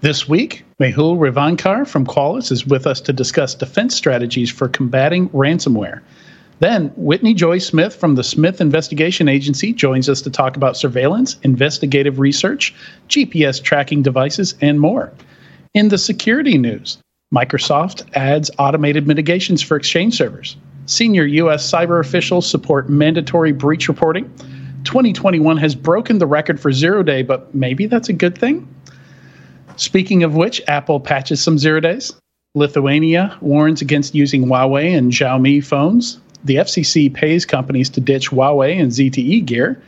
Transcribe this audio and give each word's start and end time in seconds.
This 0.00 0.28
week, 0.28 0.64
Mehul 0.80 1.16
Revankar 1.16 1.86
from 1.86 2.04
Qualys 2.06 2.52
is 2.52 2.66
with 2.66 2.86
us 2.86 3.00
to 3.02 3.12
discuss 3.12 3.54
defense 3.54 3.94
strategies 3.94 4.50
for 4.50 4.68
combating 4.68 5.28
ransomware. 5.30 6.00
Then, 6.60 6.92
Whitney 6.96 7.34
Joy 7.34 7.58
Smith 7.58 7.96
from 7.96 8.14
the 8.14 8.22
Smith 8.22 8.60
Investigation 8.60 9.28
Agency 9.28 9.72
joins 9.72 10.08
us 10.08 10.20
to 10.22 10.30
talk 10.30 10.56
about 10.56 10.76
surveillance, 10.76 11.36
investigative 11.42 12.18
research, 12.18 12.74
GPS 13.08 13.62
tracking 13.62 14.02
devices, 14.02 14.54
and 14.60 14.78
more. 14.78 15.12
In 15.74 15.88
the 15.88 15.98
security 15.98 16.58
news, 16.58 16.98
Microsoft 17.34 18.04
adds 18.14 18.50
automated 18.58 19.06
mitigations 19.06 19.62
for 19.62 19.76
Exchange 19.76 20.16
servers. 20.16 20.56
Senior 20.86 21.24
U.S. 21.24 21.68
cyber 21.68 21.98
officials 21.98 22.48
support 22.48 22.88
mandatory 22.88 23.52
breach 23.52 23.88
reporting. 23.88 24.30
2021 24.84 25.56
has 25.56 25.74
broken 25.74 26.18
the 26.18 26.26
record 26.26 26.60
for 26.60 26.70
zero 26.70 27.02
day, 27.02 27.22
but 27.22 27.52
maybe 27.54 27.86
that's 27.86 28.08
a 28.10 28.12
good 28.12 28.36
thing? 28.36 28.68
Speaking 29.76 30.22
of 30.22 30.34
which, 30.34 30.62
Apple 30.68 31.00
patches 31.00 31.42
some 31.42 31.58
zero 31.58 31.80
days. 31.80 32.12
Lithuania 32.54 33.36
warns 33.40 33.82
against 33.82 34.14
using 34.14 34.46
Huawei 34.46 34.96
and 34.96 35.10
Xiaomi 35.10 35.64
phones. 35.64 36.20
The 36.44 36.56
FCC 36.56 37.12
pays 37.12 37.44
companies 37.44 37.90
to 37.90 38.00
ditch 38.00 38.30
Huawei 38.30 38.80
and 38.80 38.92
ZTE 38.92 39.44
gear. 39.44 39.82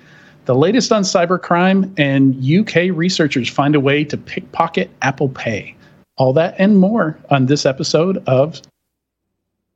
The 0.46 0.54
latest 0.54 0.90
on 0.90 1.02
cybercrime, 1.02 1.92
and 1.98 2.34
UK 2.42 2.96
researchers 2.96 3.48
find 3.48 3.74
a 3.74 3.80
way 3.80 4.04
to 4.04 4.16
pickpocket 4.16 4.90
Apple 5.02 5.28
Pay. 5.28 5.74
All 6.16 6.32
that 6.32 6.54
and 6.58 6.78
more 6.78 7.18
on 7.30 7.46
this 7.46 7.66
episode 7.66 8.22
of 8.26 8.60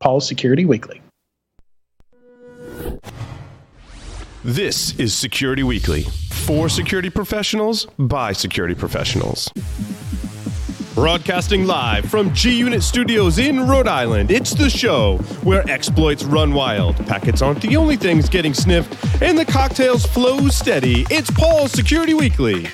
Paul's 0.01 0.27
Security 0.27 0.65
Weekly. 0.65 1.01
This 4.43 4.99
is 4.99 5.15
Security 5.15 5.63
Weekly 5.63 6.07
for 6.41 6.69
security 6.69 7.11
professionals 7.11 7.87
by 7.99 8.33
security 8.33 8.75
professionals. 8.75 9.51
Broadcasting 10.95 11.67
live 11.67 12.05
from 12.07 12.35
G 12.35 12.59
Unit 12.59 12.83
Studios 12.83 13.39
in 13.39 13.67
Rhode 13.67 13.87
Island, 13.87 14.31
it's 14.31 14.53
the 14.53 14.69
show 14.69 15.19
where 15.45 15.69
exploits 15.71 16.25
run 16.25 16.53
wild, 16.53 16.97
packets 17.07 17.43
aren't 17.43 17.63
the 17.63 17.77
only 17.77 17.97
things 17.97 18.29
getting 18.29 18.53
sniffed, 18.53 19.23
and 19.23 19.39
the 19.39 19.45
cocktails 19.45 20.05
flow 20.05 20.49
steady. 20.49 21.07
It's 21.11 21.31
Paul's 21.31 21.73
Security 21.73 22.15
Weekly. 22.15 22.69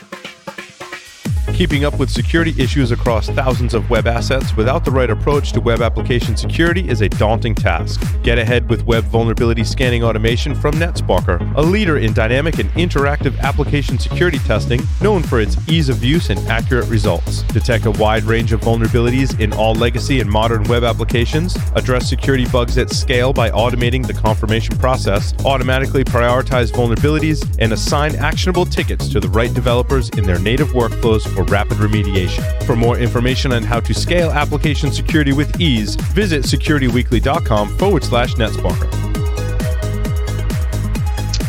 Keeping 1.56 1.86
up 1.86 1.98
with 1.98 2.10
security 2.10 2.54
issues 2.62 2.90
across 2.90 3.30
thousands 3.30 3.72
of 3.72 3.88
web 3.88 4.06
assets 4.06 4.54
without 4.58 4.84
the 4.84 4.90
right 4.90 5.08
approach 5.08 5.52
to 5.52 5.60
web 5.62 5.80
application 5.80 6.36
security 6.36 6.86
is 6.86 7.00
a 7.00 7.08
daunting 7.08 7.54
task. 7.54 7.98
Get 8.22 8.38
ahead 8.38 8.68
with 8.68 8.84
web 8.84 9.04
vulnerability 9.04 9.64
scanning 9.64 10.04
automation 10.04 10.54
from 10.54 10.74
NetSparker, 10.74 11.56
a 11.56 11.62
leader 11.62 11.96
in 11.96 12.12
dynamic 12.12 12.58
and 12.58 12.68
interactive 12.72 13.40
application 13.40 13.98
security 13.98 14.36
testing 14.40 14.82
known 15.00 15.22
for 15.22 15.40
its 15.40 15.56
ease 15.66 15.88
of 15.88 16.04
use 16.04 16.28
and 16.28 16.38
accurate 16.40 16.90
results. 16.90 17.40
Detect 17.44 17.86
a 17.86 17.90
wide 17.92 18.24
range 18.24 18.52
of 18.52 18.60
vulnerabilities 18.60 19.40
in 19.40 19.54
all 19.54 19.74
legacy 19.74 20.20
and 20.20 20.30
modern 20.30 20.62
web 20.64 20.84
applications, 20.84 21.56
address 21.74 22.06
security 22.06 22.44
bugs 22.52 22.76
at 22.76 22.90
scale 22.90 23.32
by 23.32 23.48
automating 23.48 24.06
the 24.06 24.12
confirmation 24.12 24.76
process, 24.76 25.32
automatically 25.46 26.04
prioritize 26.04 26.70
vulnerabilities, 26.70 27.56
and 27.60 27.72
assign 27.72 28.14
actionable 28.16 28.66
tickets 28.66 29.08
to 29.08 29.20
the 29.20 29.28
right 29.30 29.54
developers 29.54 30.10
in 30.10 30.24
their 30.24 30.38
native 30.38 30.68
workflows 30.72 31.26
for 31.34 31.45
rapid 31.50 31.78
remediation. 31.78 32.62
For 32.64 32.76
more 32.76 32.98
information 32.98 33.52
on 33.52 33.62
how 33.62 33.80
to 33.80 33.94
scale 33.94 34.30
application 34.30 34.92
security 34.92 35.32
with 35.32 35.60
ease, 35.60 35.94
visit 35.96 36.44
securityweekly.com 36.44 37.78
forward 37.78 38.04
slash 38.04 38.34
NetSparker. 38.34 39.06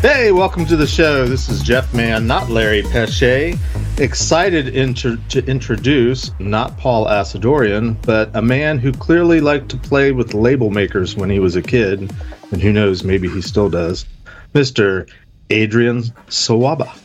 Hey, 0.01 0.31
welcome 0.31 0.65
to 0.67 0.75
the 0.75 0.85
show. 0.85 1.25
This 1.25 1.49
is 1.49 1.61
Jeff 1.63 1.91
Mann, 1.93 2.27
not 2.27 2.49
Larry 2.49 2.83
Pesce. 2.83 3.57
Excited 3.97 4.69
inter- 4.69 5.17
to 5.29 5.43
introduce 5.47 6.29
not 6.39 6.77
Paul 6.77 7.07
Asadoorian, 7.07 7.97
but 8.03 8.29
a 8.35 8.41
man 8.41 8.77
who 8.77 8.91
clearly 8.91 9.41
liked 9.41 9.69
to 9.69 9.77
play 9.77 10.11
with 10.11 10.35
label 10.35 10.69
makers 10.69 11.15
when 11.15 11.31
he 11.31 11.39
was 11.39 11.55
a 11.55 11.63
kid, 11.63 12.13
and 12.51 12.61
who 12.61 12.71
knows, 12.71 13.03
maybe 13.03 13.27
he 13.27 13.41
still 13.41 13.69
does. 13.69 14.05
Mr. 14.53 15.09
Adrian 15.49 16.03
Sawaba. 16.27 16.95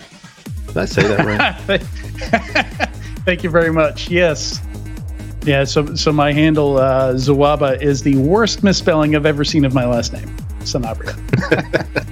Did 0.73 0.79
I 0.79 0.85
say 0.87 1.03
that 1.07 1.69
right? 1.69 1.83
Thank 3.25 3.43
you 3.45 3.51
very 3.51 3.71
much. 3.73 4.11
Yes. 4.11 4.61
Yeah, 5.45 5.65
so 5.65 5.95
so 5.97 6.13
my 6.13 6.33
handle 6.33 6.79
uh, 6.79 7.15
Sawaba 7.15 7.81
is 7.83 8.03
the 8.03 8.17
worst 8.17 8.63
misspelling 8.63 9.15
I've 9.17 9.27
ever 9.27 9.45
seen 9.45 9.65
of 9.65 9.75
my 9.75 9.85
last 9.85 10.13
name, 10.13 10.29
Sanabria. 10.61 11.13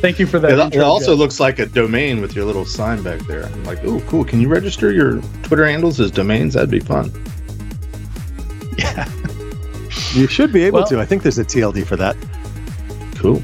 Thank 0.00 0.18
you 0.18 0.26
for 0.26 0.38
that. 0.40 0.52
It, 0.52 0.58
intro, 0.58 0.80
it 0.80 0.84
also 0.84 1.12
Jeff. 1.12 1.18
looks 1.18 1.38
like 1.38 1.58
a 1.60 1.66
domain 1.66 2.20
with 2.20 2.34
your 2.34 2.44
little 2.44 2.64
sign 2.64 3.02
back 3.02 3.20
there. 3.20 3.44
I'm 3.44 3.64
like, 3.64 3.84
oh, 3.84 4.00
cool. 4.08 4.24
Can 4.24 4.40
you 4.40 4.48
register 4.48 4.90
your 4.90 5.20
Twitter 5.44 5.66
handles 5.66 6.00
as 6.00 6.10
domains? 6.10 6.54
That'd 6.54 6.70
be 6.70 6.80
fun. 6.80 7.12
yeah. 8.76 9.08
You 10.14 10.26
should 10.26 10.52
be 10.52 10.64
able 10.64 10.80
Well- 10.80 10.88
to. 10.88 10.98
I 11.00 11.04
think 11.06 11.22
there's 11.22 11.38
a 11.38 11.44
TLD 11.44 11.86
for 11.86 11.96
that. 11.96 12.16
Cool. 13.16 13.40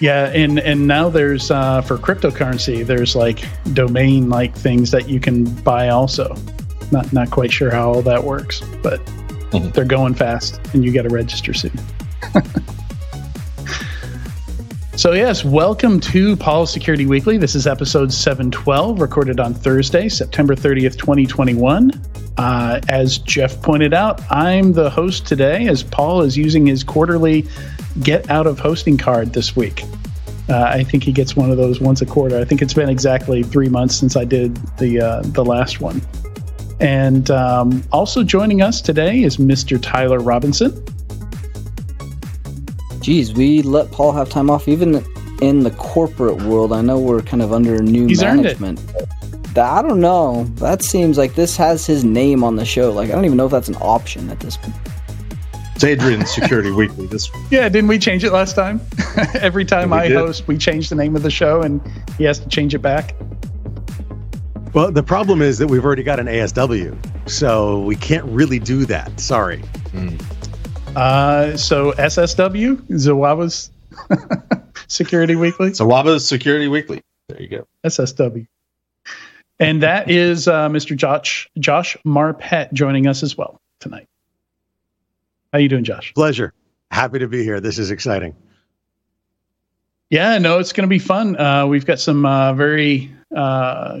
Yeah, 0.00 0.26
and 0.34 0.58
and 0.58 0.86
now 0.86 1.08
there's 1.08 1.50
uh, 1.50 1.80
for 1.80 1.96
cryptocurrency, 1.96 2.84
there's 2.86 3.16
like 3.16 3.44
domain 3.72 4.28
like 4.28 4.54
things 4.54 4.90
that 4.90 5.08
you 5.08 5.20
can 5.20 5.44
buy 5.62 5.88
also. 5.88 6.36
Not 6.92 7.12
not 7.12 7.30
quite 7.30 7.50
sure 7.52 7.70
how 7.70 7.92
all 7.92 8.02
that 8.02 8.22
works, 8.22 8.60
but 8.82 9.04
Mhm. 9.52 9.72
they're 9.72 9.84
going 9.86 10.14
fast, 10.14 10.60
and 10.74 10.84
you 10.84 10.92
got 10.92 11.02
to 11.02 11.08
register 11.08 11.54
soon. 11.54 11.72
so 14.96 15.12
yes, 15.12 15.44
welcome 15.44 15.98
to 16.00 16.36
Paul 16.36 16.66
Security 16.66 17.06
Weekly. 17.06 17.38
This 17.38 17.54
is 17.54 17.66
episode 17.66 18.12
712, 18.12 19.00
recorded 19.00 19.40
on 19.40 19.54
Thursday, 19.54 20.08
September 20.10 20.54
30th, 20.54 20.98
2021. 20.98 21.90
Uh, 22.36 22.80
as 22.90 23.16
Jeff 23.18 23.62
pointed 23.62 23.94
out, 23.94 24.20
I'm 24.30 24.72
the 24.74 24.90
host 24.90 25.26
today, 25.26 25.68
as 25.68 25.82
Paul 25.82 26.20
is 26.20 26.36
using 26.36 26.66
his 26.66 26.84
quarterly 26.84 27.46
get 28.02 28.28
out 28.30 28.46
of 28.46 28.58
hosting 28.58 28.96
card 28.96 29.32
this 29.32 29.56
week. 29.56 29.82
Uh, 30.48 30.62
I 30.62 30.84
think 30.84 31.02
he 31.02 31.12
gets 31.12 31.34
one 31.34 31.50
of 31.50 31.56
those 31.56 31.80
once 31.80 32.02
a 32.02 32.06
quarter. 32.06 32.38
I 32.38 32.44
think 32.44 32.62
it's 32.62 32.74
been 32.74 32.88
exactly 32.88 33.42
three 33.42 33.68
months 33.68 33.96
since 33.96 34.16
I 34.16 34.24
did 34.24 34.56
the 34.78 35.00
uh, 35.00 35.22
the 35.22 35.44
last 35.44 35.80
one. 35.80 36.00
And 36.78 37.30
um, 37.30 37.82
also 37.90 38.22
joining 38.22 38.62
us 38.62 38.80
today 38.80 39.22
is 39.22 39.38
Mr. 39.38 39.80
Tyler 39.80 40.20
Robinson. 40.20 40.84
Geez, 43.00 43.32
we 43.32 43.62
let 43.62 43.90
Paul 43.90 44.12
have 44.12 44.28
time 44.28 44.50
off 44.50 44.68
even 44.68 45.04
in 45.40 45.60
the 45.60 45.70
corporate 45.72 46.42
world. 46.42 46.72
I 46.72 46.82
know 46.82 46.98
we're 46.98 47.22
kind 47.22 47.42
of 47.42 47.52
under 47.52 47.78
new 47.82 48.06
He's 48.06 48.22
management. 48.22 48.80
I 49.56 49.80
don't 49.80 50.00
know. 50.00 50.44
That 50.56 50.82
seems 50.82 51.16
like 51.16 51.34
this 51.34 51.56
has 51.56 51.86
his 51.86 52.04
name 52.04 52.44
on 52.44 52.56
the 52.56 52.64
show. 52.64 52.92
Like 52.92 53.08
I 53.08 53.12
don't 53.12 53.24
even 53.24 53.36
know 53.36 53.46
if 53.46 53.52
that's 53.52 53.68
an 53.68 53.76
option 53.80 54.28
at 54.30 54.40
this 54.40 54.56
point. 54.56 54.74
It's 55.76 55.84
Adrian 55.84 56.24
Security 56.24 56.70
Weekly. 56.72 57.06
This 57.06 57.30
week. 57.34 57.44
Yeah, 57.50 57.68
didn't 57.68 57.88
we 57.88 57.98
change 57.98 58.24
it 58.24 58.32
last 58.32 58.56
time? 58.56 58.80
Every 59.34 59.66
time 59.66 59.92
I 59.92 60.08
did. 60.08 60.16
host, 60.16 60.48
we 60.48 60.56
change 60.56 60.88
the 60.88 60.94
name 60.94 61.14
of 61.14 61.22
the 61.22 61.30
show, 61.30 61.60
and 61.60 61.82
he 62.16 62.24
has 62.24 62.38
to 62.38 62.48
change 62.48 62.74
it 62.74 62.78
back. 62.78 63.14
Well, 64.72 64.90
the 64.90 65.02
problem 65.02 65.42
is 65.42 65.58
that 65.58 65.66
we've 65.68 65.84
already 65.84 66.02
got 66.02 66.18
an 66.18 66.28
ASW, 66.28 66.96
so 67.28 67.80
we 67.80 67.94
can't 67.94 68.24
really 68.24 68.58
do 68.58 68.86
that. 68.86 69.20
Sorry. 69.20 69.62
Uh, 70.96 71.58
so 71.58 71.92
SSW, 71.92 72.98
Sawaba's 72.98 73.70
Security 74.88 75.36
Weekly. 75.36 75.74
so 75.74 75.84
Waba's 75.84 76.26
Security 76.26 76.68
Weekly. 76.68 77.02
There 77.28 77.42
you 77.42 77.48
go. 77.48 77.66
SSW. 77.84 78.46
And 79.60 79.82
that 79.82 80.10
is 80.10 80.48
uh, 80.48 80.70
Mr. 80.70 80.96
Josh 80.96 81.50
Josh 81.58 81.98
Marpet 82.06 82.72
joining 82.72 83.06
us 83.06 83.22
as 83.22 83.36
well 83.36 83.60
tonight. 83.80 84.06
How 85.56 85.60
you 85.60 85.70
doing, 85.70 85.84
Josh? 85.84 86.12
Pleasure. 86.12 86.52
Happy 86.90 87.18
to 87.18 87.28
be 87.28 87.42
here. 87.42 87.60
This 87.60 87.78
is 87.78 87.90
exciting. 87.90 88.36
Yeah, 90.10 90.36
no, 90.36 90.58
it's 90.58 90.74
going 90.74 90.86
to 90.86 90.90
be 90.90 90.98
fun. 90.98 91.34
Uh, 91.40 91.66
we've 91.66 91.86
got 91.86 91.98
some 91.98 92.26
uh, 92.26 92.52
very 92.52 93.10
uh, 93.34 94.00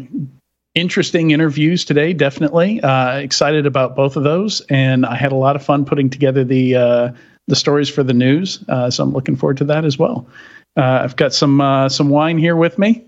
interesting 0.74 1.30
interviews 1.30 1.82
today. 1.86 2.12
Definitely 2.12 2.82
uh, 2.82 3.16
excited 3.16 3.64
about 3.64 3.96
both 3.96 4.18
of 4.18 4.22
those, 4.22 4.60
and 4.68 5.06
I 5.06 5.14
had 5.14 5.32
a 5.32 5.34
lot 5.34 5.56
of 5.56 5.64
fun 5.64 5.86
putting 5.86 6.10
together 6.10 6.44
the 6.44 6.74
uh, 6.74 7.12
the 7.46 7.56
stories 7.56 7.88
for 7.88 8.02
the 8.02 8.12
news. 8.12 8.62
Uh, 8.68 8.90
so 8.90 9.02
I'm 9.02 9.14
looking 9.14 9.34
forward 9.34 9.56
to 9.56 9.64
that 9.64 9.86
as 9.86 9.98
well. 9.98 10.28
Uh, 10.76 11.00
I've 11.04 11.16
got 11.16 11.32
some 11.32 11.62
uh, 11.62 11.88
some 11.88 12.10
wine 12.10 12.36
here 12.36 12.56
with 12.56 12.78
me, 12.78 13.06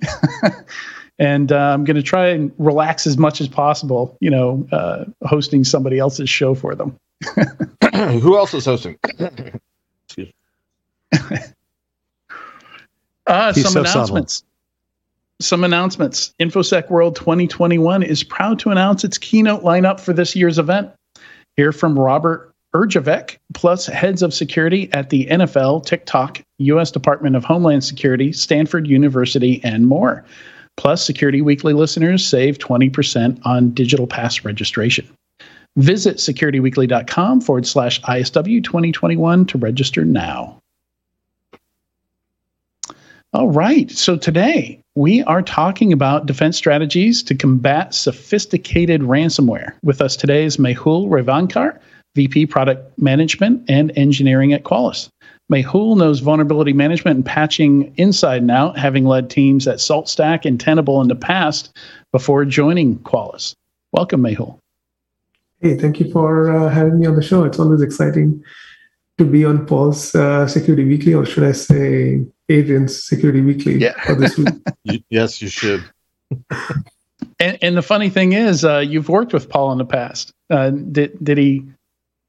and 1.18 1.52
uh, 1.52 1.74
I'm 1.74 1.84
going 1.84 1.96
to 1.96 2.02
try 2.02 2.28
and 2.28 2.50
relax 2.56 3.06
as 3.06 3.18
much 3.18 3.42
as 3.42 3.48
possible. 3.48 4.16
You 4.22 4.30
know, 4.30 4.66
uh, 4.72 5.04
hosting 5.26 5.64
somebody 5.64 5.98
else's 5.98 6.30
show 6.30 6.54
for 6.54 6.74
them. 6.74 6.96
Who 7.94 8.36
else 8.36 8.54
is 8.54 8.64
hosting? 8.64 8.98
Uh, 13.26 13.52
He's 13.52 13.64
some 13.64 13.72
so 13.72 13.84
subtle. 13.84 13.90
announcements. 13.90 14.44
Some 15.40 15.62
announcements. 15.64 16.34
InfoSec 16.40 16.90
World 16.90 17.14
2021 17.16 18.02
is 18.02 18.24
proud 18.24 18.58
to 18.60 18.70
announce 18.70 19.04
its 19.04 19.18
keynote 19.18 19.62
lineup 19.62 20.00
for 20.00 20.12
this 20.12 20.34
year's 20.34 20.58
event. 20.58 20.90
Hear 21.56 21.72
from 21.72 21.98
Robert 21.98 22.54
Herjavec, 22.74 23.36
plus 23.54 23.86
heads 23.86 24.22
of 24.22 24.32
security 24.34 24.90
at 24.92 25.10
the 25.10 25.26
NFL, 25.26 25.84
TikTok, 25.86 26.42
U.S. 26.58 26.90
Department 26.90 27.36
of 27.36 27.44
Homeland 27.44 27.84
Security, 27.84 28.32
Stanford 28.32 28.86
University, 28.86 29.60
and 29.64 29.86
more. 29.86 30.24
Plus, 30.76 31.04
Security 31.04 31.40
Weekly 31.42 31.72
listeners 31.72 32.24
save 32.26 32.58
20% 32.58 33.40
on 33.44 33.70
digital 33.70 34.06
pass 34.06 34.44
registration. 34.44 35.08
Visit 35.78 36.16
securityweekly.com 36.16 37.40
forward 37.40 37.64
slash 37.64 38.02
ISW 38.02 38.64
2021 38.64 39.46
to 39.46 39.58
register 39.58 40.04
now. 40.04 40.60
All 43.32 43.48
right. 43.48 43.88
So 43.88 44.16
today 44.16 44.80
we 44.96 45.22
are 45.22 45.40
talking 45.40 45.92
about 45.92 46.26
defense 46.26 46.56
strategies 46.56 47.22
to 47.22 47.36
combat 47.36 47.94
sophisticated 47.94 49.02
ransomware. 49.02 49.75
With 49.84 50.00
us 50.00 50.16
today 50.16 50.44
is 50.44 50.56
Mehul 50.56 51.08
Revankar, 51.08 51.78
VP 52.16 52.46
Product 52.46 52.98
Management 52.98 53.62
and 53.69 53.92
Engineering 53.94 54.52
at 54.52 54.64
Qualys. 54.64 55.08
Mehul 55.52 55.96
knows 55.96 56.19
vulnerability 56.19 56.72
management 56.72 57.14
and 57.14 57.25
patching 57.25 57.94
inside 57.96 58.42
and 58.42 58.50
out, 58.50 58.76
having 58.76 59.04
led 59.04 59.30
teams 59.30 59.69
at 59.69 59.78
SaltStack 59.78 60.44
and 60.44 60.58
Tenable 60.58 61.00
in 61.00 61.06
the 61.06 61.14
past 61.14 61.70
before 62.10 62.44
joining 62.44 62.98
Qualys. 62.98 63.54
Welcome, 63.92 64.22
Mehul. 64.22 64.58
Hey, 65.60 65.76
thank 65.76 65.99
you 65.99 66.10
for 66.12 66.50
uh, 66.50 66.69
having 66.69 67.00
me 67.00 67.06
on 67.06 67.16
the 67.16 67.22
show. 67.22 67.44
It's 67.44 67.58
always 67.58 67.82
exciting 67.82 68.44
to 69.19 69.25
be 69.25 69.44
on 69.44 69.66
Paul's 69.66 70.14
uh, 70.14 70.46
Security 70.46 70.84
Weekly, 70.84 71.14
or 71.14 71.26
should 71.26 71.43
I 71.43 71.52
say 71.52 72.25
Adrian's 72.49 73.02
Security 73.02 73.40
Weekly 73.40 73.78
yeah. 73.78 74.00
for 74.05 74.14
this 74.14 74.38
week. 74.38 74.55
you, 74.84 75.00
yes, 75.10 75.43
you 75.43 75.49
should. 75.49 75.82
and, 77.40 77.58
and, 77.60 77.76
the 77.76 77.82
funny 77.82 78.08
thing 78.08 78.34
is, 78.34 78.64
uh, 78.64 78.78
you've 78.78 79.08
worked 79.08 79.32
with 79.32 79.49
Paul 79.49 79.72
in 79.72 79.78
the 79.78 79.84
past. 79.84 80.32
Uh, 80.49 80.70
did 80.70 81.12
did 81.22 81.38
he 81.38 81.64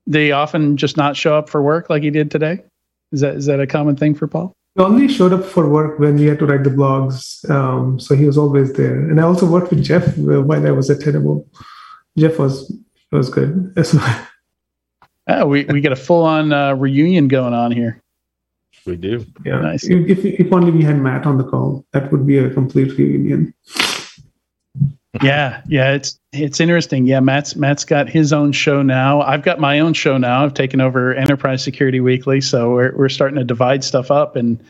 did 0.09 0.21
he 0.21 0.31
often 0.31 0.75
just 0.75 0.97
not 0.97 1.15
show 1.15 1.37
up 1.37 1.49
for 1.49 1.61
work 1.61 1.89
like 1.89 2.01
he 2.01 2.09
did 2.09 2.31
today? 2.31 2.63
Is 3.11 3.21
that 3.21 3.35
is 3.35 3.45
that 3.45 3.59
a 3.59 3.67
common 3.67 3.95
thing 3.95 4.15
for 4.15 4.27
Paul? 4.27 4.53
He 4.75 4.83
only 4.83 5.07
showed 5.07 5.33
up 5.33 5.45
for 5.45 5.69
work 5.69 5.99
when 5.99 6.15
we 6.15 6.25
had 6.25 6.39
to 6.39 6.45
write 6.45 6.63
the 6.63 6.69
blogs, 6.69 7.47
um, 7.49 7.99
so 7.99 8.15
he 8.15 8.25
was 8.25 8.37
always 8.37 8.73
there. 8.73 8.99
And 9.09 9.19
I 9.19 9.23
also 9.23 9.45
worked 9.45 9.69
with 9.69 9.83
Jeff 9.83 10.17
while 10.17 10.65
I 10.65 10.71
was 10.71 10.89
at 10.89 11.01
Tenable. 11.01 11.47
Jeff 12.17 12.39
was 12.39 12.71
was 13.11 13.29
good 13.29 13.73
as 13.75 13.93
well. 13.93 14.27
Oh, 15.31 15.45
we 15.45 15.63
we 15.65 15.79
get 15.79 15.91
a 15.91 15.95
full 15.95 16.23
on 16.23 16.51
uh, 16.51 16.73
reunion 16.73 17.27
going 17.27 17.53
on 17.53 17.71
here. 17.71 18.01
We 18.85 18.95
do. 18.95 19.25
Yeah. 19.45 19.59
Nice. 19.59 19.83
If, 19.87 20.25
if 20.25 20.51
only 20.51 20.71
we 20.71 20.83
had 20.83 20.97
Matt 20.97 21.27
on 21.27 21.37
the 21.37 21.43
call, 21.43 21.85
that 21.93 22.11
would 22.11 22.25
be 22.25 22.39
a 22.39 22.49
complete 22.49 22.97
reunion. 22.97 23.53
yeah, 25.21 25.61
yeah, 25.67 25.91
it's 25.91 26.19
it's 26.31 26.59
interesting. 26.59 27.05
Yeah, 27.05 27.19
Matt's 27.19 27.55
Matt's 27.55 27.85
got 27.85 28.09
his 28.09 28.33
own 28.33 28.51
show 28.51 28.81
now. 28.81 29.21
I've 29.21 29.43
got 29.43 29.59
my 29.59 29.79
own 29.79 29.93
show 29.93 30.17
now. 30.17 30.43
I've 30.43 30.55
taken 30.55 30.81
over 30.81 31.13
Enterprise 31.13 31.63
Security 31.63 31.99
Weekly, 31.99 32.41
so 32.41 32.71
we're 32.71 32.95
we're 32.95 33.09
starting 33.09 33.37
to 33.37 33.43
divide 33.43 33.83
stuff 33.83 34.09
up. 34.09 34.35
And 34.35 34.63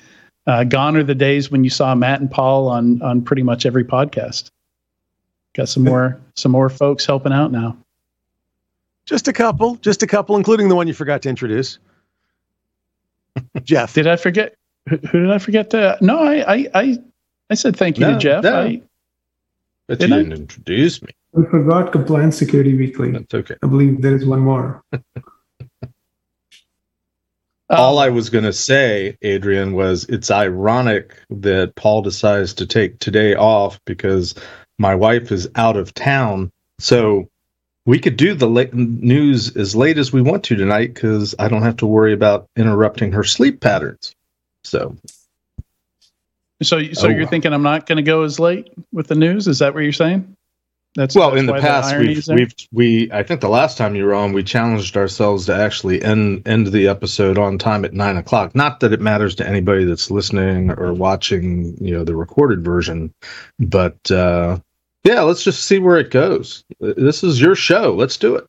uh, 0.46 0.66
gone 0.66 0.98
are 0.98 1.04
the 1.04 1.16
days 1.16 1.50
when 1.50 1.64
you 1.64 1.70
saw 1.70 1.96
Matt 1.96 2.20
and 2.20 2.30
Paul 2.30 2.68
on 2.68 3.02
on 3.02 3.22
pretty 3.22 3.44
much 3.44 3.66
every 3.66 3.86
podcast. 3.86 4.50
Got 5.56 5.70
some 5.70 5.84
more 5.84 6.20
some 6.36 6.52
more 6.52 6.70
folks 6.70 7.06
helping 7.06 7.32
out 7.32 7.52
now. 7.52 7.78
Just 9.10 9.28
a 9.28 9.34
couple, 9.34 9.76
just 9.78 10.04
a 10.04 10.08
couple, 10.08 10.38
including 10.38 10.70
the 10.70 10.76
one 10.76 10.88
you 10.88 10.94
forgot 10.94 11.24
to 11.24 11.30
introduce. 11.30 11.80
Jeff. 13.64 13.92
Did 13.96 14.06
I 14.06 14.18
forget? 14.18 14.56
Who, 14.88 14.98
who, 14.98 15.20
did 15.22 15.32
I 15.32 15.40
forget 15.40 15.72
to? 15.72 15.98
No, 16.00 16.20
I, 16.20 16.54
I, 16.54 16.68
I, 16.76 16.98
I 17.50 17.54
said 17.56 17.76
thank 17.76 17.98
you 17.98 18.06
no, 18.06 18.14
to 18.14 18.20
Jeff. 18.20 18.44
No. 18.44 18.62
I, 18.62 18.82
but 19.88 20.00
you 20.00 20.08
didn't 20.08 20.34
introduce 20.34 21.02
me. 21.02 21.10
We 21.32 21.44
forgot 21.46 21.92
Compliance 21.92 22.38
Security 22.38 22.76
Weekly. 22.76 23.12
That's 23.12 23.34
okay. 23.34 23.56
I 23.64 23.68
believe 23.68 24.02
there 24.04 24.16
is 24.16 24.26
one 24.26 24.42
more. 24.42 24.84
Um, 27.72 27.80
All 27.80 28.00
I 28.00 28.10
was 28.10 28.32
going 28.32 28.46
to 28.46 28.54
say, 28.54 29.16
Adrian, 29.22 29.74
was 29.74 30.06
it's 30.06 30.32
ironic 30.32 31.16
that 31.30 31.76
Paul 31.76 32.02
decides 32.02 32.56
to 32.56 32.66
take 32.66 32.98
today 32.98 33.36
off 33.36 33.80
because 33.86 34.34
my 34.80 34.96
wife 34.96 35.32
is 35.32 35.48
out 35.54 35.78
of 35.78 35.94
town. 35.94 36.52
So 36.80 37.30
we 37.90 37.98
could 37.98 38.18
do 38.18 38.36
the 38.36 38.48
late 38.48 38.72
news 38.72 39.58
as 39.58 39.76
late 39.76 39.98
as 39.98 40.14
we 40.14 40.22
want 40.22 40.44
to 40.44 40.56
tonight 40.56 40.94
because 40.94 41.34
I 41.40 41.48
don't 41.48 41.64
have 41.64 41.78
to 41.78 41.88
worry 41.88 42.14
about 42.14 42.48
interrupting 42.56 43.12
her 43.14 43.24
sleep 43.24 43.62
patterns. 43.62 44.16
So, 44.64 44.96
so, 46.62 46.84
so 46.94 47.08
oh. 47.08 47.10
you're 47.10 47.26
thinking 47.26 47.52
I'm 47.52 47.64
not 47.64 47.88
going 47.88 47.96
to 47.96 48.04
go 48.04 48.22
as 48.22 48.40
late 48.40 48.72
with 48.92 49.08
the 49.08 49.16
news? 49.16 49.48
Is 49.48 49.58
that 49.58 49.74
what 49.74 49.82
you're 49.82 49.92
saying? 49.92 50.38
That's 50.94 51.16
well. 51.16 51.32
That's 51.32 51.40
in 51.40 51.48
the 51.48 51.54
past, 51.54 51.96
the 51.96 52.00
we've, 52.00 52.28
we've 52.28 52.54
we 52.72 53.12
I 53.12 53.24
think 53.24 53.42
the 53.42 53.50
last 53.50 53.76
time 53.76 53.96
you 53.96 54.06
were 54.06 54.14
on, 54.14 54.34
we 54.34 54.44
challenged 54.44 54.96
ourselves 54.96 55.48
to 55.48 55.56
actually 55.56 56.04
end 56.04 56.48
end 56.48 56.68
the 56.68 56.88
episode 56.88 57.40
on 57.40 57.58
time 57.58 57.86
at 57.86 57.94
nine 57.94 58.18
o'clock. 58.18 58.54
Not 58.54 58.82
that 58.82 58.94
it 58.94 59.02
matters 59.02 59.34
to 59.36 59.48
anybody 59.48 59.86
that's 59.86 60.12
listening 60.12 60.70
or 60.70 60.94
watching, 60.94 61.76
you 61.84 61.94
know, 61.94 62.04
the 62.04 62.16
recorded 62.16 62.64
version, 62.64 63.12
but 63.58 64.12
uh, 64.12 64.60
yeah, 65.04 65.22
let's 65.22 65.44
just 65.44 65.66
see 65.66 65.80
where 65.80 65.98
it 65.98 66.12
goes. 66.12 66.64
This 66.80 67.24
is 67.24 67.40
your 67.40 67.56
show. 67.56 67.94
Let's 67.94 68.18
do 68.18 68.36
it. 68.36 68.46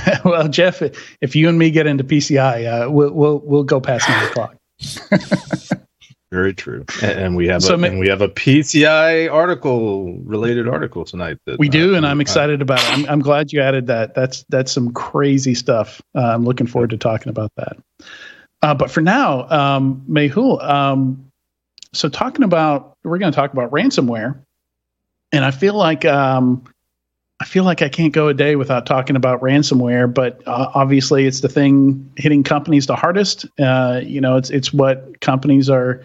well, 0.24 0.48
Jeff, 0.48 0.82
if 1.20 1.36
you 1.36 1.48
and 1.48 1.58
me 1.58 1.70
get 1.70 1.86
into 1.86 2.04
PCI, 2.04 2.86
uh, 2.86 2.90
we'll 2.90 3.12
we'll 3.12 3.38
we'll 3.40 3.64
go 3.64 3.80
past 3.80 4.08
nine 4.08 4.26
o'clock. 4.28 4.56
Very 6.30 6.54
true, 6.54 6.84
and 7.02 7.36
we 7.36 7.46
have 7.48 7.62
so, 7.62 7.74
a, 7.74 7.82
and 7.82 7.98
we 7.98 8.08
have 8.08 8.22
a 8.22 8.28
PCI 8.28 9.30
article 9.30 10.18
related 10.20 10.66
article 10.66 11.04
tonight. 11.04 11.36
That, 11.44 11.58
we 11.58 11.68
do, 11.68 11.92
uh, 11.92 11.98
and 11.98 12.06
I'm 12.06 12.22
excited 12.22 12.62
about 12.62 12.78
it. 12.78 12.90
I'm, 12.90 13.06
I'm 13.06 13.20
glad 13.20 13.52
you 13.52 13.60
added 13.60 13.86
that. 13.88 14.14
That's 14.14 14.44
that's 14.48 14.72
some 14.72 14.92
crazy 14.92 15.54
stuff. 15.54 16.00
Uh, 16.14 16.32
I'm 16.32 16.44
looking 16.44 16.66
forward 16.66 16.88
to 16.90 16.96
talking 16.96 17.28
about 17.28 17.52
that. 17.56 17.76
Uh, 18.62 18.72
but 18.72 18.90
for 18.90 19.02
now, 19.02 19.46
um, 19.50 20.02
Mehul, 20.08 20.62
um, 20.64 21.30
so 21.92 22.08
talking 22.08 22.44
about 22.44 22.96
we're 23.04 23.18
going 23.18 23.32
to 23.32 23.36
talk 23.36 23.52
about 23.52 23.70
ransomware 23.70 24.38
and 25.32 25.44
I 25.44 25.50
feel 25.50 25.74
like 25.74 26.04
um, 26.04 26.62
I 27.40 27.44
feel 27.44 27.64
like 27.64 27.82
I 27.82 27.88
can't 27.88 28.12
go 28.12 28.28
a 28.28 28.34
day 28.34 28.54
without 28.54 28.86
talking 28.86 29.16
about 29.16 29.40
ransomware. 29.40 30.12
But 30.12 30.42
uh, 30.46 30.70
obviously, 30.74 31.26
it's 31.26 31.40
the 31.40 31.48
thing 31.48 32.08
hitting 32.16 32.44
companies 32.44 32.86
the 32.86 32.96
hardest. 32.96 33.46
Uh, 33.58 34.00
you 34.04 34.20
know, 34.20 34.36
it's 34.36 34.50
it's 34.50 34.72
what 34.72 35.20
companies 35.20 35.68
are. 35.68 36.04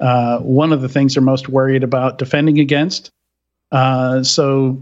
Uh, 0.00 0.40
one 0.40 0.72
of 0.72 0.82
the 0.82 0.88
things 0.88 1.14
they're 1.14 1.22
most 1.22 1.48
worried 1.48 1.84
about 1.84 2.18
defending 2.18 2.58
against. 2.58 3.10
Uh, 3.70 4.22
so, 4.24 4.78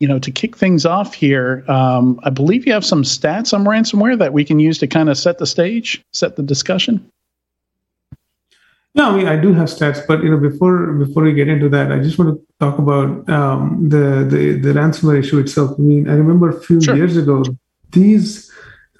you 0.00 0.08
know, 0.08 0.18
to 0.18 0.32
kick 0.32 0.56
things 0.56 0.84
off 0.84 1.14
here, 1.14 1.64
um, 1.68 2.18
I 2.24 2.30
believe 2.30 2.66
you 2.66 2.72
have 2.72 2.84
some 2.84 3.04
stats 3.04 3.54
on 3.54 3.64
ransomware 3.64 4.18
that 4.18 4.32
we 4.32 4.44
can 4.44 4.58
use 4.58 4.78
to 4.78 4.88
kind 4.88 5.08
of 5.08 5.16
set 5.16 5.38
the 5.38 5.46
stage, 5.46 6.02
set 6.12 6.36
the 6.36 6.42
discussion. 6.42 7.08
No, 8.94 9.10
I 9.10 9.16
mean 9.16 9.28
I 9.28 9.36
do 9.36 9.52
have 9.52 9.68
stats, 9.68 10.04
but 10.06 10.22
you 10.22 10.30
know 10.30 10.38
before 10.38 10.92
before 10.94 11.22
we 11.22 11.32
get 11.32 11.48
into 11.48 11.68
that, 11.68 11.92
I 11.92 11.98
just 12.00 12.18
want 12.18 12.34
to 12.34 12.46
talk 12.58 12.78
about 12.78 13.28
um, 13.28 13.88
the, 13.88 14.26
the 14.28 14.58
the 14.58 14.72
ransomware 14.72 15.18
issue 15.18 15.38
itself. 15.38 15.78
I 15.78 15.82
mean, 15.82 16.08
I 16.08 16.14
remember 16.14 16.48
a 16.48 16.60
few 16.60 16.80
sure. 16.80 16.96
years 16.96 17.16
ago 17.16 17.44
these 17.92 18.50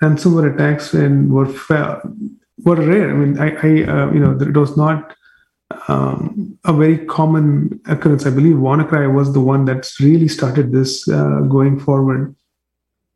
ransomware 0.03 0.55
attacks 0.55 0.95
and 0.95 1.33
were 1.33 1.53
were 2.65 2.77
rare. 2.77 3.11
I 3.11 3.15
mean, 3.15 3.39
I, 3.39 3.49
I 3.51 3.71
uh, 3.85 4.13
you 4.13 4.21
know 4.21 4.39
it 4.41 4.57
was 4.57 4.77
not 4.77 5.17
um, 5.89 6.59
a 6.65 6.73
very 6.73 6.99
common 7.07 7.81
occurrence. 7.87 8.27
I 8.27 8.31
believe 8.31 8.57
WannaCry 8.57 9.13
was 9.13 9.33
the 9.33 9.41
one 9.41 9.65
that's 9.65 10.01
really 10.01 10.29
started 10.29 10.73
this 10.73 11.09
uh, 11.09 11.41
going 11.41 11.79
forward. 11.79 12.35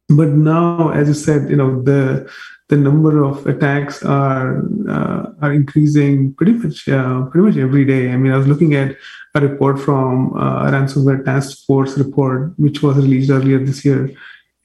But 0.08 0.28
now, 0.28 0.90
as 0.90 1.08
you 1.08 1.14
said, 1.14 1.48
you 1.48 1.56
know 1.56 1.82
the 1.82 2.30
the 2.72 2.78
number 2.78 3.22
of 3.22 3.46
attacks 3.46 4.02
are 4.02 4.64
uh, 4.88 5.26
are 5.42 5.52
increasing 5.52 6.32
pretty 6.32 6.54
much 6.54 6.88
uh, 6.88 7.20
pretty 7.26 7.44
much 7.46 7.58
every 7.58 7.84
day. 7.84 8.10
I 8.10 8.16
mean, 8.16 8.32
I 8.32 8.38
was 8.38 8.46
looking 8.46 8.72
at 8.74 8.96
a 9.34 9.40
report 9.42 9.78
from 9.78 10.34
uh, 10.34 10.66
a 10.66 10.70
ransomware 10.72 11.22
task 11.22 11.66
force 11.66 11.98
report, 11.98 12.58
which 12.58 12.82
was 12.82 12.96
released 12.96 13.30
earlier 13.30 13.58
this 13.58 13.84
year, 13.84 14.10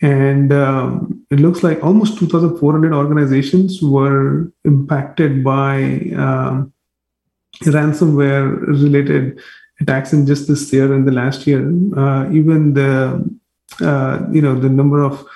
and 0.02 0.54
um, 0.54 1.22
it 1.30 1.42
looks 1.42 1.64
like 1.64 1.84
almost 1.84 2.18
2,400 2.18 2.94
organizations 2.94 3.82
were 3.82 4.54
impacted 4.64 5.44
by 5.44 5.76
um, 6.24 6.72
ransomware 7.64 8.46
related 8.68 9.38
attacks 9.82 10.14
in 10.14 10.26
just 10.26 10.48
this 10.48 10.72
year 10.72 10.94
and 10.94 11.06
the 11.06 11.12
last 11.12 11.46
year. 11.46 11.68
Uh, 11.98 12.32
even 12.32 12.74
the 12.74 13.20
uh, 13.82 14.26
you 14.32 14.42
know 14.42 14.56
the 14.58 14.70
number 14.70 15.04
of 15.04 15.28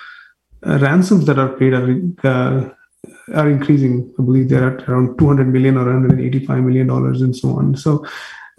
ransoms 0.64 1.26
that 1.26 1.38
are 1.38 1.56
paid 1.56 1.74
are 1.74 1.88
uh, 2.24 2.68
are 3.34 3.48
increasing. 3.48 4.12
I 4.18 4.22
believe 4.22 4.48
they're 4.48 4.78
at 4.78 4.88
around 4.88 5.18
200 5.18 5.48
million 5.48 5.76
or 5.76 5.84
185 5.84 6.62
million 6.62 6.86
dollars, 6.86 7.20
and 7.22 7.34
so 7.34 7.50
on. 7.50 7.76
So, 7.76 8.06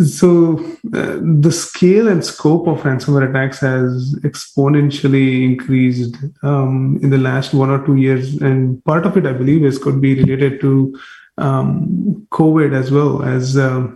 so 0.02 0.60
uh, 0.94 1.20
the 1.22 1.52
scale 1.52 2.08
and 2.08 2.26
scope 2.26 2.68
of 2.68 2.82
ransomware 2.82 3.30
attacks 3.30 3.60
has 3.60 4.16
exponentially 4.22 5.44
increased 5.44 6.16
um, 6.42 7.00
in 7.02 7.10
the 7.10 7.18
last 7.18 7.54
one 7.54 7.70
or 7.70 7.86
two 7.86 7.96
years, 7.96 8.36
and 8.42 8.84
part 8.86 9.06
of 9.06 9.18
it, 9.18 9.26
I 9.26 9.34
believe, 9.34 9.64
is 9.64 9.78
could 9.78 10.02
be 10.02 10.16
related 10.16 10.60
to 10.62 11.00
um, 11.38 12.28
COVID 12.32 12.74
as 12.74 12.92
well 12.92 13.24
as 13.24 13.58
uh, 13.58 13.88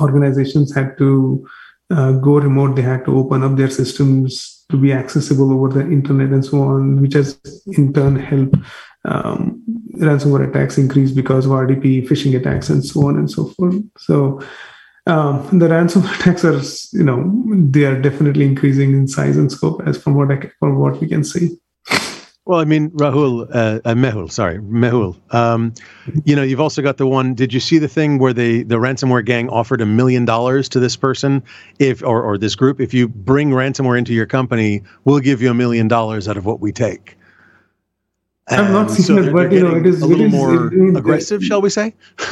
organizations 0.00 0.74
had 0.74 0.96
to 0.98 1.46
uh, 1.90 2.12
go 2.12 2.38
remote. 2.38 2.76
They 2.76 2.82
had 2.82 3.04
to 3.06 3.18
open 3.18 3.42
up 3.42 3.56
their 3.56 3.70
systems 3.70 4.53
to 4.70 4.76
be 4.76 4.92
accessible 4.92 5.52
over 5.52 5.68
the 5.68 5.80
internet 5.80 6.30
and 6.30 6.44
so 6.44 6.62
on, 6.62 7.00
which 7.00 7.14
has 7.14 7.38
in 7.66 7.92
turn 7.92 8.16
helped 8.16 8.56
um, 9.04 9.62
ransomware 9.96 10.48
attacks 10.48 10.78
increase 10.78 11.10
because 11.10 11.46
of 11.46 11.52
RDP, 11.52 12.08
phishing 12.08 12.38
attacks, 12.38 12.70
and 12.70 12.84
so 12.84 13.06
on 13.06 13.16
and 13.16 13.30
so 13.30 13.46
forth. 13.48 13.76
So, 13.98 14.40
um, 15.06 15.58
the 15.58 15.68
ransomware 15.68 16.18
attacks 16.20 16.44
are, 16.44 16.96
you 16.96 17.04
know, 17.04 17.44
they 17.70 17.84
are 17.84 18.00
definitely 18.00 18.46
increasing 18.46 18.92
in 18.92 19.06
size 19.06 19.36
and 19.36 19.52
scope 19.52 19.82
as 19.86 20.00
from 20.00 20.14
what 20.14 20.30
I, 20.30 20.50
from 20.58 20.78
what 20.78 21.00
we 21.00 21.08
can 21.08 21.24
see. 21.24 21.58
Well, 22.46 22.60
I 22.60 22.64
mean, 22.64 22.90
Rahul, 22.90 23.48
uh, 23.54 23.80
uh, 23.86 23.94
Mehul, 23.94 24.30
sorry, 24.30 24.58
Mehul. 24.58 25.16
Um, 25.34 25.72
you 26.26 26.36
know, 26.36 26.42
you've 26.42 26.60
also 26.60 26.82
got 26.82 26.98
the 26.98 27.06
one. 27.06 27.32
Did 27.32 27.54
you 27.54 27.60
see 27.60 27.78
the 27.78 27.88
thing 27.88 28.18
where 28.18 28.34
they 28.34 28.62
the 28.62 28.74
ransomware 28.74 29.24
gang 29.24 29.48
offered 29.48 29.80
a 29.80 29.86
million 29.86 30.26
dollars 30.26 30.68
to 30.70 30.80
this 30.80 30.94
person, 30.94 31.42
if 31.78 32.02
or 32.02 32.22
or 32.22 32.36
this 32.36 32.54
group, 32.54 32.80
if 32.82 32.92
you 32.92 33.08
bring 33.08 33.50
ransomware 33.50 33.96
into 33.96 34.12
your 34.12 34.26
company, 34.26 34.82
we'll 35.04 35.20
give 35.20 35.40
you 35.40 35.50
a 35.50 35.54
million 35.54 35.88
dollars 35.88 36.28
out 36.28 36.36
of 36.36 36.44
what 36.44 36.60
we 36.60 36.70
take. 36.70 37.16
I've 38.48 38.70
not 38.70 38.90
seen 38.90 39.06
so 39.06 39.16
it, 39.16 39.32
but 39.32 39.50
you 39.50 39.60
know, 39.60 39.76
it 39.76 39.86
is 39.86 40.02
a 40.02 40.06
little 40.06 40.26
it 40.26 40.28
is, 40.28 40.32
more 40.34 40.66
aggressive, 40.98 41.42
shall 41.42 41.62
we 41.62 41.70
say? 41.70 41.94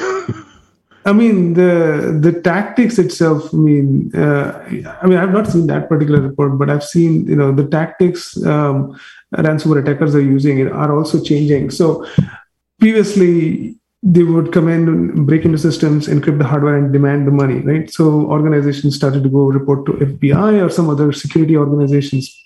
I 1.04 1.12
mean 1.12 1.54
the 1.54 2.18
the 2.20 2.38
tactics 2.42 2.98
itself. 2.98 3.52
I 3.54 3.56
mean, 3.56 4.14
uh, 4.14 4.62
I 5.02 5.06
mean, 5.06 5.18
I've 5.18 5.32
not 5.32 5.46
seen 5.46 5.68
that 5.68 5.88
particular 5.88 6.20
report, 6.20 6.58
but 6.58 6.68
I've 6.68 6.84
seen 6.84 7.26
you 7.26 7.34
know 7.34 7.50
the 7.50 7.66
tactics 7.66 8.40
um, 8.44 8.94
ransomware 9.32 9.82
attackers 9.82 10.14
are 10.14 10.22
using 10.22 10.58
it 10.58 10.70
are 10.70 10.96
also 10.96 11.22
changing. 11.22 11.70
So 11.70 12.06
previously 12.78 13.76
they 14.02 14.24
would 14.24 14.52
come 14.52 14.68
in 14.68 14.88
and 14.88 15.26
break 15.26 15.44
into 15.44 15.58
systems, 15.58 16.08
encrypt 16.08 16.38
the 16.38 16.44
hardware, 16.44 16.76
and 16.76 16.92
demand 16.92 17.26
the 17.26 17.30
money, 17.30 17.60
right? 17.60 17.90
So 17.90 18.26
organizations 18.26 18.96
started 18.96 19.22
to 19.22 19.28
go 19.28 19.44
report 19.46 19.86
to 19.86 19.92
FBI 19.92 20.64
or 20.64 20.68
some 20.70 20.90
other 20.90 21.12
security 21.12 21.56
organizations. 21.56 22.36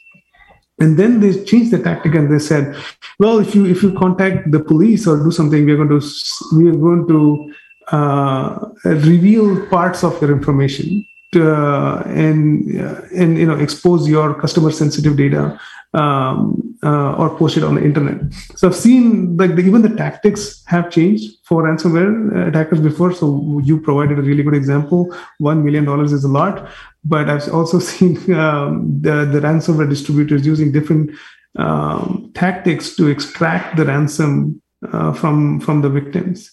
And 0.79 0.99
then 0.99 1.21
they 1.21 1.43
changed 1.45 1.71
the 1.71 1.79
tactic 1.79 2.15
and 2.15 2.31
they 2.31 2.39
said, 2.39 2.77
well, 3.19 3.39
if 3.39 3.55
you 3.55 3.65
if 3.65 3.83
you 3.83 3.93
contact 3.95 4.51
the 4.51 4.61
police 4.61 5.07
or 5.07 5.17
do 5.17 5.31
something, 5.31 5.65
we're 5.65 5.77
going 5.77 5.89
to 5.89 6.07
we 6.55 6.69
are 6.69 6.77
going 6.77 7.09
to 7.09 7.55
uh, 7.97 8.69
reveal 8.85 9.67
parts 9.69 10.05
of 10.05 10.21
your 10.21 10.33
information 10.33 11.07
uh, 11.37 12.03
and 12.07 12.81
uh, 12.81 13.01
and 13.15 13.39
you 13.39 13.47
know 13.47 13.59
expose 13.59 14.09
your 14.09 14.35
customer 14.35 14.71
sensitive 14.71 15.17
data 15.17 15.59
um, 15.95 16.77
uh, 16.83 17.15
or 17.15 17.37
post 17.37 17.57
it 17.57 17.65
on 17.65 17.77
the 17.77 17.85
internet. 17.85 18.21
So 18.55 18.69
I've 18.69 18.77
seen 18.77 19.37
like 19.37 19.57
the, 19.57 19.63
even 19.63 19.83
the 19.83 19.95
tactics 19.97 20.63
have 20.67 20.91
changed 20.91 21.39
for 21.45 21.63
ransomware 21.63 22.49
attackers 22.49 22.81
before. 22.81 23.13
So 23.13 23.61
you 23.65 23.81
provided 23.81 24.19
a 24.19 24.23
really 24.23 24.43
good 24.43 24.55
example. 24.55 25.15
One 25.39 25.65
million 25.65 25.85
dollars 25.85 26.13
is 26.13 26.25
a 26.25 26.29
lot, 26.29 26.69
but 27.05 27.29
I've 27.29 27.49
also 27.53 27.79
seen 27.93 28.17
um, 28.35 29.01
the 29.01 29.25
the 29.25 29.41
ransomware 29.41 29.89
distributors 29.89 30.47
using 30.47 30.73
different 30.73 31.11
um, 31.57 32.31
tactics 32.35 32.95
to 32.97 33.09
extract 33.09 33.77
the 33.77 33.85
ransom 33.85 34.61
uh, 34.93 35.13
from 35.13 35.61
from 35.61 35.83
the 35.83 35.89
victims 35.89 36.51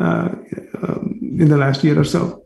uh, 0.00 0.30
um, 0.82 1.18
in 1.38 1.48
the 1.48 1.56
last 1.56 1.84
year 1.84 1.98
or 1.98 2.04
so. 2.04 2.42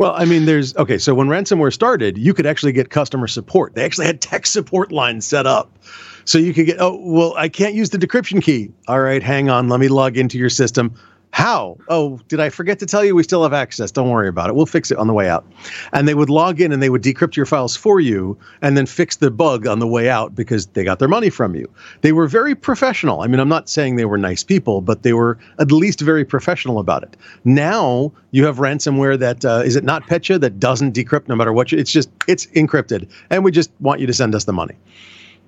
Well, 0.00 0.14
I 0.16 0.24
mean, 0.24 0.46
there's 0.46 0.74
okay. 0.78 0.96
So 0.96 1.12
when 1.12 1.28
ransomware 1.28 1.70
started, 1.70 2.16
you 2.16 2.32
could 2.32 2.46
actually 2.46 2.72
get 2.72 2.88
customer 2.88 3.26
support. 3.26 3.74
They 3.74 3.84
actually 3.84 4.06
had 4.06 4.22
tech 4.22 4.46
support 4.46 4.92
lines 4.92 5.26
set 5.26 5.46
up. 5.46 5.78
So 6.24 6.38
you 6.38 6.54
could 6.54 6.64
get, 6.64 6.78
oh, 6.80 6.98
well, 7.02 7.34
I 7.36 7.50
can't 7.50 7.74
use 7.74 7.90
the 7.90 7.98
decryption 7.98 8.42
key. 8.42 8.72
All 8.88 9.00
right, 9.00 9.22
hang 9.22 9.50
on. 9.50 9.68
Let 9.68 9.78
me 9.78 9.88
log 9.88 10.16
into 10.16 10.38
your 10.38 10.48
system. 10.48 10.94
How? 11.32 11.78
Oh, 11.88 12.18
did 12.26 12.40
I 12.40 12.48
forget 12.48 12.80
to 12.80 12.86
tell 12.86 13.04
you 13.04 13.14
we 13.14 13.22
still 13.22 13.44
have 13.44 13.52
access? 13.52 13.92
Don't 13.92 14.10
worry 14.10 14.28
about 14.28 14.50
it. 14.50 14.56
We'll 14.56 14.66
fix 14.66 14.90
it 14.90 14.98
on 14.98 15.06
the 15.06 15.12
way 15.12 15.28
out. 15.28 15.46
And 15.92 16.08
they 16.08 16.14
would 16.14 16.28
log 16.28 16.60
in 16.60 16.72
and 16.72 16.82
they 16.82 16.90
would 16.90 17.02
decrypt 17.02 17.36
your 17.36 17.46
files 17.46 17.76
for 17.76 18.00
you 18.00 18.36
and 18.62 18.76
then 18.76 18.84
fix 18.84 19.16
the 19.16 19.30
bug 19.30 19.66
on 19.66 19.78
the 19.78 19.86
way 19.86 20.10
out 20.10 20.34
because 20.34 20.66
they 20.66 20.82
got 20.82 20.98
their 20.98 21.08
money 21.08 21.30
from 21.30 21.54
you. 21.54 21.70
They 22.00 22.12
were 22.12 22.26
very 22.26 22.56
professional. 22.56 23.20
I 23.20 23.28
mean, 23.28 23.38
I'm 23.38 23.48
not 23.48 23.68
saying 23.68 23.94
they 23.94 24.06
were 24.06 24.18
nice 24.18 24.42
people, 24.42 24.80
but 24.80 25.04
they 25.04 25.12
were 25.12 25.38
at 25.60 25.70
least 25.70 26.00
very 26.00 26.24
professional 26.24 26.80
about 26.80 27.04
it. 27.04 27.16
Now 27.44 28.12
you 28.32 28.44
have 28.46 28.56
ransomware 28.56 29.18
that 29.18 29.44
uh, 29.44 29.62
is 29.64 29.76
it 29.76 29.84
NotPetya 29.84 30.40
that 30.40 30.58
doesn't 30.58 30.94
decrypt 30.94 31.28
no 31.28 31.36
matter 31.36 31.52
what 31.52 31.70
you, 31.70 31.78
it's 31.78 31.92
just 31.92 32.10
it's 32.26 32.46
encrypted 32.46 33.08
and 33.30 33.44
we 33.44 33.52
just 33.52 33.70
want 33.80 34.00
you 34.00 34.06
to 34.06 34.12
send 34.12 34.34
us 34.34 34.44
the 34.44 34.52
money. 34.52 34.74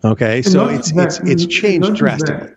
Okay, 0.04 0.42
so 0.42 0.68
it's, 0.68 0.92
it's 0.96 1.20
it's 1.20 1.46
changed 1.46 1.94
drastically. 1.94 2.50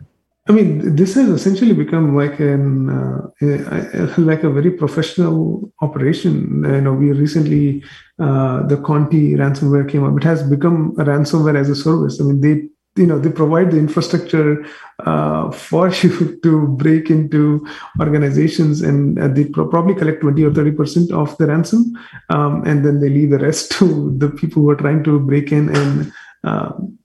I 0.48 0.52
mean, 0.52 0.96
this 0.96 1.16
has 1.16 1.28
essentially 1.30 1.74
become 1.74 2.16
like 2.16 2.40
an 2.40 2.90
uh, 2.90 3.28
a, 3.42 4.22
like 4.22 4.44
a 4.44 4.50
very 4.50 4.70
professional 4.70 5.72
operation. 5.82 6.64
You 6.64 6.82
know, 6.82 6.94
we 6.94 7.12
recently 7.14 7.84
uh, 8.20 8.62
the 8.68 8.78
Conti 8.78 9.34
ransomware 9.34 9.90
came 9.90 10.04
up. 10.04 10.16
It 10.18 10.24
has 10.24 10.44
become 10.44 10.94
a 11.00 11.04
ransomware 11.04 11.60
as 11.60 11.70
a 11.70 11.75
service. 11.75 12.22
I 12.22 12.25
mean, 12.25 12.42
they 12.42 12.70
you 13.02 13.08
know 13.08 13.18
they 13.18 13.32
provide 13.32 13.72
the 13.72 13.80
infrastructure 13.80 14.64
uh, 15.00 15.50
for 15.50 15.90
you 16.04 16.40
to 16.44 16.68
break 16.68 17.10
into 17.10 17.66
organizations, 18.00 18.84
and 18.84 19.18
uh, 19.18 19.28
they 19.28 19.46
pro- 19.46 19.68
probably 19.68 19.96
collect 19.96 20.22
twenty 20.22 20.44
or 20.44 20.54
thirty 20.54 20.72
percent 20.72 21.12
of 21.12 21.36
the 21.38 21.48
ransom, 21.48 21.92
um, 22.30 22.64
and 22.68 22.86
then 22.86 23.00
they 23.00 23.10
leave 23.10 23.32
the 23.32 23.40
rest 23.40 23.72
to 23.80 24.16
the 24.20 24.30
people 24.30 24.62
who 24.62 24.70
are 24.70 24.75
trying 24.75 25.04
to 25.06 25.20
break 25.20 25.52
in 25.52 25.75
and 25.75 26.14
um, 26.44 27.00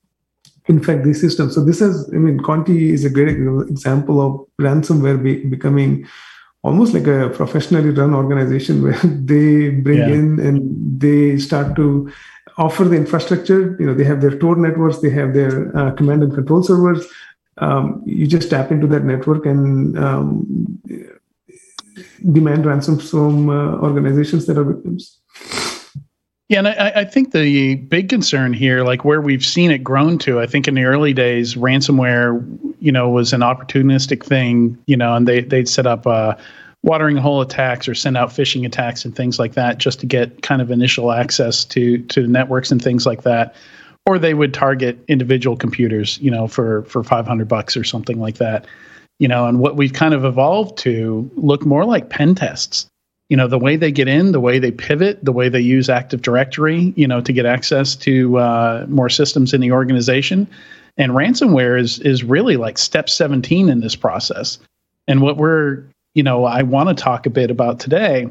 infect 0.66 1.04
these 1.04 1.20
systems. 1.20 1.54
So 1.54 1.64
this 1.64 1.80
is, 1.80 2.08
I 2.12 2.16
mean, 2.16 2.40
Conti 2.40 2.92
is 2.92 3.04
a 3.04 3.10
great 3.10 3.36
example 3.68 4.20
of 4.20 4.46
ransomware 4.60 5.22
be, 5.22 5.44
becoming 5.44 6.06
almost 6.62 6.92
like 6.92 7.06
a 7.06 7.30
professionally 7.30 7.90
run 7.90 8.14
organization 8.14 8.82
where 8.84 8.98
they 8.98 9.70
bring 9.70 9.98
yeah. 9.98 10.08
in 10.08 10.38
and 10.40 11.00
they 11.00 11.38
start 11.38 11.76
to 11.76 12.12
offer 12.58 12.84
the 12.84 12.96
infrastructure. 12.96 13.76
You 13.80 13.86
know, 13.86 13.94
they 13.94 14.04
have 14.04 14.20
their 14.20 14.38
Tor 14.38 14.56
networks, 14.56 14.98
they 14.98 15.10
have 15.10 15.34
their 15.34 15.76
uh, 15.76 15.92
command 15.92 16.22
and 16.22 16.34
control 16.34 16.62
servers. 16.62 17.06
Um, 17.58 18.02
you 18.06 18.26
just 18.26 18.50
tap 18.50 18.70
into 18.70 18.86
that 18.88 19.04
network 19.04 19.44
and 19.44 19.98
um, 19.98 20.80
demand 22.32 22.66
ransoms 22.66 23.10
from 23.10 23.50
uh, 23.50 23.76
organizations 23.78 24.46
that 24.46 24.56
are 24.56 24.64
victims. 24.64 25.18
Yeah, 26.50 26.58
and 26.58 26.68
I, 26.68 26.92
I, 26.96 27.04
think 27.04 27.30
the 27.30 27.76
big 27.76 28.08
concern 28.08 28.52
here, 28.52 28.82
like 28.82 29.04
where 29.04 29.20
we've 29.20 29.44
seen 29.44 29.70
it 29.70 29.84
grown 29.84 30.18
to, 30.18 30.40
I 30.40 30.46
think 30.46 30.66
in 30.66 30.74
the 30.74 30.82
early 30.82 31.12
days, 31.12 31.54
ransomware, 31.54 32.44
you 32.80 32.90
know, 32.90 33.08
was 33.08 33.32
an 33.32 33.42
opportunistic 33.42 34.24
thing, 34.24 34.76
you 34.86 34.96
know, 34.96 35.14
and 35.14 35.28
they 35.28 35.42
they'd 35.42 35.68
set 35.68 35.86
up 35.86 36.08
uh, 36.08 36.34
watering 36.82 37.16
hole 37.16 37.40
attacks 37.40 37.86
or 37.86 37.94
send 37.94 38.16
out 38.16 38.30
phishing 38.30 38.66
attacks 38.66 39.04
and 39.04 39.14
things 39.14 39.38
like 39.38 39.54
that 39.54 39.78
just 39.78 40.00
to 40.00 40.06
get 40.06 40.42
kind 40.42 40.60
of 40.60 40.72
initial 40.72 41.12
access 41.12 41.64
to 41.66 41.98
to 42.06 42.26
networks 42.26 42.72
and 42.72 42.82
things 42.82 43.06
like 43.06 43.22
that, 43.22 43.54
or 44.04 44.18
they 44.18 44.34
would 44.34 44.52
target 44.52 44.98
individual 45.06 45.56
computers, 45.56 46.18
you 46.20 46.32
know, 46.32 46.48
for 46.48 46.82
for 46.82 47.04
five 47.04 47.28
hundred 47.28 47.46
bucks 47.46 47.76
or 47.76 47.84
something 47.84 48.18
like 48.18 48.38
that, 48.38 48.66
you 49.20 49.28
know, 49.28 49.46
and 49.46 49.60
what 49.60 49.76
we've 49.76 49.92
kind 49.92 50.14
of 50.14 50.24
evolved 50.24 50.76
to 50.78 51.30
look 51.36 51.64
more 51.64 51.84
like 51.84 52.10
pen 52.10 52.34
tests 52.34 52.89
you 53.30 53.36
know 53.36 53.48
the 53.48 53.58
way 53.58 53.76
they 53.76 53.90
get 53.90 54.08
in 54.08 54.32
the 54.32 54.40
way 54.40 54.58
they 54.58 54.72
pivot 54.72 55.24
the 55.24 55.32
way 55.32 55.48
they 55.48 55.60
use 55.60 55.88
active 55.88 56.20
directory 56.20 56.92
you 56.96 57.06
know 57.06 57.20
to 57.22 57.32
get 57.32 57.46
access 57.46 57.96
to 57.96 58.36
uh, 58.38 58.84
more 58.88 59.08
systems 59.08 59.54
in 59.54 59.60
the 59.62 59.72
organization. 59.72 60.46
And 60.98 61.12
ransomware 61.12 61.80
is 61.80 62.00
is 62.00 62.22
really 62.22 62.58
like 62.58 62.76
step 62.76 63.08
17 63.08 63.70
in 63.70 63.80
this 63.80 63.96
process. 63.96 64.58
And 65.08 65.22
what 65.22 65.38
we're 65.38 65.84
you 66.14 66.22
know 66.22 66.44
i 66.44 66.62
want 66.62 66.88
to 66.90 67.02
talk 67.02 67.24
a 67.24 67.30
bit 67.30 67.50
about 67.50 67.80
today 67.80 68.28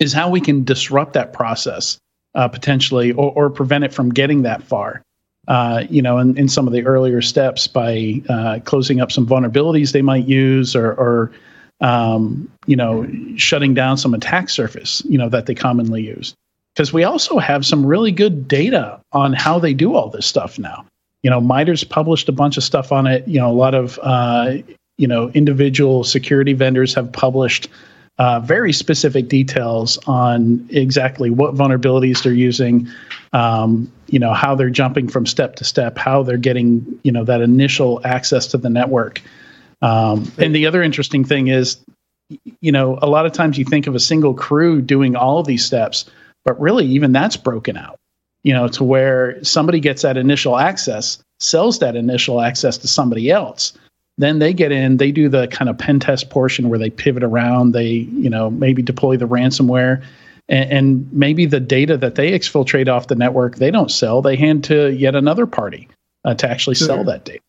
is 0.00 0.12
how 0.12 0.30
we 0.30 0.40
can 0.40 0.64
disrupt 0.64 1.12
that 1.12 1.32
process 1.32 1.98
uh, 2.34 2.48
potentially 2.48 3.12
or, 3.12 3.32
or 3.32 3.50
prevent 3.50 3.84
it 3.84 3.92
from 3.92 4.10
getting 4.10 4.42
that 4.42 4.62
far 4.62 5.02
uh, 5.48 5.84
you 5.88 6.02
know, 6.02 6.18
in, 6.18 6.36
in 6.36 6.46
some 6.46 6.66
of 6.66 6.74
the 6.74 6.84
earlier 6.84 7.22
steps 7.22 7.66
by 7.66 8.20
uh, 8.28 8.58
closing 8.66 9.00
up 9.00 9.10
some 9.10 9.26
vulnerabilities 9.26 9.92
they 9.92 10.02
might 10.02 10.28
use 10.28 10.76
or, 10.76 10.92
or 10.92 11.32
um, 11.80 12.50
you 12.66 12.76
know, 12.76 13.08
shutting 13.36 13.74
down 13.74 13.96
some 13.96 14.14
attack 14.14 14.50
surface, 14.50 15.02
you 15.08 15.18
know, 15.18 15.28
that 15.28 15.46
they 15.46 15.54
commonly 15.54 16.02
use. 16.02 16.34
Because 16.74 16.92
we 16.92 17.04
also 17.04 17.38
have 17.38 17.66
some 17.66 17.84
really 17.84 18.12
good 18.12 18.46
data 18.46 19.00
on 19.12 19.32
how 19.32 19.58
they 19.58 19.74
do 19.74 19.94
all 19.94 20.10
this 20.10 20.26
stuff 20.26 20.58
now. 20.58 20.84
You 21.22 21.30
know, 21.30 21.40
MITRE's 21.40 21.82
published 21.82 22.28
a 22.28 22.32
bunch 22.32 22.56
of 22.56 22.62
stuff 22.62 22.92
on 22.92 23.06
it. 23.06 23.26
You 23.26 23.40
know, 23.40 23.50
a 23.50 23.52
lot 23.52 23.74
of, 23.74 23.98
uh, 24.02 24.58
you 24.96 25.08
know, 25.08 25.30
individual 25.30 26.04
security 26.04 26.52
vendors 26.52 26.94
have 26.94 27.12
published 27.12 27.68
uh, 28.18 28.40
very 28.40 28.72
specific 28.72 29.28
details 29.28 29.98
on 30.06 30.66
exactly 30.70 31.30
what 31.30 31.54
vulnerabilities 31.54 32.22
they're 32.22 32.32
using, 32.32 32.88
um, 33.32 33.90
you 34.08 34.18
know, 34.18 34.32
how 34.32 34.54
they're 34.54 34.70
jumping 34.70 35.08
from 35.08 35.26
step 35.26 35.56
to 35.56 35.64
step, 35.64 35.96
how 35.98 36.22
they're 36.22 36.36
getting, 36.36 36.98
you 37.02 37.12
know, 37.12 37.24
that 37.24 37.40
initial 37.40 38.00
access 38.04 38.46
to 38.48 38.56
the 38.56 38.70
network. 38.70 39.22
Um, 39.82 40.30
and 40.38 40.54
the 40.54 40.66
other 40.66 40.82
interesting 40.82 41.24
thing 41.24 41.48
is, 41.48 41.78
you 42.60 42.72
know, 42.72 42.98
a 43.00 43.08
lot 43.08 43.26
of 43.26 43.32
times 43.32 43.58
you 43.58 43.64
think 43.64 43.86
of 43.86 43.94
a 43.94 44.00
single 44.00 44.34
crew 44.34 44.82
doing 44.82 45.16
all 45.16 45.38
of 45.38 45.46
these 45.46 45.64
steps, 45.64 46.04
but 46.44 46.60
really 46.60 46.84
even 46.86 47.12
that's 47.12 47.36
broken 47.36 47.76
out, 47.76 47.98
you 48.42 48.52
know, 48.52 48.68
to 48.68 48.84
where 48.84 49.42
somebody 49.42 49.80
gets 49.80 50.02
that 50.02 50.16
initial 50.16 50.58
access, 50.58 51.18
sells 51.40 51.78
that 51.78 51.96
initial 51.96 52.40
access 52.40 52.76
to 52.78 52.88
somebody 52.88 53.30
else. 53.30 53.72
Then 54.18 54.40
they 54.40 54.52
get 54.52 54.72
in, 54.72 54.96
they 54.96 55.12
do 55.12 55.28
the 55.28 55.46
kind 55.48 55.68
of 55.68 55.78
pen 55.78 56.00
test 56.00 56.28
portion 56.28 56.68
where 56.68 56.78
they 56.78 56.90
pivot 56.90 57.22
around, 57.22 57.72
they, 57.72 57.88
you 57.88 58.28
know, 58.28 58.50
maybe 58.50 58.82
deploy 58.82 59.16
the 59.16 59.28
ransomware. 59.28 60.02
And, 60.48 60.72
and 60.72 61.12
maybe 61.12 61.46
the 61.46 61.60
data 61.60 61.96
that 61.98 62.16
they 62.16 62.32
exfiltrate 62.32 62.88
off 62.88 63.06
the 63.06 63.14
network, 63.14 63.56
they 63.56 63.70
don't 63.70 63.90
sell, 63.90 64.20
they 64.20 64.34
hand 64.34 64.64
to 64.64 64.92
yet 64.92 65.14
another 65.14 65.46
party 65.46 65.88
uh, 66.24 66.34
to 66.34 66.50
actually 66.50 66.74
sure. 66.74 66.88
sell 66.88 67.04
that 67.04 67.24
data. 67.24 67.40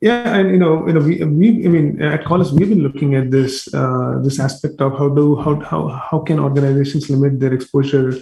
Yeah, 0.00 0.34
and 0.34 0.50
you 0.50 0.56
know, 0.56 0.86
you 0.86 0.94
know, 0.94 1.00
we, 1.00 1.22
we 1.24 1.66
I 1.66 1.68
mean, 1.68 2.00
at 2.00 2.24
Qualys, 2.24 2.52
we've 2.52 2.70
been 2.70 2.82
looking 2.82 3.14
at 3.16 3.30
this 3.30 3.72
uh, 3.74 4.18
this 4.22 4.40
aspect 4.40 4.80
of 4.80 4.96
how 4.96 5.10
do 5.10 5.36
how 5.36 5.60
how 5.60 5.88
how 5.88 6.20
can 6.20 6.38
organizations 6.40 7.10
limit 7.10 7.38
their 7.38 7.52
exposure 7.52 8.14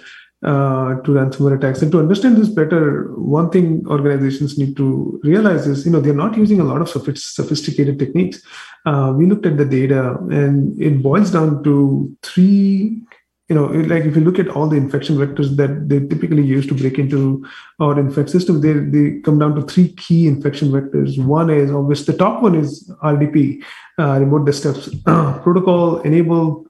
uh, 0.43 0.95
to 1.03 1.13
ransomware 1.13 1.57
attacks. 1.57 1.81
And 1.83 1.93
to 1.93 2.01
understand 2.01 2.37
this 2.37 2.49
better, 2.49 3.13
one 3.15 3.51
thing 3.51 3.85
organizations 3.87 4.59
need 4.59 4.77
to 4.77 5.21
realize 5.23 5.67
is, 5.67 5.87
you 5.87 5.93
know, 5.93 6.01
they're 6.01 6.15
not 6.15 6.37
using 6.37 6.61
a 6.61 6.65
lot 6.65 6.81
of 6.81 6.89
sophisticated 6.89 7.99
techniques. 7.99 8.43
Uh, 8.85 9.15
we 9.17 9.27
looked 9.27 9.47
at 9.47 9.57
the 9.57 9.65
data, 9.65 10.17
and 10.31 10.81
it 10.81 11.03
boils 11.03 11.31
down 11.31 11.63
to 11.65 12.17
three 12.23 13.03
you 13.49 13.55
know, 13.55 13.64
like 13.64 14.05
if 14.05 14.14
you 14.14 14.23
look 14.23 14.38
at 14.38 14.49
all 14.49 14.69
the 14.69 14.76
infection 14.76 15.17
vectors 15.17 15.57
that 15.57 15.88
they 15.88 16.00
typically 16.07 16.45
use 16.45 16.67
to 16.67 16.75
break 16.75 16.99
into 16.99 17.47
our 17.81 17.99
infect 17.99 18.28
system, 18.28 18.61
they, 18.61 18.75
they 18.75 19.21
come 19.21 19.38
down 19.38 19.55
to 19.55 19.62
three 19.62 19.88
key 19.95 20.26
infection 20.28 20.69
vectors. 20.69 21.23
One 21.25 21.49
is 21.49 21.71
obvious, 21.71 22.05
the 22.05 22.12
top 22.12 22.43
one 22.43 22.55
is 22.55 22.90
RDP, 23.02 23.64
uh, 23.99 24.21
remote 24.21 24.45
desktop 24.45 24.76
protocol, 25.43 26.00
enable 26.00 26.67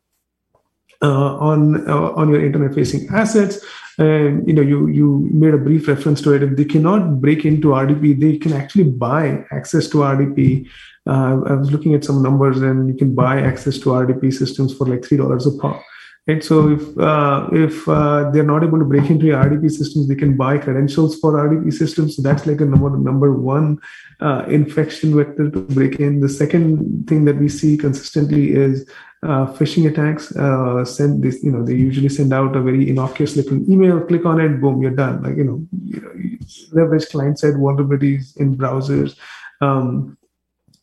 uh, 1.03 1.37
on 1.37 1.89
uh, 1.89 2.13
on 2.13 2.29
your 2.29 2.45
internet 2.45 2.75
facing 2.75 3.09
assets. 3.09 3.65
And 3.99 4.47
you 4.47 4.55
know, 4.55 4.63
you 4.63 4.87
you 4.87 5.29
made 5.33 5.55
a 5.55 5.59
brief 5.59 5.89
reference 5.89 6.21
to 6.23 6.33
it. 6.33 6.45
If 6.45 6.57
they 6.57 6.65
cannot 6.65 7.21
break 7.21 7.45
into 7.45 7.69
RDP, 7.69 8.21
they 8.21 8.39
can 8.39 8.53
actually 8.53 8.85
buy 8.85 9.45
access 9.51 9.89
to 9.89 9.99
RDP. 9.99 10.69
Uh, 11.09 11.41
I 11.45 11.55
was 11.55 11.73
looking 11.73 11.95
at 11.95 12.05
some 12.05 12.23
numbers, 12.23 12.63
and 12.63 12.87
you 12.87 12.95
can 12.95 13.17
buy 13.17 13.41
access 13.41 13.79
to 13.79 13.87
RDP 13.87 14.33
systems 14.33 14.73
for 14.73 14.87
like 14.87 15.05
three 15.05 15.17
dollars 15.17 15.45
a 15.45 15.51
pop 15.51 15.83
Right. 16.29 16.45
So 16.45 16.69
if 16.69 16.99
uh, 16.99 17.49
if 17.53 17.89
uh, 17.89 18.31
they're 18.31 18.45
not 18.45 18.63
able 18.63 18.79
to 18.79 18.85
break 18.85 19.09
into 19.09 19.25
your 19.25 19.43
RDP 19.43 19.71
systems, 19.71 20.09
they 20.09 20.15
can 20.15 20.37
buy 20.37 20.59
credentials 20.59 21.19
for 21.19 21.33
RDP 21.33 21.73
systems. 21.73 22.17
So 22.17 22.23
that's 22.23 22.47
like 22.47 22.61
a 22.61 22.67
number 22.67 22.91
number 22.91 23.33
one 23.33 23.81
uh, 24.21 24.45
infection 24.47 25.17
vector 25.17 25.51
to 25.51 25.61
break 25.63 26.01
in. 26.01 26.21
The 26.21 26.29
second 26.29 27.09
thing 27.09 27.25
that 27.25 27.37
we 27.37 27.49
see 27.49 27.79
consistently 27.79 28.53
is 28.53 28.87
uh, 29.23 29.47
phishing 29.55 29.91
attacks. 29.91 30.37
Uh, 30.37 30.85
send 30.85 31.25
this, 31.25 31.43
you 31.43 31.51
know, 31.51 31.65
they 31.65 31.75
usually 31.75 32.11
send 32.11 32.35
out 32.35 32.55
a 32.55 32.61
very 32.61 32.91
innocuous 32.91 33.35
looking 33.35 33.65
email. 33.73 33.99
Click 33.99 34.27
on 34.27 34.39
it, 34.39 34.61
boom, 34.61 34.83
you're 34.83 34.91
done. 34.91 35.23
Like 35.23 35.39
you 35.39 35.45
know, 35.45 35.67
you 35.83 36.01
know 36.03 36.39
leverage 36.73 37.09
client 37.09 37.39
side 37.39 37.55
vulnerabilities 37.55 38.37
in 38.37 38.55
browsers. 38.55 39.17
Um, 39.63 40.19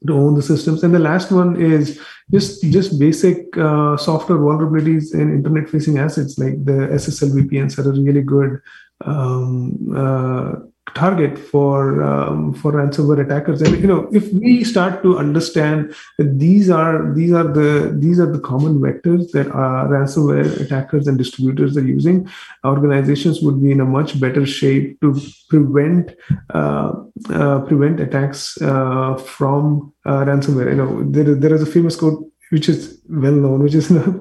to 0.07 0.13
own 0.13 0.35
the 0.35 0.41
systems. 0.41 0.83
And 0.83 0.93
the 0.93 1.00
last 1.00 1.31
one 1.31 1.62
is 1.62 2.00
just 2.31 2.63
just 2.63 3.00
basic 3.00 3.55
uh, 3.57 3.97
software 3.97 4.39
vulnerabilities 4.39 5.13
in 5.13 5.33
internet 5.33 5.69
facing 5.69 5.97
assets 6.00 6.38
like 6.38 6.63
the 6.65 6.89
SSL 6.93 7.31
VPNs 7.35 7.77
are 7.77 7.91
really 7.91 8.24
good 8.24 8.62
um, 9.05 9.93
uh, 9.95 10.53
target 10.95 11.37
for 11.37 12.01
um, 12.01 12.53
for 12.53 12.71
ransomware 12.71 13.23
attackers 13.23 13.61
and 13.61 13.77
you 13.79 13.87
know 13.87 14.07
if 14.13 14.31
we 14.33 14.63
start 14.63 15.03
to 15.03 15.17
understand 15.17 15.93
that 16.17 16.39
these 16.39 16.69
are 16.69 17.13
these 17.13 17.33
are 17.33 17.43
the 17.43 17.93
these 17.99 18.19
are 18.19 18.31
the 18.31 18.39
common 18.39 18.79
vectors 18.79 19.29
that 19.31 19.47
our 19.51 19.87
ransomware 19.89 20.59
attackers 20.61 21.05
and 21.07 21.17
distributors 21.17 21.75
are 21.75 21.85
using 21.85 22.27
organizations 22.63 23.41
would 23.41 23.61
be 23.61 23.71
in 23.71 23.81
a 23.81 23.85
much 23.85 24.19
better 24.21 24.45
shape 24.45 24.99
to 25.01 25.13
prevent 25.49 26.15
uh, 26.53 26.93
uh, 27.29 27.59
prevent 27.61 27.99
attacks 27.99 28.57
uh, 28.61 29.15
from 29.15 29.93
uh, 30.05 30.23
ransomware 30.23 30.69
you 30.69 30.77
know 30.77 31.03
there, 31.11 31.35
there 31.35 31.53
is 31.53 31.61
a 31.61 31.71
famous 31.77 31.97
quote 31.97 32.23
which 32.51 32.69
is 32.69 33.01
well 33.09 33.33
known, 33.33 33.63
which 33.63 33.73
is 33.73 33.89
um, 33.89 34.19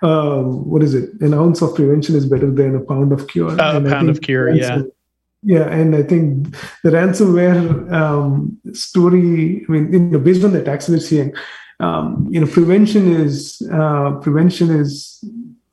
what 0.70 0.82
is 0.82 0.94
it? 0.94 1.10
An 1.20 1.34
ounce 1.34 1.60
of 1.60 1.74
prevention 1.74 2.16
is 2.16 2.24
better 2.24 2.50
than 2.50 2.74
a 2.74 2.80
pound 2.80 3.12
of 3.12 3.28
cure. 3.28 3.50
Uh, 3.60 3.78
a 3.78 3.88
pound 3.88 4.08
of 4.08 4.22
cure, 4.22 4.48
yeah. 4.54 4.80
Yeah, 5.46 5.68
and 5.68 5.94
I 5.94 6.02
think 6.02 6.56
the 6.82 6.90
ransomware 6.90 7.92
um, 7.92 8.58
story. 8.72 9.64
I 9.68 9.72
mean, 9.72 9.92
you 9.92 10.00
know, 10.00 10.18
based 10.18 10.42
on 10.42 10.50
the 10.50 10.60
attacks 10.60 10.88
we're 10.88 10.98
seeing, 10.98 11.32
um, 11.78 12.26
you 12.28 12.40
know, 12.40 12.48
prevention 12.48 13.14
is 13.14 13.62
uh, 13.72 14.16
prevention 14.22 14.70
is 14.70 15.24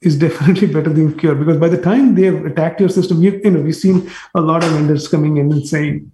is 0.02 0.16
definitely 0.26 0.68
better 0.68 0.94
than 0.94 1.18
cure 1.18 1.34
because 1.34 1.58
by 1.58 1.70
the 1.70 1.82
time 1.82 2.14
they 2.14 2.26
have 2.26 2.46
attacked 2.46 2.82
your 2.82 2.90
system, 2.90 3.24
you, 3.24 3.42
you 3.44 3.50
know, 3.50 3.62
we've 3.62 3.76
seen 3.76 4.12
a 4.36 4.42
lot 4.42 4.64
of 4.64 4.70
vendors 4.74 5.08
coming 5.08 5.38
in 5.38 5.52
and 5.52 5.68
saying, 5.68 6.12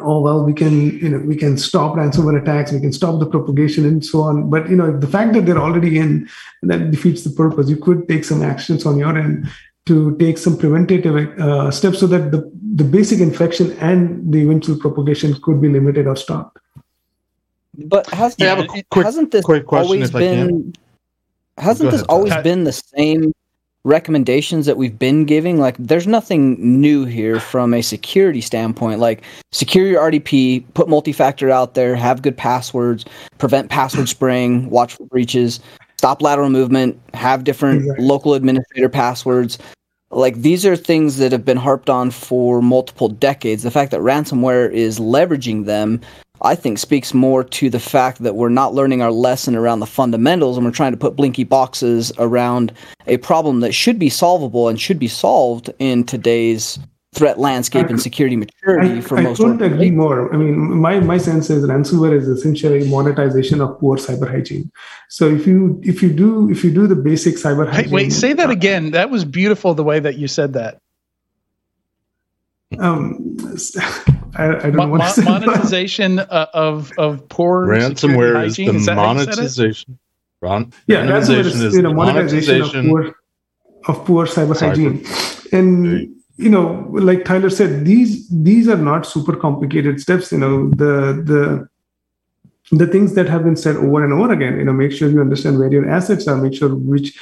"Oh 0.00 0.20
well, 0.20 0.42
we 0.42 0.52
can 0.52 0.98
you 0.98 1.08
know 1.08 1.18
we 1.18 1.36
can 1.36 1.56
stop 1.56 1.94
ransomware 1.94 2.42
attacks, 2.42 2.72
we 2.72 2.80
can 2.80 2.92
stop 2.92 3.20
the 3.20 3.26
propagation 3.26 3.86
and 3.86 4.04
so 4.04 4.22
on." 4.22 4.50
But 4.50 4.68
you 4.68 4.74
know, 4.74 4.90
the 4.98 5.06
fact 5.06 5.34
that 5.34 5.46
they're 5.46 5.62
already 5.66 5.98
in 5.98 6.28
that 6.62 6.90
defeats 6.90 7.22
the 7.22 7.30
purpose. 7.30 7.68
You 7.68 7.76
could 7.76 8.08
take 8.08 8.24
some 8.24 8.42
actions 8.42 8.84
on 8.86 8.98
your 8.98 9.16
end 9.16 9.48
to 9.86 10.16
take 10.18 10.36
some 10.36 10.58
preventative 10.58 11.38
uh, 11.38 11.70
steps 11.70 12.00
so 12.00 12.06
that 12.08 12.32
the, 12.32 12.50
the 12.74 12.84
basic 12.84 13.20
infection 13.20 13.72
and 13.78 14.32
the 14.32 14.42
eventual 14.42 14.76
propagation 14.78 15.34
could 15.42 15.60
be 15.60 15.68
limited 15.68 16.06
or 16.06 16.16
stopped. 16.16 16.58
But 17.78 18.06
has, 18.10 18.34
yeah, 18.38 18.66
quick, 18.90 19.04
hasn't 19.04 19.30
this 19.30 19.44
always 19.44 20.10
been 20.10 20.74
hasn't 21.58 21.90
this 21.90 22.02
always 22.02 22.34
been 22.38 22.64
the 22.64 22.72
same 22.72 23.32
recommendations 23.84 24.66
that 24.66 24.76
we've 24.76 24.98
been 24.98 25.24
giving? 25.24 25.58
Like 25.58 25.76
there's 25.78 26.06
nothing 26.06 26.56
new 26.80 27.04
here 27.04 27.38
from 27.38 27.74
a 27.74 27.82
security 27.82 28.40
standpoint. 28.40 28.98
Like 28.98 29.22
secure 29.52 29.86
your 29.86 30.02
RDP, 30.02 30.64
put 30.74 30.88
multi-factor 30.88 31.50
out 31.50 31.74
there, 31.74 31.94
have 31.94 32.22
good 32.22 32.36
passwords, 32.36 33.04
prevent 33.38 33.70
password 33.70 34.08
spraying, 34.08 34.70
watch 34.70 34.94
for 34.94 35.04
breaches 35.04 35.60
stop 36.06 36.22
lateral 36.22 36.50
movement, 36.50 37.00
have 37.14 37.42
different 37.42 37.80
exactly. 37.80 38.04
local 38.04 38.34
administrator 38.34 38.88
passwords. 38.88 39.58
Like 40.12 40.36
these 40.36 40.64
are 40.64 40.76
things 40.76 41.16
that 41.16 41.32
have 41.32 41.44
been 41.44 41.56
harped 41.56 41.90
on 41.90 42.12
for 42.12 42.62
multiple 42.62 43.08
decades. 43.08 43.64
The 43.64 43.72
fact 43.72 43.90
that 43.90 44.00
ransomware 44.00 44.70
is 44.70 45.00
leveraging 45.00 45.64
them, 45.64 46.00
I 46.42 46.54
think, 46.54 46.78
speaks 46.78 47.12
more 47.12 47.42
to 47.42 47.68
the 47.68 47.80
fact 47.80 48.22
that 48.22 48.36
we're 48.36 48.50
not 48.50 48.72
learning 48.72 49.02
our 49.02 49.10
lesson 49.10 49.56
around 49.56 49.80
the 49.80 49.86
fundamentals 49.86 50.56
and 50.56 50.64
we're 50.64 50.70
trying 50.70 50.92
to 50.92 50.96
put 50.96 51.16
blinky 51.16 51.42
boxes 51.42 52.12
around 52.18 52.72
a 53.08 53.16
problem 53.16 53.58
that 53.60 53.72
should 53.72 53.98
be 53.98 54.08
solvable 54.08 54.68
and 54.68 54.80
should 54.80 55.00
be 55.00 55.08
solved 55.08 55.72
in 55.80 56.04
today's 56.04 56.78
threat 57.16 57.38
landscape 57.38 57.88
and 57.88 58.00
security 58.00 58.36
maturity 58.36 58.98
I, 58.98 59.00
for 59.00 59.18
I 59.18 59.22
most. 59.22 59.40
I 59.40 59.44
couldn't 59.44 59.62
agree 59.62 59.90
more. 59.90 60.32
I 60.32 60.36
mean, 60.36 60.56
my 60.76 61.00
my 61.00 61.16
sense 61.16 61.48
is 61.48 61.64
ransomware 61.64 62.12
is 62.12 62.28
essentially 62.28 62.88
monetization 62.88 63.60
of 63.60 63.80
poor 63.80 63.96
cyber 63.96 64.30
hygiene. 64.30 64.70
So 65.08 65.28
if 65.28 65.46
you 65.46 65.80
if 65.82 66.02
you 66.02 66.12
do 66.12 66.50
if 66.50 66.62
you 66.62 66.72
do 66.72 66.86
the 66.86 66.94
basic 66.94 67.36
cyber 67.36 67.66
hygiene, 67.66 67.84
hey, 67.84 67.90
wait, 67.90 68.12
say 68.12 68.34
that 68.34 68.50
again. 68.50 68.90
That 68.90 69.10
was 69.10 69.24
beautiful 69.24 69.74
the 69.74 69.82
way 69.82 69.98
that 69.98 70.16
you 70.16 70.28
said 70.28 70.52
that. 70.52 70.80
Um, 72.78 73.38
I, 74.36 74.48
I 74.48 74.48
don't 74.48 74.76
Mo- 74.76 74.86
know 74.86 74.92
what 74.92 75.18
monetization 75.24 76.18
uh, 76.18 76.46
of 76.52 76.92
of 76.98 77.26
poor 77.30 77.66
ransomware 77.66 78.44
is 78.44 78.56
the 78.56 78.66
is 78.66 78.86
monetization. 78.86 79.98
Ron, 80.42 80.70
yeah, 80.86 81.06
ransomware 81.06 81.46
is, 81.46 81.62
is 81.62 81.74
you 81.74 81.82
know, 81.82 81.94
monetization, 81.94 82.58
monetization 82.58 82.90
of 82.90 82.90
poor 82.90 83.16
of 83.88 84.04
poor 84.04 84.26
cyber 84.26 84.54
Sorry. 84.54 84.70
hygiene, 84.70 85.58
and 85.58 86.15
you 86.36 86.50
know 86.50 86.88
like 86.92 87.24
tyler 87.24 87.50
said 87.50 87.84
these 87.84 88.28
these 88.28 88.68
are 88.68 88.76
not 88.76 89.06
super 89.06 89.34
complicated 89.34 90.00
steps 90.00 90.32
you 90.32 90.38
know 90.38 90.68
the 90.70 91.22
the 91.24 91.68
the 92.72 92.86
things 92.86 93.14
that 93.14 93.28
have 93.28 93.44
been 93.44 93.56
said 93.56 93.76
over 93.76 94.02
and 94.02 94.12
over 94.12 94.32
again 94.32 94.58
you 94.58 94.64
know 94.64 94.72
make 94.72 94.90
sure 94.90 95.08
you 95.08 95.20
understand 95.20 95.58
where 95.58 95.70
your 95.70 95.88
assets 95.88 96.26
are 96.26 96.36
make 96.36 96.54
sure 96.54 96.74
which 96.74 97.16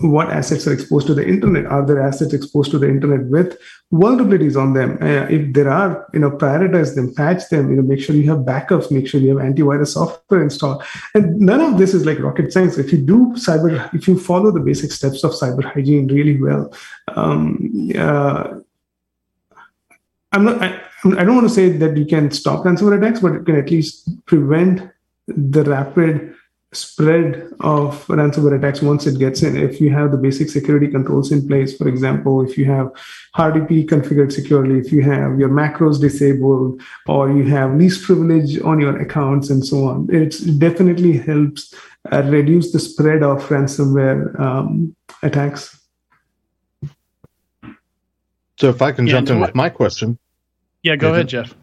what 0.00 0.30
assets 0.30 0.66
are 0.66 0.72
exposed 0.72 1.06
to 1.06 1.14
the 1.14 1.26
internet. 1.26 1.66
Are 1.66 1.84
there 1.84 2.00
assets 2.00 2.32
exposed 2.32 2.70
to 2.72 2.78
the 2.78 2.88
internet 2.88 3.26
with 3.26 3.58
vulnerabilities 3.92 4.60
on 4.60 4.74
them? 4.74 4.98
Uh, 5.00 5.26
if 5.28 5.52
there 5.52 5.68
are 5.68 6.08
you 6.12 6.20
know 6.20 6.30
prioritize 6.30 6.94
them 6.94 7.14
patch 7.14 7.48
them 7.50 7.70
you 7.70 7.76
know 7.76 7.82
make 7.82 8.00
sure 8.00 8.14
you 8.14 8.28
have 8.30 8.40
backups 8.40 8.90
make 8.90 9.06
sure 9.06 9.20
you 9.20 9.36
have 9.36 9.46
antivirus 9.46 9.88
software 9.88 10.42
installed. 10.42 10.82
And 11.14 11.38
none 11.40 11.60
of 11.60 11.78
this 11.78 11.94
is 11.94 12.06
like 12.06 12.18
rocket 12.18 12.52
science. 12.52 12.78
If 12.78 12.92
you 12.92 12.98
do 12.98 13.32
cyber 13.34 13.92
if 13.94 14.08
you 14.08 14.18
follow 14.18 14.50
the 14.50 14.60
basic 14.60 14.92
steps 14.92 15.24
of 15.24 15.32
cyber 15.32 15.64
hygiene 15.64 16.06
really 16.08 16.40
well 16.40 16.72
um, 17.16 17.90
uh, 17.96 18.60
i'm 20.32 20.44
not 20.44 20.62
I, 20.62 20.80
I 21.04 21.24
don't 21.24 21.34
want 21.34 21.48
to 21.48 21.54
say 21.54 21.68
that 21.68 21.96
you 21.96 22.06
can 22.06 22.30
stop 22.30 22.64
ransomware 22.64 22.98
attacks, 22.98 23.20
but 23.20 23.34
it 23.34 23.44
can 23.44 23.56
at 23.56 23.70
least 23.70 24.08
prevent 24.26 24.90
the 25.26 25.62
rapid 25.64 26.34
spread 26.72 27.52
of 27.60 28.06
ransomware 28.06 28.58
attacks 28.58 28.82
once 28.82 29.06
it 29.06 29.18
gets 29.18 29.42
in. 29.42 29.56
If 29.56 29.80
you 29.80 29.90
have 29.90 30.10
the 30.10 30.16
basic 30.16 30.48
security 30.48 30.88
controls 30.88 31.30
in 31.30 31.46
place, 31.46 31.76
for 31.76 31.88
example, 31.88 32.42
if 32.42 32.58
you 32.58 32.64
have 32.66 32.90
RDP 33.36 33.86
configured 33.86 34.32
securely, 34.32 34.78
if 34.78 34.92
you 34.92 35.02
have 35.02 35.38
your 35.38 35.50
macros 35.50 36.00
disabled, 36.00 36.80
or 37.06 37.30
you 37.30 37.44
have 37.44 37.76
least 37.76 38.04
privilege 38.04 38.60
on 38.62 38.80
your 38.80 38.98
accounts, 39.00 39.50
and 39.50 39.64
so 39.64 39.84
on, 39.84 40.08
it 40.10 40.34
definitely 40.58 41.18
helps 41.18 41.74
uh, 42.12 42.22
reduce 42.24 42.72
the 42.72 42.80
spread 42.80 43.22
of 43.22 43.46
ransomware 43.48 44.38
um, 44.40 44.94
attacks. 45.22 45.80
So, 48.56 48.68
if 48.68 48.80
I 48.80 48.92
can 48.92 49.06
yeah, 49.06 49.14
jump 49.14 49.30
in 49.30 49.40
with 49.40 49.54
my 49.54 49.68
question, 49.68 50.18
yeah, 50.84 50.96
go 50.96 51.12
ahead, 51.12 51.28
Jeff. 51.28 51.54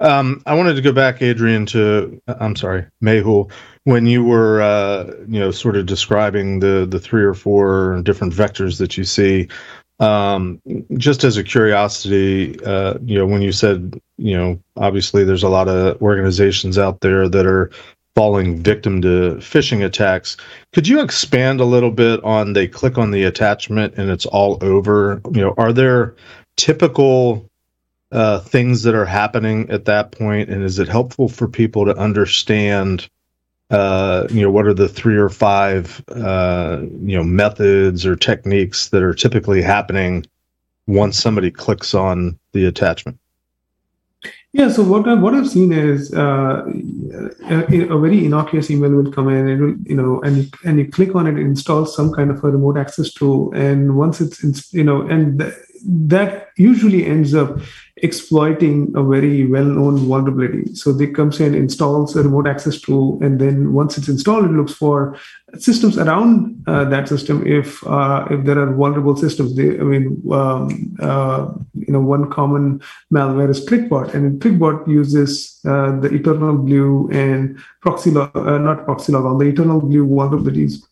Um, 0.00 0.42
I 0.46 0.54
wanted 0.54 0.74
to 0.74 0.82
go 0.82 0.92
back, 0.92 1.20
Adrian, 1.22 1.66
to 1.66 2.20
I'm 2.26 2.56
sorry, 2.56 2.86
Mehul, 3.02 3.52
when 3.84 4.06
you 4.06 4.24
were 4.24 4.62
uh, 4.62 5.12
you 5.28 5.38
know 5.38 5.50
sort 5.50 5.76
of 5.76 5.86
describing 5.86 6.60
the 6.60 6.86
the 6.88 6.98
three 6.98 7.22
or 7.22 7.34
four 7.34 8.00
different 8.02 8.32
vectors 8.32 8.78
that 8.78 8.96
you 8.96 9.04
see. 9.04 9.48
Um, 10.00 10.60
just 10.96 11.22
as 11.22 11.36
a 11.36 11.44
curiosity, 11.44 12.58
uh, 12.64 12.94
you 13.04 13.16
know, 13.16 13.26
when 13.26 13.42
you 13.42 13.52
said 13.52 14.00
you 14.18 14.36
know, 14.36 14.58
obviously 14.76 15.24
there's 15.24 15.42
a 15.42 15.48
lot 15.48 15.68
of 15.68 16.00
organizations 16.00 16.78
out 16.78 17.00
there 17.00 17.28
that 17.28 17.46
are 17.46 17.70
falling 18.14 18.62
victim 18.62 19.02
to 19.02 19.36
phishing 19.36 19.84
attacks. 19.84 20.36
Could 20.72 20.86
you 20.86 21.00
expand 21.02 21.60
a 21.60 21.64
little 21.64 21.90
bit 21.90 22.22
on 22.24 22.52
they 22.52 22.68
click 22.68 22.98
on 22.98 23.10
the 23.10 23.24
attachment 23.24 23.94
and 23.96 24.10
it's 24.10 24.26
all 24.26 24.58
over? 24.62 25.20
You 25.32 25.40
know, 25.40 25.54
are 25.58 25.72
there 25.72 26.14
typical 26.56 27.48
uh, 28.12 28.40
things 28.40 28.82
that 28.82 28.94
are 28.94 29.06
happening 29.06 29.68
at 29.70 29.86
that 29.86 30.12
point, 30.12 30.50
and 30.50 30.62
is 30.62 30.78
it 30.78 30.88
helpful 30.88 31.28
for 31.28 31.48
people 31.48 31.84
to 31.86 31.96
understand? 31.96 33.08
Uh, 33.70 34.26
you 34.30 34.42
know, 34.42 34.50
what 34.50 34.66
are 34.66 34.74
the 34.74 34.88
three 34.88 35.16
or 35.16 35.30
five 35.30 36.04
uh, 36.08 36.80
you 36.82 37.16
know 37.16 37.24
methods 37.24 38.04
or 38.04 38.14
techniques 38.14 38.90
that 38.90 39.02
are 39.02 39.14
typically 39.14 39.62
happening 39.62 40.26
once 40.86 41.18
somebody 41.18 41.50
clicks 41.50 41.94
on 41.94 42.38
the 42.52 42.66
attachment? 42.66 43.18
Yeah, 44.52 44.68
so 44.68 44.82
what 44.82 45.08
I, 45.08 45.14
what 45.14 45.32
I've 45.32 45.48
seen 45.48 45.72
is 45.72 46.12
uh, 46.12 46.62
a, 47.48 47.88
a, 47.88 47.98
very 47.98 48.26
innocuous 48.26 48.70
email 48.70 48.90
will 48.90 49.10
come 49.10 49.30
in, 49.30 49.48
and 49.48 49.62
will, 49.62 49.74
you 49.86 49.96
know, 49.96 50.20
and 50.20 50.52
and 50.66 50.78
you 50.78 50.86
click 50.86 51.14
on 51.14 51.26
it, 51.26 51.38
it 51.38 51.40
installs 51.40 51.96
some 51.96 52.12
kind 52.12 52.30
of 52.30 52.44
a 52.44 52.50
remote 52.50 52.76
access 52.76 53.10
tool, 53.10 53.50
and 53.54 53.96
once 53.96 54.20
it's 54.20 54.70
you 54.74 54.84
know, 54.84 55.00
and 55.00 55.38
th- 55.38 55.54
that 55.84 56.50
usually 56.58 57.06
ends 57.06 57.34
up 57.34 57.58
exploiting 58.02 58.92
a 58.96 59.02
very 59.02 59.46
well-known 59.46 59.96
vulnerability. 59.96 60.74
So 60.74 60.92
they 60.92 61.06
comes 61.06 61.40
in, 61.40 61.54
installs 61.54 62.16
a 62.16 62.22
remote 62.22 62.48
access 62.48 62.80
tool, 62.80 63.22
and 63.22 63.40
then 63.40 63.72
once 63.72 63.96
it's 63.96 64.08
installed, 64.08 64.44
it 64.44 64.50
looks 64.50 64.74
for 64.74 65.16
systems 65.56 65.96
around 65.96 66.64
uh, 66.66 66.84
that 66.86 67.08
system. 67.08 67.46
If 67.46 67.86
uh, 67.86 68.26
if 68.28 68.44
there 68.44 68.58
are 68.58 68.74
vulnerable 68.74 69.16
systems, 69.16 69.54
they, 69.54 69.78
I 69.78 69.84
mean, 69.84 70.20
um, 70.32 70.96
uh, 71.00 71.52
you 71.74 71.92
know, 71.92 72.00
one 72.00 72.28
common 72.28 72.82
malware 73.12 73.50
is 73.50 73.64
ClickBot, 73.64 74.14
and 74.14 74.42
ClickBot 74.42 74.88
uses 74.88 75.60
uh, 75.64 75.98
the 76.00 76.12
Eternal 76.12 76.58
Blue 76.58 77.08
and 77.12 77.56
Proxylog, 77.84 78.34
uh, 78.34 78.58
not 78.58 78.84
Proxylog, 78.84 79.24
on 79.30 79.38
the 79.38 79.46
Eternal 79.46 79.80
Blue 79.80 80.06
vulnerabilities 80.06 80.82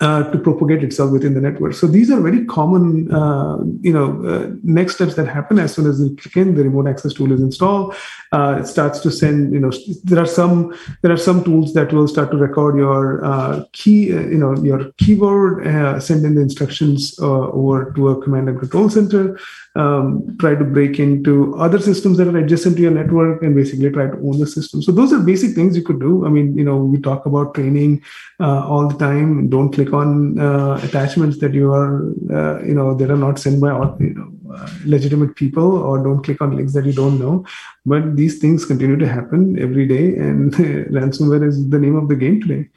uh, 0.00 0.30
to 0.30 0.38
propagate 0.38 0.82
itself 0.82 1.10
within 1.10 1.34
the 1.34 1.40
network. 1.40 1.74
So 1.74 1.86
these 1.86 2.10
are 2.10 2.20
very 2.20 2.44
common, 2.44 3.10
uh, 3.12 3.58
you 3.80 3.92
know, 3.92 4.24
uh, 4.26 4.50
next 4.62 4.96
steps 4.96 5.14
that 5.14 5.26
happen 5.26 5.58
as 5.58 5.74
soon 5.74 5.86
as 5.86 6.00
you 6.00 6.14
click 6.16 6.36
in, 6.36 6.54
the 6.54 6.64
remote 6.64 6.86
access 6.86 7.14
tool 7.14 7.32
is 7.32 7.40
installed. 7.40 7.94
Uh, 8.32 8.58
it 8.60 8.66
starts 8.66 9.00
to 9.00 9.10
send, 9.10 9.52
you 9.52 9.60
know, 9.60 9.72
there 10.04 10.18
are 10.18 10.26
some 10.26 10.76
there 11.02 11.12
are 11.12 11.16
some 11.16 11.42
tools 11.44 11.72
that 11.74 11.92
will 11.92 12.08
start 12.08 12.30
to 12.30 12.36
record 12.36 12.76
your 12.76 13.24
uh, 13.24 13.64
key, 13.72 14.12
uh, 14.12 14.20
you 14.20 14.38
know, 14.38 14.54
your 14.62 14.92
keyboard, 14.98 15.64
send 16.02 16.24
in 16.24 16.34
the 16.34 16.40
instructions 16.40 17.18
over 17.20 17.92
to 17.92 18.08
a 18.08 18.22
command 18.22 18.48
and 18.48 18.58
control 18.58 18.90
center, 18.90 19.38
um, 19.76 20.36
try 20.40 20.54
to 20.54 20.64
break 20.64 20.98
into 20.98 21.54
other 21.56 21.78
systems 21.78 22.16
that 22.18 22.28
are 22.28 22.38
adjacent 22.38 22.76
to 22.76 22.82
your 22.82 22.90
network, 22.90 23.42
and 23.42 23.54
basically 23.54 23.90
try 23.90 24.06
to 24.06 24.16
own 24.16 24.38
the 24.38 24.46
system. 24.46 24.82
So 24.82 24.92
those 24.92 25.12
are 25.12 25.18
basic 25.18 25.54
things 25.54 25.76
you 25.76 25.82
could 25.82 26.00
do. 26.00 26.24
I 26.26 26.28
mean, 26.28 26.56
you 26.56 26.64
know, 26.64 26.78
we 26.78 27.00
talk 27.00 27.26
about 27.26 27.54
training 27.54 28.02
all 28.40 28.88
the 28.88 28.98
time. 28.98 29.48
Don't 29.48 29.72
click 29.72 29.92
on 29.92 30.38
uh, 30.38 30.80
attachments 30.82 31.38
that 31.38 31.54
you 31.54 31.72
are, 31.72 32.06
uh, 32.32 32.62
you 32.62 32.74
know, 32.74 32.94
that 32.94 33.10
are 33.10 33.16
not 33.16 33.38
sent 33.38 33.60
by 33.60 33.70
you 34.00 34.14
know, 34.14 34.54
uh, 34.54 34.70
legitimate 34.84 35.36
people, 35.36 35.76
or 35.76 36.02
don't 36.02 36.22
click 36.22 36.40
on 36.40 36.56
links 36.56 36.72
that 36.72 36.86
you 36.86 36.92
don't 36.92 37.18
know. 37.18 37.44
But 37.84 38.16
these 38.16 38.38
things 38.38 38.64
continue 38.64 38.96
to 38.96 39.08
happen 39.08 39.58
every 39.60 39.86
day, 39.86 40.16
and 40.16 40.52
ransomware 40.98 41.46
is 41.46 41.68
the 41.68 41.78
name 41.78 41.96
of 41.96 42.08
the 42.08 42.16
game 42.16 42.40
today. 42.40 42.68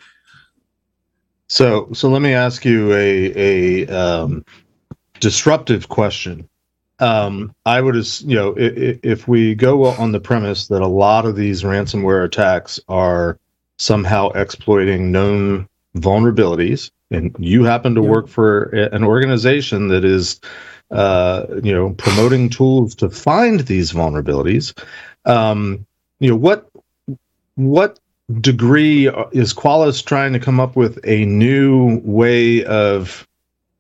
So, 1.48 1.90
so 1.94 2.10
let 2.10 2.22
me 2.22 2.34
ask 2.34 2.64
you 2.64 2.94
a 2.94 3.86
a 3.86 3.88
um, 3.88 4.46
disruptive 5.20 5.90
question. 5.90 6.48
Um, 7.00 7.56
I 7.66 7.80
would, 7.80 7.96
you 8.22 8.36
know, 8.36 8.56
if, 8.58 9.00
if 9.04 9.28
we 9.28 9.56
go 9.56 9.86
on 9.86 10.12
the 10.12 10.20
premise 10.20 10.68
that 10.68 10.82
a 10.82 10.88
lot 10.88 11.26
of 11.26 11.36
these 11.36 11.64
ransomware 11.64 12.26
attacks 12.26 12.80
are 12.90 13.40
somehow 13.78 14.30
exploiting 14.32 15.12
known 15.12 15.68
vulnerabilities 15.96 16.92
and 17.12 17.36
you 17.40 17.64
happen 17.64 17.96
to 17.96 18.02
yeah. 18.02 18.10
work 18.10 18.28
for 18.28 18.64
an 18.64 19.04
organization 19.04 19.88
that 19.88 20.06
is 20.06 20.40
uh, 20.92 21.46
you 21.64 21.74
know 21.74 21.92
promoting 21.92 22.50
tools 22.50 22.96
to 22.96 23.10
find 23.10 23.62
these 23.62 23.92
vulnerabilities 23.92 24.78
um, 25.26 25.86
you 26.20 26.30
know 26.30 26.36
what 26.36 26.70
what 27.56 28.00
degree 28.42 29.08
is 29.32 29.54
Qualys 29.54 30.06
trying 30.06 30.34
to 30.34 30.40
come 30.40 30.60
up 30.60 30.76
with 30.76 31.00
a 31.04 31.26
new 31.26 32.00
way 32.04 32.64
of 32.66 33.28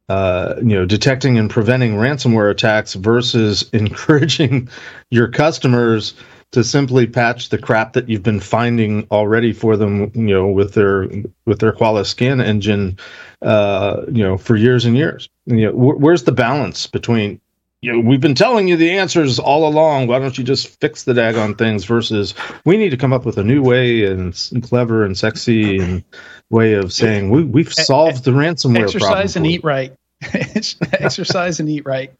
uh, 0.09 0.55
you 0.57 0.75
know 0.75 0.85
detecting 0.85 1.37
and 1.37 1.49
preventing 1.49 1.93
ransomware 1.93 2.51
attacks 2.51 2.95
versus 2.95 3.69
encouraging 3.73 4.67
your 5.09 5.27
customers 5.27 6.13
to 6.51 6.63
simply 6.63 7.05
patch 7.05 7.49
the 7.49 7.57
crap 7.57 7.93
that 7.93 8.09
you've 8.09 8.23
been 8.23 8.39
finding 8.39 9.05
already 9.11 9.53
for 9.53 9.77
them, 9.77 10.11
you 10.15 10.33
know, 10.33 10.47
with 10.47 10.73
their 10.73 11.07
with 11.45 11.59
their 11.59 11.71
Qualys 11.71 12.07
scan 12.07 12.41
engine, 12.41 12.97
uh, 13.43 14.01
you 14.11 14.23
know, 14.23 14.37
for 14.37 14.55
years 14.55 14.85
and 14.85 14.97
years. 14.97 15.29
You 15.45 15.67
know, 15.67 15.71
wh- 15.73 15.99
where's 15.99 16.23
the 16.23 16.31
balance 16.31 16.87
between 16.87 17.39
you 17.81 17.93
know, 17.93 17.99
we've 17.99 18.19
been 18.19 18.35
telling 18.35 18.67
you 18.67 18.75
the 18.75 18.91
answers 18.91 19.39
all 19.39 19.67
along. 19.67 20.07
Why 20.07 20.19
don't 20.19 20.37
you 20.37 20.43
just 20.43 20.79
fix 20.81 21.03
the 21.03 21.13
daggone 21.13 21.57
things? 21.57 21.85
Versus, 21.85 22.33
we 22.65 22.77
need 22.77 22.89
to 22.89 22.97
come 22.97 23.13
up 23.13 23.25
with 23.25 23.37
a 23.37 23.43
new 23.43 23.61
way 23.61 24.05
and, 24.05 24.37
and 24.51 24.63
clever 24.63 25.05
and 25.05 25.17
sexy 25.17 25.77
and 25.79 26.03
way 26.49 26.73
of 26.73 26.91
saying 26.91 27.29
we 27.29 27.43
we've 27.43 27.73
solved 27.73 28.25
the 28.25 28.31
ransomware. 28.31 28.83
Exercise 28.83 29.35
and 29.35 29.47
eat 29.47 29.63
right. 29.63 29.93
Exercise 30.33 31.59
and 31.59 31.69
eat 31.69 31.85
right 31.85 32.11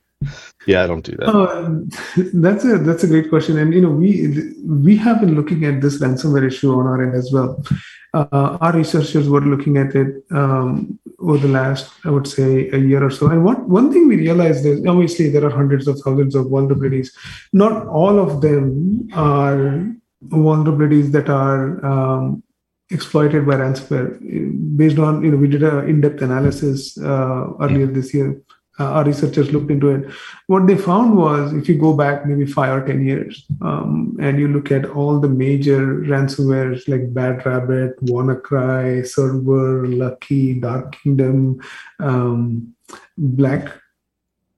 yeah, 0.67 0.83
I 0.83 0.87
don't 0.87 1.03
do 1.03 1.15
that. 1.17 1.29
Oh, 1.29 1.85
that's 2.33 2.65
a 2.65 2.77
that's 2.79 3.03
a 3.03 3.07
great 3.07 3.29
question, 3.29 3.57
and 3.57 3.73
you 3.73 3.81
know 3.81 3.89
we 3.89 4.53
we 4.65 4.95
have 4.97 5.21
been 5.21 5.35
looking 5.35 5.63
at 5.63 5.81
this 5.81 6.01
ransomware 6.01 6.45
issue 6.45 6.73
on 6.73 6.85
our 6.85 7.01
end 7.01 7.15
as 7.15 7.31
well. 7.31 7.63
Uh, 8.13 8.57
our 8.59 8.73
researchers 8.73 9.29
were 9.29 9.41
looking 9.41 9.77
at 9.77 9.95
it 9.95 10.23
um, 10.31 10.99
over 11.19 11.37
the 11.37 11.47
last, 11.47 11.91
I 12.05 12.09
would 12.09 12.27
say, 12.27 12.69
a 12.69 12.77
year 12.77 13.03
or 13.03 13.11
so. 13.11 13.27
And 13.27 13.43
what 13.43 13.67
one 13.69 13.91
thing 13.93 14.07
we 14.07 14.15
realized 14.15 14.65
is 14.65 14.83
obviously 14.85 15.29
there 15.29 15.45
are 15.45 15.51
hundreds 15.51 15.87
of 15.87 15.99
thousands 15.99 16.33
of 16.33 16.47
vulnerabilities. 16.47 17.09
Not 17.53 17.85
all 17.87 18.19
of 18.19 18.41
them 18.41 19.07
are 19.13 19.85
vulnerabilities 20.25 21.11
that 21.11 21.29
are 21.29 21.85
um, 21.85 22.43
exploited 22.89 23.45
by 23.45 23.55
ransomware. 23.55 24.17
Based 24.75 24.97
on 24.97 25.23
you 25.23 25.31
know, 25.31 25.37
we 25.37 25.47
did 25.47 25.61
an 25.61 25.87
in-depth 25.87 26.21
analysis 26.21 26.97
uh, 26.97 27.53
earlier 27.61 27.85
this 27.85 28.13
year 28.13 28.41
uh, 28.79 28.91
our 28.91 29.03
researchers 29.03 29.51
looked 29.51 29.69
into 29.69 29.89
it. 29.89 30.09
What 30.47 30.67
they 30.67 30.77
found 30.77 31.17
was 31.17 31.53
if 31.53 31.67
you 31.67 31.77
go 31.77 31.93
back 31.93 32.25
maybe 32.25 32.45
five 32.45 32.81
or 32.81 32.85
10 32.85 33.05
years 33.05 33.45
um, 33.61 34.17
and 34.19 34.39
you 34.39 34.47
look 34.47 34.71
at 34.71 34.85
all 34.85 35.19
the 35.19 35.27
major 35.27 35.97
ransomwares 36.01 36.87
like 36.87 37.13
Bad 37.13 37.45
Rabbit, 37.45 37.99
WannaCry, 38.05 39.01
Cerber, 39.01 39.97
Lucky, 39.97 40.59
Dark 40.59 40.95
Kingdom, 41.03 41.61
um, 41.99 42.73
Black 43.17 43.73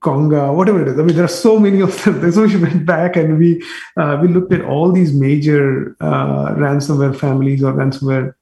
Conga, 0.01 0.55
whatever 0.55 0.81
it 0.81 0.87
is. 0.87 0.99
I 0.99 1.03
mean, 1.03 1.15
there 1.15 1.25
are 1.25 1.27
so 1.27 1.59
many 1.59 1.81
of 1.81 2.03
them. 2.03 2.31
So 2.31 2.45
we 2.45 2.57
went 2.57 2.85
back 2.85 3.15
and 3.15 3.37
we 3.37 3.63
uh, 3.97 4.17
we 4.21 4.29
looked 4.29 4.51
at 4.51 4.61
all 4.61 4.91
these 4.91 5.13
major 5.13 5.95
uh, 6.01 6.55
ransomware 6.55 7.15
families 7.15 7.63
or 7.63 7.73
ransomware 7.73 8.33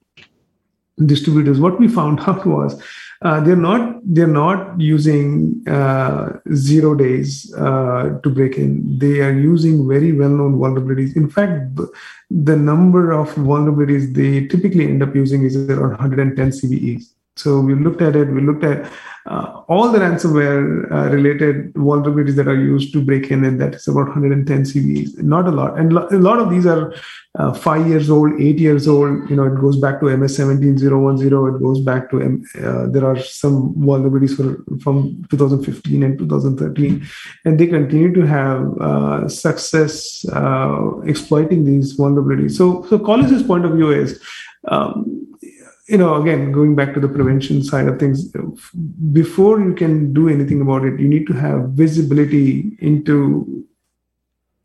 distributors. 1.04 1.60
What 1.60 1.78
we 1.78 1.86
found 1.86 2.20
out 2.26 2.46
was 2.46 2.82
uh, 3.22 3.38
they're 3.40 3.56
not 3.56 4.00
they're 4.02 4.26
not 4.26 4.80
using 4.80 5.62
uh, 5.68 6.38
zero 6.54 6.94
days 6.94 7.52
uh, 7.54 8.18
to 8.22 8.30
break 8.30 8.56
in. 8.56 8.98
They 8.98 9.20
are 9.20 9.32
using 9.32 9.86
very 9.86 10.12
well-known 10.12 10.58
vulnerabilities. 10.58 11.14
In 11.16 11.28
fact, 11.28 11.78
the 12.30 12.56
number 12.56 13.12
of 13.12 13.28
vulnerabilities 13.34 14.14
they 14.14 14.46
typically 14.46 14.86
end 14.86 15.02
up 15.02 15.14
using 15.14 15.44
is 15.44 15.54
around 15.68 15.90
110 15.90 16.50
CVEs. 16.50 17.12
So 17.36 17.60
we 17.60 17.74
looked 17.74 18.02
at 18.02 18.16
it. 18.16 18.28
We 18.28 18.40
looked 18.42 18.64
at 18.64 18.90
uh, 19.26 19.62
all 19.68 19.92
the 19.92 19.98
ransomware 19.98 20.90
uh, 20.90 21.10
related 21.10 21.72
vulnerabilities 21.74 22.36
that 22.36 22.48
are 22.48 22.54
used 22.54 22.92
to 22.92 23.04
break 23.04 23.30
in, 23.30 23.44
and 23.44 23.60
that 23.60 23.74
is 23.74 23.86
about 23.86 24.08
110 24.08 24.62
CVEs. 24.62 25.22
Not 25.22 25.46
a 25.46 25.50
lot, 25.50 25.78
and 25.78 25.92
lo- 25.92 26.08
a 26.10 26.16
lot 26.16 26.38
of 26.38 26.50
these 26.50 26.66
are 26.66 26.94
uh, 27.38 27.52
five 27.52 27.86
years 27.86 28.10
old, 28.10 28.40
eight 28.40 28.58
years 28.58 28.88
old. 28.88 29.28
You 29.30 29.36
know, 29.36 29.44
it 29.44 29.60
goes 29.60 29.78
back 29.78 30.00
to 30.00 30.16
MS 30.16 30.36
17010. 30.36 31.54
It 31.54 31.62
goes 31.62 31.80
back 31.80 32.10
to 32.10 32.20
uh, 32.20 32.86
there 32.90 33.06
are 33.06 33.18
some 33.20 33.74
vulnerabilities 33.74 34.36
for, 34.36 34.64
from 34.80 35.24
2015 35.30 36.02
and 36.02 36.18
2013, 36.18 37.06
and 37.44 37.60
they 37.60 37.66
continue 37.66 38.12
to 38.12 38.26
have 38.26 38.80
uh, 38.80 39.28
success 39.28 40.24
uh, 40.30 40.98
exploiting 41.06 41.64
these 41.64 41.96
vulnerabilities. 41.96 42.52
So, 42.52 42.84
so 42.88 42.98
Qualys's 42.98 43.42
point 43.42 43.64
of 43.64 43.72
view 43.72 43.90
is. 43.92 44.20
Um, 44.68 45.29
you 45.90 45.98
know, 45.98 46.22
again, 46.22 46.52
going 46.52 46.76
back 46.76 46.94
to 46.94 47.00
the 47.00 47.08
prevention 47.08 47.64
side 47.64 47.88
of 47.88 47.98
things, 47.98 48.32
before 49.12 49.60
you 49.60 49.74
can 49.74 50.12
do 50.12 50.28
anything 50.28 50.60
about 50.60 50.84
it, 50.84 51.00
you 51.00 51.08
need 51.08 51.26
to 51.26 51.32
have 51.32 51.70
visibility 51.70 52.76
into 52.78 53.66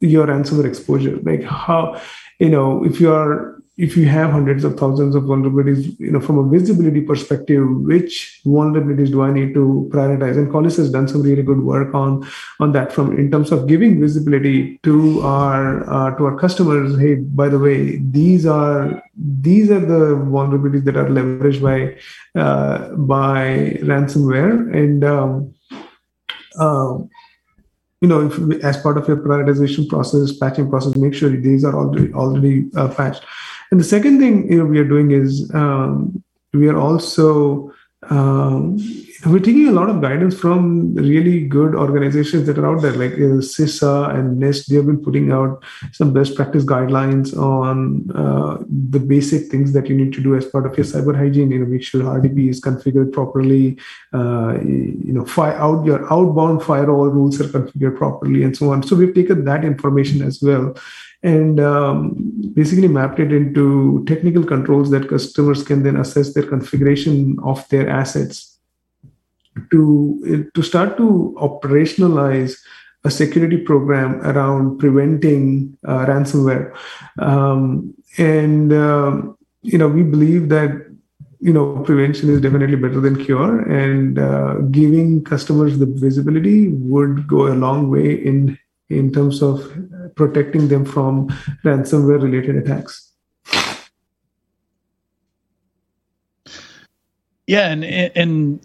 your 0.01 0.27
ransomware 0.27 0.65
exposure. 0.65 1.17
Like 1.23 1.43
how, 1.43 1.99
you 2.39 2.49
know, 2.49 2.85
if 2.85 3.01
you 3.01 3.11
are 3.11 3.54
if 3.77 3.97
you 3.97 4.05
have 4.05 4.31
hundreds 4.31 4.63
of 4.63 4.77
thousands 4.77 5.15
of 5.15 5.23
vulnerabilities, 5.23 5.99
you 5.99 6.09
know, 6.09 6.21
from 6.21 6.37
a 6.37 6.49
visibility 6.49 7.01
perspective, 7.01 7.67
which 7.81 8.39
vulnerabilities 8.45 9.11
do 9.11 9.21
I 9.21 9.31
need 9.31 9.53
to 9.53 9.89
prioritize? 9.91 10.37
And 10.37 10.49
Qualys 10.49 10.77
has 10.77 10.89
done 10.89 11.09
some 11.09 11.21
really 11.21 11.43
good 11.43 11.61
work 11.61 11.93
on 11.93 12.25
on 12.61 12.71
that 12.71 12.93
from 12.93 13.17
in 13.17 13.29
terms 13.29 13.51
of 13.51 13.67
giving 13.67 13.99
visibility 13.99 14.79
to 14.83 15.21
our 15.21 15.89
uh, 15.89 16.15
to 16.15 16.25
our 16.25 16.37
customers. 16.39 16.97
Hey, 16.97 17.15
by 17.15 17.49
the 17.49 17.59
way, 17.59 17.97
these 17.97 18.45
are 18.45 19.03
these 19.17 19.69
are 19.69 19.81
the 19.81 20.15
vulnerabilities 20.15 20.85
that 20.85 20.95
are 20.95 21.09
leveraged 21.09 21.61
by 21.61 22.39
uh, 22.39 22.95
by 22.95 23.77
ransomware, 23.83 24.73
and 24.73 25.03
um, 25.03 25.53
uh, 26.57 26.97
you 28.01 28.07
know, 28.07 28.27
if, 28.27 28.63
as 28.63 28.77
part 28.77 28.97
of 28.97 29.07
your 29.07 29.17
prioritization 29.17 29.89
process, 29.89 30.31
patching 30.31 30.69
process, 30.69 30.95
make 30.95 31.13
sure 31.13 31.29
these 31.29 31.65
are 31.65 31.75
already 31.75 32.13
already 32.13 32.69
uh, 32.77 32.87
patched. 32.87 33.25
And 33.75 33.81
the 33.81 33.89
second 33.89 34.19
thing 34.19 34.49
you 34.49 34.59
know, 34.59 34.63
we 34.63 34.79
are 34.79 34.87
doing 34.87 35.11
is 35.11 35.53
um, 35.53 36.23
we 36.53 36.69
are 36.69 36.77
also 36.77 37.73
um, 38.03 38.77
we're 39.25 39.39
taking 39.39 39.67
a 39.67 39.73
lot 39.73 39.89
of 39.89 40.01
guidance 40.01 40.33
from 40.33 40.95
really 40.95 41.45
good 41.45 41.75
organizations 41.75 42.47
that 42.47 42.57
are 42.57 42.67
out 42.67 42.81
there, 42.81 42.93
like 42.93 43.11
CISA 43.11 44.15
and 44.15 44.41
NIST. 44.41 44.67
They 44.67 44.75
have 44.77 44.85
been 44.85 45.03
putting 45.03 45.33
out 45.33 45.61
some 45.91 46.13
best 46.13 46.35
practice 46.35 46.63
guidelines 46.63 47.35
on 47.37 48.09
uh, 48.11 48.63
the 48.69 49.01
basic 49.01 49.51
things 49.51 49.73
that 49.73 49.89
you 49.89 49.95
need 49.97 50.13
to 50.13 50.21
do 50.21 50.37
as 50.37 50.45
part 50.45 50.65
of 50.65 50.77
your 50.77 50.85
cyber 50.85 51.13
hygiene. 51.13 51.51
You 51.51 51.59
know, 51.59 51.65
make 51.65 51.83
sure 51.83 52.01
RDP 52.01 52.47
is 52.49 52.61
configured 52.61 53.11
properly. 53.11 53.77
Uh, 54.13 54.57
you 54.63 55.11
know, 55.11 55.25
fire 55.25 55.55
out 55.55 55.85
your 55.85 56.01
outbound 56.13 56.63
firewall 56.63 57.09
rules 57.09 57.41
are 57.41 57.49
configured 57.49 57.97
properly, 57.97 58.43
and 58.43 58.55
so 58.55 58.71
on. 58.71 58.83
So 58.83 58.95
we've 58.95 59.13
taken 59.13 59.43
that 59.43 59.65
information 59.65 60.21
as 60.21 60.41
well 60.41 60.75
and 61.25 61.59
um, 61.59 62.13
basically 62.53 62.87
mapped 62.87 63.19
it 63.19 63.31
into 63.33 64.05
technical 64.05 64.43
controls 64.43 64.91
that 64.91 65.09
customers 65.09 65.63
can 65.63 65.81
then 65.81 65.97
assess 65.97 66.33
their 66.33 66.45
configuration 66.45 67.37
of 67.43 67.67
their 67.69 67.89
assets 67.89 68.59
to 69.71 70.49
to 70.53 70.61
start 70.61 70.97
to 70.97 71.35
operationalize 71.41 72.57
a 73.03 73.11
security 73.11 73.57
program 73.57 74.19
around 74.21 74.77
preventing 74.79 75.77
uh, 75.87 76.05
ransomware. 76.05 76.75
Um, 77.19 77.93
and 78.17 78.73
um, 78.73 79.37
you 79.61 79.77
know 79.77 79.87
we 79.87 80.03
believe 80.03 80.49
that 80.49 80.85
you 81.39 81.53
know 81.53 81.79
prevention 81.83 82.29
is 82.29 82.41
definitely 82.41 82.75
better 82.75 82.99
than 82.99 83.23
cure 83.23 83.61
and 83.61 84.19
uh, 84.19 84.55
giving 84.79 85.23
customers 85.23 85.79
the 85.79 85.87
visibility 85.87 86.69
would 86.69 87.27
go 87.27 87.47
a 87.47 87.55
long 87.65 87.89
way 87.89 88.13
in 88.13 88.57
in 88.89 89.11
terms 89.11 89.41
of 89.41 89.61
protecting 90.15 90.67
them 90.67 90.85
from 90.85 91.29
ransomware 91.63 92.21
related 92.21 92.55
attacks. 92.55 93.11
Yeah, 97.47 97.69
and 97.69 97.85
and 97.85 98.59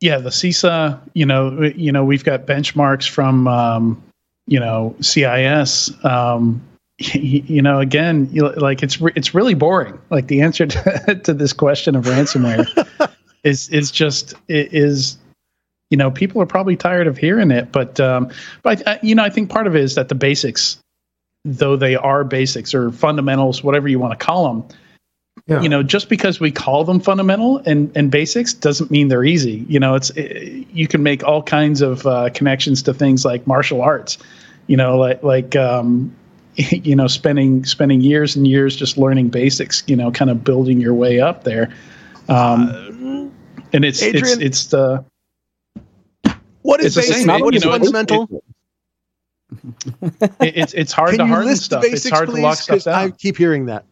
yeah, 0.00 0.18
the 0.18 0.30
CISA, 0.30 1.00
you 1.14 1.24
know, 1.24 1.62
you 1.76 1.92
know, 1.92 2.04
we've 2.04 2.24
got 2.24 2.46
benchmarks 2.46 3.08
from 3.08 3.46
um, 3.46 4.02
you 4.46 4.58
know 4.58 4.94
CIS. 5.00 5.92
Um, 6.04 6.62
you 6.98 7.62
know, 7.62 7.80
again, 7.80 8.32
like 8.56 8.82
it's 8.82 8.98
it's 9.16 9.34
really 9.34 9.54
boring. 9.54 9.98
Like 10.10 10.28
the 10.28 10.40
answer 10.40 10.66
to, 10.66 11.20
to 11.24 11.34
this 11.34 11.52
question 11.52 11.96
of 11.96 12.04
ransomware 12.04 13.12
is 13.44 13.68
is 13.70 13.90
just 13.90 14.34
is 14.48 15.16
you 15.90 15.96
know 15.96 16.10
people 16.10 16.40
are 16.42 16.46
probably 16.46 16.76
tired 16.76 17.06
of 17.06 17.16
hearing 17.16 17.50
it 17.50 17.70
but 17.72 18.00
um, 18.00 18.30
but 18.62 18.86
I, 18.86 18.98
you 19.02 19.14
know 19.14 19.22
i 19.22 19.30
think 19.30 19.50
part 19.50 19.66
of 19.66 19.76
it 19.76 19.82
is 19.82 19.94
that 19.94 20.08
the 20.08 20.14
basics 20.14 20.78
though 21.44 21.76
they 21.76 21.94
are 21.94 22.24
basics 22.24 22.74
or 22.74 22.90
fundamentals 22.90 23.62
whatever 23.62 23.88
you 23.88 23.98
want 23.98 24.18
to 24.18 24.24
call 24.24 24.48
them 24.48 24.68
yeah. 25.46 25.60
you 25.60 25.68
know 25.68 25.82
just 25.82 26.08
because 26.08 26.40
we 26.40 26.50
call 26.50 26.84
them 26.84 27.00
fundamental 27.00 27.58
and, 27.58 27.94
and 27.96 28.10
basics 28.10 28.54
doesn't 28.54 28.90
mean 28.90 29.08
they're 29.08 29.24
easy 29.24 29.64
you 29.68 29.78
know 29.78 29.94
it's 29.94 30.10
it, 30.10 30.66
you 30.72 30.88
can 30.88 31.02
make 31.02 31.22
all 31.22 31.42
kinds 31.42 31.82
of 31.82 32.06
uh, 32.06 32.30
connections 32.30 32.82
to 32.82 32.94
things 32.94 33.24
like 33.24 33.46
martial 33.46 33.82
arts 33.82 34.18
you 34.66 34.76
know 34.76 34.96
like 34.96 35.22
like 35.22 35.56
um, 35.56 36.14
you 36.56 36.96
know 36.96 37.06
spending 37.06 37.64
spending 37.64 38.00
years 38.00 38.36
and 38.36 38.46
years 38.46 38.74
just 38.74 38.96
learning 38.96 39.28
basics 39.28 39.82
you 39.86 39.96
know 39.96 40.10
kind 40.10 40.30
of 40.30 40.44
building 40.44 40.80
your 40.80 40.94
way 40.94 41.20
up 41.20 41.44
there 41.44 41.74
um, 42.28 42.68
uh, 42.70 43.66
and 43.74 43.84
it's 43.84 44.02
Adrian, 44.02 44.24
it's 44.24 44.36
it's 44.36 44.66
the 44.66 45.04
what 46.64 46.80
is 46.80 46.96
it's 46.96 47.08
basic? 47.08 47.28
What 47.28 47.54
is 47.54 47.62
know, 47.62 47.72
fundamental? 47.72 48.42
It, 50.40 50.56
it's 50.56 50.72
it's 50.72 50.92
hard 50.92 51.16
to 51.16 51.26
harden 51.26 51.54
stuff. 51.56 51.82
Basics, 51.82 52.06
it's 52.06 52.14
hard 52.14 52.28
please? 52.28 52.36
to 52.36 52.42
lock 52.42 52.56
stuff 52.56 52.84
down. 52.84 52.94
I 52.94 53.10
keep 53.10 53.36
hearing 53.36 53.66
that. 53.66 53.84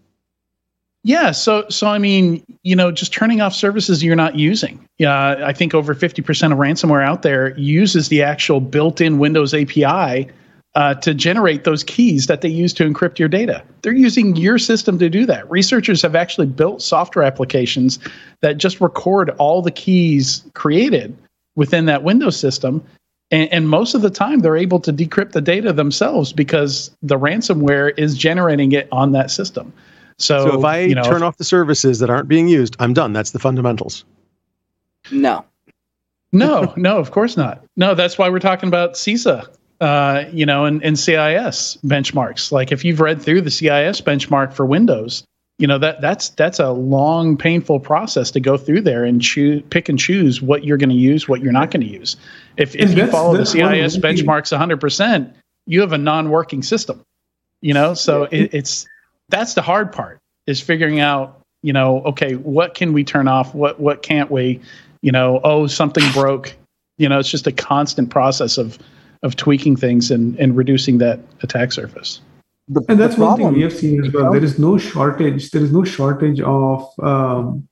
Yeah, 1.04 1.32
so 1.32 1.66
so 1.68 1.88
I 1.88 1.98
mean, 1.98 2.42
you 2.62 2.74
know, 2.74 2.90
just 2.90 3.12
turning 3.12 3.42
off 3.42 3.52
services 3.52 4.02
you're 4.02 4.16
not 4.16 4.36
using. 4.36 4.88
Yeah, 4.98 5.44
I 5.46 5.52
think 5.52 5.74
over 5.74 5.94
50% 5.94 6.52
of 6.52 6.58
ransomware 6.58 7.04
out 7.04 7.22
there 7.22 7.56
uses 7.58 8.08
the 8.08 8.22
actual 8.22 8.60
built-in 8.60 9.18
Windows 9.18 9.52
API 9.52 10.30
uh, 10.74 10.94
to 10.94 11.12
generate 11.12 11.64
those 11.64 11.84
keys 11.84 12.26
that 12.28 12.40
they 12.40 12.48
use 12.48 12.72
to 12.74 12.88
encrypt 12.88 13.18
your 13.18 13.28
data. 13.28 13.62
They're 13.82 13.92
using 13.92 14.34
your 14.36 14.58
system 14.58 14.98
to 14.98 15.10
do 15.10 15.26
that. 15.26 15.48
Researchers 15.50 16.00
have 16.00 16.14
actually 16.14 16.46
built 16.46 16.80
software 16.80 17.24
applications 17.24 17.98
that 18.40 18.56
just 18.56 18.80
record 18.80 19.30
all 19.38 19.60
the 19.60 19.70
keys 19.70 20.42
created 20.54 21.14
within 21.54 21.86
that 21.86 22.02
Windows 22.02 22.38
system. 22.38 22.84
And, 23.30 23.50
and, 23.50 23.68
most 23.68 23.94
of 23.94 24.02
the 24.02 24.10
time, 24.10 24.40
they're 24.40 24.58
able 24.58 24.78
to 24.80 24.92
decrypt 24.92 25.32
the 25.32 25.40
data 25.40 25.72
themselves 25.72 26.34
because 26.34 26.90
the 27.02 27.18
ransomware 27.18 27.98
is 27.98 28.16
generating 28.16 28.72
it 28.72 28.88
on 28.92 29.12
that 29.12 29.30
system. 29.30 29.72
So, 30.18 30.50
so 30.50 30.58
if 30.58 30.64
I 30.64 30.80
you 30.80 30.94
know, 30.94 31.02
turn 31.02 31.16
if, 31.16 31.22
off 31.22 31.36
the 31.38 31.44
services 31.44 31.98
that 32.00 32.10
aren't 32.10 32.28
being 32.28 32.46
used, 32.46 32.76
I'm 32.78 32.92
done. 32.92 33.14
That's 33.14 33.30
the 33.30 33.38
fundamentals. 33.38 34.04
No. 35.10 35.44
no, 36.30 36.72
no, 36.76 36.98
of 36.98 37.10
course 37.10 37.36
not. 37.36 37.64
No, 37.76 37.94
that's 37.94 38.18
why 38.18 38.28
we're 38.28 38.38
talking 38.38 38.68
about 38.68 38.94
CISA, 38.94 39.48
uh, 39.80 40.24
you 40.30 40.46
know, 40.46 40.64
and, 40.66 40.82
and 40.84 40.98
CIS 40.98 41.78
benchmarks. 41.84 42.52
Like 42.52 42.70
if 42.70 42.84
you've 42.84 43.00
read 43.00 43.20
through 43.20 43.40
the 43.40 43.50
CIS 43.50 44.00
benchmark 44.00 44.52
for 44.52 44.64
Windows, 44.66 45.24
you 45.62 45.68
know 45.68 45.78
that 45.78 46.00
that's 46.00 46.30
that's 46.30 46.58
a 46.58 46.72
long 46.72 47.36
painful 47.36 47.78
process 47.78 48.32
to 48.32 48.40
go 48.40 48.56
through 48.56 48.80
there 48.80 49.04
and 49.04 49.22
choose 49.22 49.62
pick 49.70 49.88
and 49.88 49.96
choose 49.96 50.42
what 50.42 50.64
you're 50.64 50.76
going 50.76 50.90
to 50.90 50.96
use 50.96 51.28
what 51.28 51.40
you're 51.40 51.52
not 51.52 51.70
going 51.70 51.86
to 51.86 51.86
use. 51.86 52.16
If, 52.56 52.74
if 52.74 52.96
you 52.96 53.06
follow 53.06 53.36
the 53.36 53.46
cis 53.46 53.96
benchmarks 53.96 54.50
100% 54.56 55.32
you 55.66 55.80
have 55.80 55.92
a 55.92 55.98
non-working 55.98 56.64
system 56.64 57.00
you 57.60 57.72
know? 57.72 57.94
So 57.94 58.24
it, 58.24 58.52
it's 58.52 58.86
that's 59.28 59.54
the 59.54 59.62
hard 59.62 59.92
part 59.92 60.18
is 60.48 60.60
figuring 60.60 60.98
out 60.98 61.40
you 61.62 61.72
know 61.72 62.02
okay 62.02 62.34
what 62.34 62.74
can 62.74 62.92
we 62.92 63.04
turn 63.04 63.28
off? 63.28 63.54
What 63.54 63.78
what 63.78 64.02
can't 64.02 64.32
we? 64.32 64.60
You 65.00 65.12
know 65.12 65.40
oh 65.44 65.68
something 65.68 66.02
broke. 66.12 66.54
You 66.98 67.08
know 67.08 67.20
it's 67.20 67.30
just 67.30 67.46
a 67.46 67.52
constant 67.52 68.10
process 68.10 68.58
of 68.58 68.80
of 69.22 69.36
tweaking 69.36 69.76
things 69.76 70.10
and 70.10 70.36
and 70.40 70.56
reducing 70.56 70.98
that 70.98 71.20
attack 71.42 71.70
surface 71.70 72.20
the, 72.74 72.84
and 72.88 73.00
that's 73.00 73.16
one 73.16 73.36
thing 73.36 73.52
we 73.52 73.62
have 73.62 73.72
seen 73.72 74.04
as 74.04 74.12
well. 74.12 74.32
There 74.32 74.44
is 74.44 74.58
no 74.58 74.78
shortage. 74.78 75.50
There 75.50 75.62
is 75.62 75.72
no 75.72 75.84
shortage 75.84 76.40
of 76.40 76.86
um, 77.00 77.68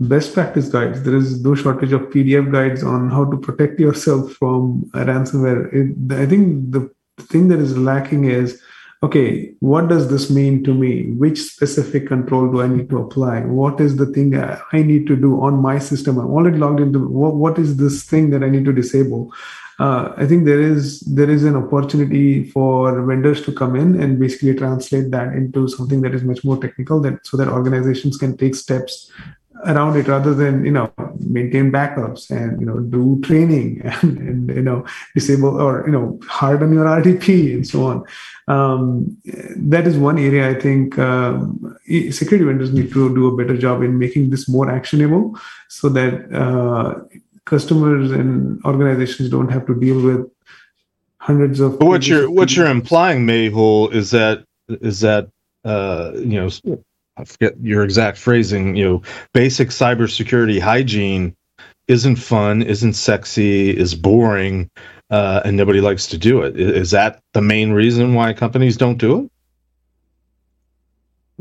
best 0.00 0.32
practice 0.34 0.68
guides. 0.68 1.02
There 1.02 1.16
is 1.16 1.42
no 1.42 1.54
shortage 1.54 1.92
of 1.92 2.02
PDF 2.02 2.50
guides 2.50 2.82
on 2.82 3.10
how 3.10 3.24
to 3.30 3.36
protect 3.36 3.78
yourself 3.78 4.32
from 4.32 4.90
ransomware. 4.94 5.72
It, 5.72 6.12
I 6.12 6.26
think 6.26 6.72
the 6.72 6.90
thing 7.20 7.48
that 7.48 7.58
is 7.58 7.76
lacking 7.76 8.24
is 8.24 8.60
okay, 9.02 9.54
what 9.60 9.88
does 9.88 10.10
this 10.10 10.28
mean 10.28 10.62
to 10.64 10.74
me? 10.74 11.12
Which 11.12 11.40
specific 11.40 12.06
control 12.06 12.50
do 12.52 12.60
I 12.60 12.68
need 12.68 12.90
to 12.90 12.98
apply? 12.98 13.40
What 13.40 13.80
is 13.80 13.96
the 13.96 14.06
thing 14.06 14.36
I 14.36 14.82
need 14.82 15.06
to 15.06 15.16
do 15.16 15.40
on 15.40 15.54
my 15.56 15.78
system? 15.78 16.18
I'm 16.18 16.30
already 16.30 16.58
logged 16.58 16.80
into 16.80 17.08
what, 17.08 17.34
what 17.34 17.58
is 17.58 17.78
this 17.78 18.04
thing 18.04 18.28
that 18.30 18.42
I 18.42 18.50
need 18.50 18.66
to 18.66 18.72
disable? 18.72 19.32
Uh, 19.80 20.12
I 20.18 20.26
think 20.26 20.44
there 20.44 20.60
is 20.60 21.00
there 21.00 21.30
is 21.30 21.42
an 21.44 21.56
opportunity 21.56 22.44
for 22.44 23.02
vendors 23.02 23.42
to 23.46 23.52
come 23.52 23.76
in 23.76 23.98
and 23.98 24.18
basically 24.20 24.54
translate 24.54 25.10
that 25.12 25.32
into 25.32 25.68
something 25.68 26.02
that 26.02 26.14
is 26.14 26.22
much 26.22 26.44
more 26.44 26.58
technical, 26.58 27.00
that 27.00 27.26
so 27.26 27.38
that 27.38 27.48
organizations 27.48 28.18
can 28.18 28.36
take 28.36 28.54
steps 28.54 29.10
around 29.64 29.96
it 29.96 30.06
rather 30.06 30.34
than 30.34 30.66
you 30.66 30.70
know 30.70 30.92
maintain 31.20 31.72
backups 31.72 32.30
and 32.30 32.60
you 32.60 32.66
know 32.66 32.80
do 32.80 33.20
training 33.22 33.80
and, 34.02 34.18
and 34.18 34.50
you 34.50 34.62
know 34.62 34.84
disable 35.14 35.58
or 35.58 35.82
you 35.86 35.92
know 35.92 36.20
harden 36.28 36.74
your 36.74 36.84
RDP 36.84 37.54
and 37.54 37.66
so 37.66 37.86
on. 37.86 38.04
Um, 38.48 39.16
that 39.56 39.86
is 39.86 39.96
one 39.96 40.18
area 40.18 40.50
I 40.50 40.60
think 40.60 40.98
um, 40.98 41.74
security 42.10 42.44
vendors 42.44 42.70
need 42.70 42.92
to 42.92 43.14
do 43.14 43.28
a 43.28 43.36
better 43.36 43.56
job 43.56 43.82
in 43.82 43.98
making 43.98 44.28
this 44.28 44.46
more 44.46 44.70
actionable, 44.70 45.38
so 45.68 45.88
that 45.88 46.30
uh, 46.34 47.00
customers 47.50 48.12
and 48.12 48.64
organizations 48.64 49.28
don't 49.28 49.50
have 49.50 49.66
to 49.66 49.74
deal 49.74 50.00
with 50.00 50.30
hundreds 51.18 51.58
of. 51.58 51.78
But 51.78 51.86
what 51.86 52.06
you're 52.06 52.30
what 52.30 52.56
you're 52.56 52.70
implying, 52.70 53.26
Mehul, 53.26 53.92
is 53.92 54.12
that 54.12 54.44
is 54.68 55.00
that 55.00 55.28
uh, 55.64 56.12
you 56.14 56.40
know 56.40 56.48
I 57.16 57.24
forget 57.24 57.54
your 57.60 57.82
exact 57.82 58.16
phrasing. 58.18 58.76
You 58.76 58.84
know, 58.84 59.02
basic 59.34 59.68
cybersecurity 59.68 60.60
hygiene 60.60 61.36
isn't 61.88 62.16
fun, 62.16 62.62
isn't 62.62 62.92
sexy, 62.92 63.76
is 63.76 63.96
boring, 63.96 64.70
uh, 65.10 65.42
and 65.44 65.56
nobody 65.56 65.80
likes 65.80 66.06
to 66.06 66.18
do 66.18 66.42
it. 66.42 66.58
Is 66.58 66.92
that 66.92 67.20
the 67.34 67.42
main 67.42 67.72
reason 67.72 68.14
why 68.14 68.32
companies 68.32 68.76
don't 68.76 68.98
do 68.98 69.24
it? 69.24 69.30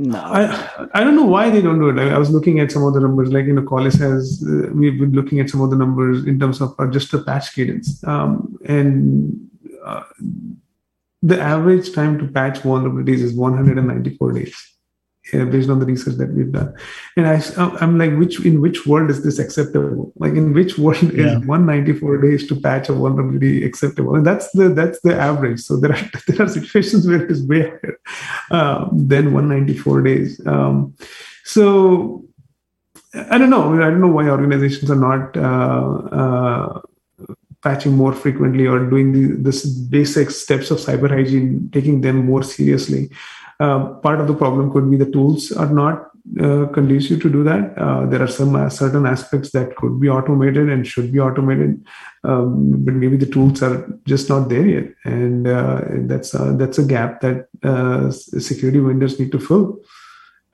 No, 0.02 0.18
I 0.18 0.88
I 0.94 1.04
don't 1.04 1.18
know 1.18 1.26
why 1.26 1.50
they 1.50 1.62
don't 1.62 1.78
do 1.78 1.90
it. 1.90 2.00
I, 2.00 2.16
I 2.16 2.18
was 2.18 2.30
looking 2.30 2.62
at 2.62 2.72
some 2.72 2.86
of 2.86 2.94
the 2.94 3.02
numbers, 3.02 3.34
like 3.34 3.46
you 3.48 3.54
know, 3.54 3.64
Qualys 3.64 4.00
has. 4.00 4.42
Uh, 4.48 4.72
we've 4.74 4.98
been 4.98 5.12
looking 5.12 5.42
at 5.42 5.50
some 5.50 5.60
of 5.60 5.72
the 5.72 5.76
numbers 5.76 6.26
in 6.26 6.40
terms 6.40 6.62
of 6.62 6.74
uh, 6.80 6.88
just 6.88 7.12
the 7.12 7.22
patch 7.22 7.54
cadence, 7.54 8.02
um, 8.06 8.58
and 8.66 9.50
uh, 9.84 10.04
the 11.22 11.38
average 11.42 11.92
time 11.94 12.18
to 12.18 12.28
patch 12.30 12.60
vulnerabilities 12.60 13.20
is 13.20 13.34
194 13.34 14.32
days 14.32 14.74
based 15.32 15.70
on 15.70 15.80
the 15.80 15.86
research 15.86 16.16
that 16.16 16.32
we've 16.34 16.52
done. 16.52 16.74
And 17.16 17.28
i 17.28 17.42
i'm 17.82 17.98
like 17.98 18.18
which 18.18 18.44
in 18.46 18.62
which 18.62 18.86
world 18.86 19.10
is 19.10 19.24
this 19.24 19.40
acceptable? 19.40 20.12
Like 20.18 20.34
in 20.34 20.54
which 20.54 20.78
world 20.78 21.02
yeah. 21.02 21.38
is 21.38 21.46
194 21.46 22.18
days 22.22 22.48
to 22.48 22.56
patch 22.56 22.90
a 22.90 22.94
vulnerability 22.94 23.64
acceptable? 23.64 24.16
And 24.16 24.26
that's 24.26 24.52
the 24.52 24.70
that's 24.70 25.00
the 25.02 25.16
average. 25.16 25.62
So 25.62 25.78
there 25.78 25.92
are 25.92 26.12
there 26.28 26.46
are 26.46 26.50
situations 26.50 27.08
where 27.08 27.24
it 27.24 27.32
is 27.32 27.46
way 27.46 27.70
higher 27.70 28.00
uh, 28.52 28.90
than 28.92 29.34
194 29.34 30.02
days. 30.02 30.46
Um, 30.46 30.96
so 31.44 32.26
i 33.32 33.38
don't 33.40 33.50
know. 33.50 33.74
I 33.74 33.90
don't 33.90 34.02
know 34.02 34.08
why 34.08 34.30
organizations 34.30 34.92
are 34.92 34.96
not 34.96 35.36
uh, 35.36 35.86
uh 36.22 36.82
patching 37.62 37.94
more 37.94 38.14
frequently 38.14 38.66
or 38.66 38.80
doing 38.90 39.12
the 39.12 39.36
this 39.36 39.66
basic 39.66 40.32
steps 40.32 40.72
of 40.72 40.78
cyber 40.78 41.10
hygiene, 41.10 41.70
taking 41.74 42.02
them 42.02 42.26
more 42.26 42.44
seriously. 42.44 43.10
Uh, 43.60 43.94
part 43.96 44.22
of 44.22 44.28
the 44.28 44.34
problem 44.34 44.72
could 44.72 44.90
be 44.90 44.96
the 44.96 45.12
tools 45.12 45.52
are 45.52 45.72
not 45.72 46.10
uh, 46.40 46.68
conducive 46.68 47.22
to 47.22 47.30
do 47.30 47.44
that. 47.44 47.78
Uh, 47.78 48.06
there 48.06 48.22
are 48.22 48.28
some 48.28 48.56
uh, 48.56 48.70
certain 48.70 49.06
aspects 49.06 49.52
that 49.52 49.76
could 49.76 50.00
be 50.00 50.08
automated 50.08 50.70
and 50.70 50.86
should 50.86 51.12
be 51.12 51.20
automated, 51.20 51.84
um, 52.24 52.84
but 52.86 52.94
maybe 52.94 53.18
the 53.18 53.26
tools 53.26 53.64
are 53.64 53.92
just 54.06 54.30
not 54.30 54.48
there 54.48 54.66
yet, 54.66 54.94
and 55.06 55.48
uh, 55.48 55.82
that's 56.12 56.36
uh, 56.36 56.54
that's 56.54 56.78
a 56.78 56.86
gap 56.86 57.22
that 57.22 57.48
security 58.40 58.80
vendors 58.80 59.20
need 59.20 59.32
to 59.32 59.40
fill. 59.40 59.80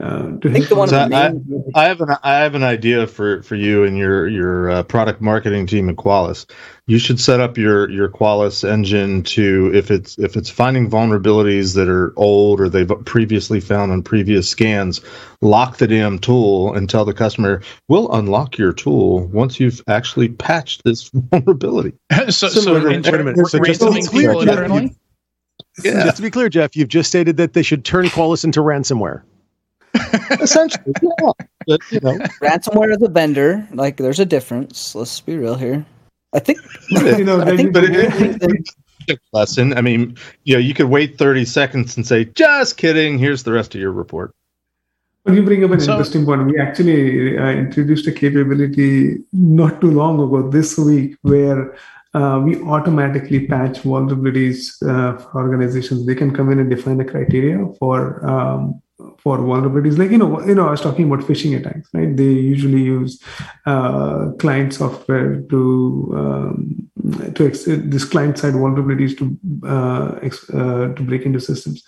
Uh, 0.04 0.34
I 0.44 0.52
think 0.52 0.68
the 0.68 0.76
one 0.76 0.90
so 0.90 0.98
I, 0.98 1.32
I, 1.74 1.86
have 1.86 2.02
an 2.02 2.18
I 2.22 2.34
have 2.36 2.54
an 2.54 2.64
idea 2.64 3.08
for 3.08 3.42
for 3.44 3.56
you 3.56 3.86
and 3.86 3.98
your 3.98 4.28
your 4.28 4.70
uh, 4.70 4.84
product 4.84 5.22
marketing 5.22 5.68
team 5.68 5.90
at 5.90 5.96
Qualys. 5.96 6.46
You 6.86 7.00
should 7.00 7.18
set 7.18 7.40
up 7.40 7.58
your 7.58 7.90
your 7.90 8.10
Qualys 8.10 8.68
engine 8.68 9.24
to 9.24 9.72
if 9.74 9.90
it's 9.90 10.20
if 10.20 10.36
it's 10.36 10.50
finding 10.50 10.90
vulnerabilities 10.90 11.76
that 11.76 11.88
are 11.88 12.14
old 12.18 12.60
or 12.60 12.68
they've 12.68 12.92
previously 13.06 13.62
found 13.62 13.94
on 13.94 14.04
previous 14.04 14.50
scans, 14.50 15.00
lock 15.40 15.78
the 15.78 15.88
damn 15.88 16.20
tool 16.20 16.74
and 16.74 16.90
tell 16.90 17.06
the 17.06 17.14
customer 17.14 17.62
we'll 17.88 18.12
unlock 18.12 18.58
your 18.58 18.74
tool 18.74 19.28
once 19.28 19.62
you've 19.62 19.82
actually 19.88 20.28
patched 20.28 20.84
this 20.84 21.10
vulnerability. 21.14 21.94
so, 22.30 22.50
so, 22.50 22.74
wait 22.84 23.08
a 23.08 23.24
minute. 23.24 23.48
So 23.48 23.60
just 23.64 23.80
to 23.80 23.92
be 23.92 24.02
clear, 24.02 24.34
Jeff, 24.44 24.92
yeah. 25.86 26.04
just 26.04 26.18
to 26.18 26.22
be 26.22 26.30
clear, 26.30 26.50
Jeff, 26.50 26.76
you've 26.76 26.90
just 26.90 27.08
stated 27.08 27.38
that 27.38 27.54
they 27.54 27.64
should 27.64 27.86
turn 27.86 28.08
Qualys 28.08 28.44
into 28.44 28.60
ransomware. 28.60 29.24
Essentially, 30.42 30.94
yeah. 31.02 31.32
But, 31.68 31.82
you 31.92 32.00
know. 32.02 32.18
Ransomware 32.42 32.92
is 32.92 33.02
a 33.02 33.10
vendor. 33.10 33.68
Like, 33.74 33.98
there's 33.98 34.20
a 34.20 34.26
difference. 34.26 34.96
Let's 34.96 35.20
be 35.22 35.38
real 35.38 35.56
here. 35.56 35.86
I 36.34 36.40
think, 36.40 36.60
you 36.90 37.24
know, 37.24 37.42
I 37.42 37.56
think, 37.56 37.74
but 37.74 37.86
it, 37.86 38.52
it, 39.08 39.20
lesson. 39.32 39.78
I 39.78 39.82
mean, 39.82 40.18
you 40.44 40.56
know, 40.56 40.60
you 40.60 40.74
could 40.74 40.88
wait 40.88 41.18
30 41.18 41.46
seconds 41.46 41.96
and 41.96 42.06
say, 42.06 42.26
just 42.26 42.78
kidding. 42.78 43.18
Here's 43.18 43.44
the 43.44 43.54
rest 43.54 43.74
of 43.74 43.82
your 43.82 43.92
report. 43.92 44.36
Well, 45.26 45.36
you 45.36 45.44
bring 45.44 45.64
up 45.64 45.72
an 45.72 45.80
so, 45.80 45.94
interesting 45.94 46.26
point. 46.26 46.46
We 46.46 46.60
actually 46.60 47.38
uh, 47.38 47.50
introduced 47.50 48.06
a 48.08 48.12
capability 48.12 49.18
not 49.34 49.82
too 49.82 49.92
long 49.92 50.20
ago, 50.20 50.50
this 50.50 50.78
week, 50.78 51.16
where 51.22 51.76
uh, 52.14 52.42
we 52.44 52.62
automatically 52.62 53.48
patch 53.48 53.82
vulnerabilities 53.82 54.82
uh, 54.84 55.18
for 55.18 55.42
organizations. 55.42 56.06
They 56.06 56.16
can 56.16 56.34
come 56.34 56.52
in 56.52 56.60
and 56.60 56.70
define 56.70 57.00
a 57.00 57.06
criteria 57.06 57.66
for 57.80 58.24
um, 58.26 58.82
for 59.18 59.38
vulnerabilities. 59.40 59.98
Like 59.98 60.12
you 60.12 60.18
know 60.18 60.42
you 60.46 60.56
know 60.56 60.68
i 60.68 60.72
was 60.72 60.82
talking 60.82 61.06
about 61.12 61.26
phishing 61.28 61.58
attacks 61.58 61.90
right? 61.94 62.16
They 62.16 62.24
usually 62.24 62.82
use 62.82 63.22
uh, 63.66 64.32
client 64.40 64.74
software 64.74 65.42
to 65.42 66.14
um, 66.16 66.90
to 67.36 67.48
ex- 67.48 67.66
this 67.66 68.06
client 68.06 68.38
side 68.38 68.54
vulnerabilities 68.54 69.18
to 69.20 69.26
uh, 69.68 70.20
ex- 70.22 70.50
uh, 70.50 70.94
to 70.96 71.04
break 71.04 71.26
into 71.26 71.40
systems. 71.40 71.84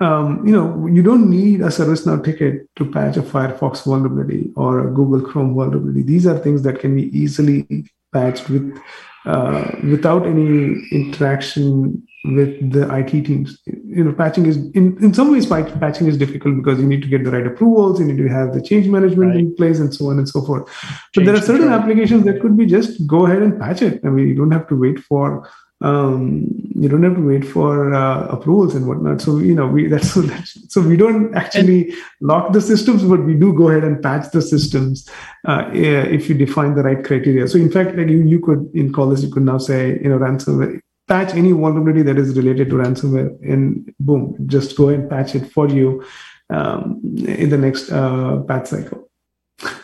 Um, 0.00 0.46
you 0.46 0.52
know 0.52 0.86
you 0.86 1.02
don't 1.02 1.28
need 1.28 1.60
a 1.60 1.66
ServiceNow 1.66 2.24
ticket 2.24 2.68
to 2.76 2.90
patch 2.90 3.16
a 3.16 3.22
Firefox 3.22 3.84
vulnerability 3.84 4.52
or 4.56 4.88
a 4.88 4.90
Google 4.92 5.20
Chrome 5.20 5.54
vulnerability. 5.54 6.02
These 6.02 6.26
are 6.26 6.38
things 6.38 6.62
that 6.62 6.80
can 6.80 6.94
be 6.94 7.16
easily 7.16 7.84
patched 8.12 8.48
with 8.48 8.78
uh, 9.26 9.70
without 9.84 10.26
any 10.26 10.82
interaction 10.90 12.02
with 12.24 12.72
the 12.72 12.82
IT 12.94 13.24
teams. 13.24 13.58
You 13.66 14.04
know, 14.04 14.12
patching 14.12 14.46
is 14.46 14.56
in, 14.56 15.02
in 15.02 15.14
some 15.14 15.32
ways 15.32 15.46
patching 15.46 16.06
is 16.06 16.18
difficult 16.18 16.56
because 16.56 16.78
you 16.78 16.86
need 16.86 17.02
to 17.02 17.08
get 17.08 17.24
the 17.24 17.30
right 17.30 17.46
approvals, 17.46 17.98
you 17.98 18.06
need 18.06 18.18
to 18.18 18.28
have 18.28 18.54
the 18.54 18.60
change 18.62 18.86
management 18.86 19.30
right. 19.30 19.40
in 19.40 19.54
place, 19.54 19.78
and 19.78 19.94
so 19.94 20.10
on 20.10 20.18
and 20.18 20.28
so 20.28 20.42
forth. 20.42 20.68
Change 20.68 21.10
but 21.14 21.24
there 21.24 21.34
are 21.34 21.40
certain 21.40 21.68
control. 21.68 21.80
applications 21.80 22.24
that 22.24 22.40
could 22.40 22.56
be 22.56 22.66
just 22.66 23.06
go 23.06 23.26
ahead 23.26 23.42
and 23.42 23.58
patch 23.58 23.82
it. 23.82 24.04
I 24.04 24.08
mean, 24.08 24.28
you 24.28 24.34
don't 24.34 24.50
have 24.50 24.68
to 24.68 24.76
wait 24.78 24.98
for 24.98 25.48
um, 25.82 26.46
you 26.74 26.90
don't 26.90 27.02
have 27.02 27.14
to 27.14 27.26
wait 27.26 27.42
for 27.42 27.94
uh, 27.94 28.26
approvals 28.26 28.74
and 28.74 28.86
whatnot. 28.86 29.22
So 29.22 29.38
you 29.38 29.54
know, 29.54 29.66
we 29.66 29.86
that's 29.92 30.12
so 30.12 30.20
that's, 30.20 30.72
so 30.72 30.82
we 30.82 30.96
don't 30.96 31.34
actually 31.34 31.94
lock 32.20 32.52
the 32.52 32.60
systems, 32.60 33.02
but 33.02 33.24
we 33.24 33.34
do 33.34 33.54
go 33.54 33.70
ahead 33.70 33.84
and 33.84 34.02
patch 34.02 34.30
the 34.30 34.42
systems 34.42 35.08
uh, 35.46 35.70
if 35.72 36.28
you 36.28 36.34
define 36.34 36.74
the 36.74 36.82
right 36.82 37.02
criteria. 37.02 37.48
So 37.48 37.56
in 37.56 37.70
fact, 37.70 37.96
like 37.96 38.08
you, 38.08 38.22
you 38.22 38.40
could 38.40 38.70
in 38.74 38.92
Qualys, 38.92 39.22
you 39.22 39.32
could 39.32 39.44
now 39.44 39.56
say 39.56 39.98
you 40.02 40.10
know 40.10 40.18
ransomware 40.18 40.80
patch 41.10 41.34
any 41.34 41.52
vulnerability 41.52 42.02
that 42.02 42.16
is 42.16 42.36
related 42.36 42.70
to 42.70 42.76
ransomware 42.76 43.30
and 43.42 43.92
boom 43.98 44.36
just 44.46 44.76
go 44.76 44.88
and 44.88 45.10
patch 45.10 45.34
it 45.34 45.46
for 45.52 45.68
you 45.68 46.02
um, 46.50 47.00
in 47.26 47.50
the 47.50 47.58
next 47.58 47.90
uh, 47.90 48.38
patch 48.48 48.68
cycle 48.68 49.10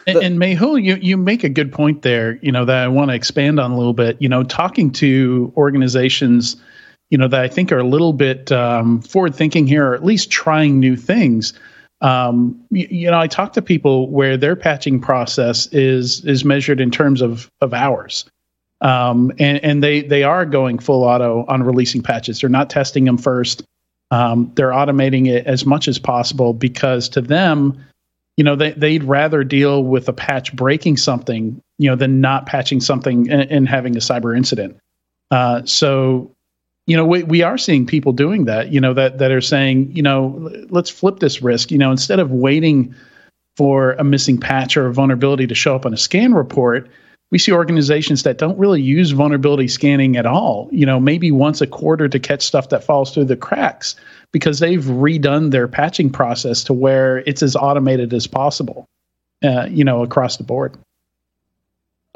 and, 0.06 0.18
and 0.18 0.38
Mehul, 0.38 0.82
you 0.82 0.96
you 0.96 1.16
make 1.16 1.44
a 1.44 1.48
good 1.48 1.72
point 1.72 2.02
there. 2.02 2.38
You 2.42 2.52
know 2.52 2.64
that 2.64 2.84
I 2.84 2.88
want 2.88 3.10
to 3.10 3.14
expand 3.14 3.60
on 3.60 3.72
a 3.72 3.76
little 3.76 3.92
bit. 3.92 4.16
You 4.20 4.28
know, 4.28 4.42
talking 4.42 4.90
to 4.92 5.52
organizations, 5.56 6.56
you 7.10 7.18
know 7.18 7.28
that 7.28 7.40
I 7.40 7.48
think 7.48 7.72
are 7.72 7.78
a 7.78 7.86
little 7.86 8.12
bit 8.12 8.50
um, 8.52 9.02
forward 9.02 9.34
thinking 9.34 9.66
here, 9.66 9.88
or 9.88 9.94
at 9.94 10.04
least 10.04 10.30
trying 10.30 10.80
new 10.80 10.96
things. 10.96 11.52
Um, 12.00 12.58
you, 12.70 12.86
you, 12.90 13.10
know, 13.10 13.18
I 13.18 13.26
talk 13.26 13.52
to 13.54 13.62
people 13.62 14.10
where 14.10 14.36
their 14.36 14.56
patching 14.56 15.00
process 15.00 15.66
is 15.72 16.24
is 16.24 16.44
measured 16.44 16.80
in 16.80 16.90
terms 16.90 17.20
of 17.20 17.50
of 17.60 17.74
hours 17.74 18.24
um, 18.80 19.32
and 19.38 19.62
and 19.64 19.82
they 19.82 20.02
they 20.02 20.22
are 20.22 20.44
going 20.44 20.78
full 20.78 21.04
auto 21.04 21.44
on 21.48 21.62
releasing 21.62 22.02
patches. 22.02 22.40
They're 22.40 22.50
not 22.50 22.70
testing 22.70 23.04
them 23.04 23.18
first. 23.18 23.62
Um, 24.10 24.52
they're 24.54 24.70
automating 24.70 25.28
it 25.28 25.46
as 25.46 25.66
much 25.66 25.88
as 25.88 25.98
possible 25.98 26.52
because 26.52 27.08
to 27.10 27.20
them, 27.20 27.84
you 28.36 28.44
know, 28.44 28.54
they 28.54 28.72
they'd 28.72 29.04
rather 29.04 29.44
deal 29.44 29.82
with 29.82 30.08
a 30.08 30.12
patch 30.12 30.54
breaking 30.54 30.98
something, 30.98 31.60
you 31.78 31.90
know, 31.90 31.96
than 31.96 32.20
not 32.20 32.46
patching 32.46 32.80
something 32.80 33.30
and, 33.30 33.50
and 33.50 33.68
having 33.68 33.96
a 33.96 34.00
cyber 34.00 34.36
incident. 34.36 34.76
Uh, 35.30 35.62
so, 35.64 36.30
you 36.86 36.96
know, 36.96 37.04
we 37.04 37.22
we 37.22 37.42
are 37.42 37.58
seeing 37.58 37.86
people 37.86 38.12
doing 38.12 38.44
that. 38.44 38.72
You 38.72 38.80
know, 38.80 38.92
that 38.92 39.18
that 39.18 39.32
are 39.32 39.40
saying, 39.40 39.90
you 39.96 40.02
know, 40.02 40.52
let's 40.68 40.90
flip 40.90 41.18
this 41.18 41.40
risk. 41.40 41.70
You 41.70 41.78
know, 41.78 41.90
instead 41.90 42.20
of 42.20 42.30
waiting 42.30 42.94
for 43.56 43.92
a 43.94 44.04
missing 44.04 44.38
patch 44.38 44.76
or 44.76 44.86
a 44.86 44.92
vulnerability 44.92 45.46
to 45.46 45.54
show 45.54 45.74
up 45.74 45.86
on 45.86 45.94
a 45.94 45.96
scan 45.96 46.34
report 46.34 46.90
we 47.30 47.38
see 47.38 47.52
organizations 47.52 48.22
that 48.22 48.38
don't 48.38 48.58
really 48.58 48.80
use 48.80 49.10
vulnerability 49.10 49.68
scanning 49.68 50.16
at 50.16 50.26
all, 50.26 50.68
you 50.70 50.86
know, 50.86 51.00
maybe 51.00 51.32
once 51.32 51.60
a 51.60 51.66
quarter 51.66 52.08
to 52.08 52.20
catch 52.20 52.42
stuff 52.42 52.68
that 52.68 52.84
falls 52.84 53.12
through 53.12 53.24
the 53.24 53.36
cracks 53.36 53.96
because 54.32 54.60
they've 54.60 54.84
redone 54.84 55.50
their 55.50 55.66
patching 55.66 56.10
process 56.10 56.62
to 56.64 56.72
where 56.72 57.18
it's 57.18 57.42
as 57.42 57.56
automated 57.56 58.12
as 58.12 58.26
possible, 58.26 58.86
uh, 59.44 59.66
you 59.68 59.84
know, 59.84 60.02
across 60.02 60.36
the 60.36 60.44
board. 60.44 60.76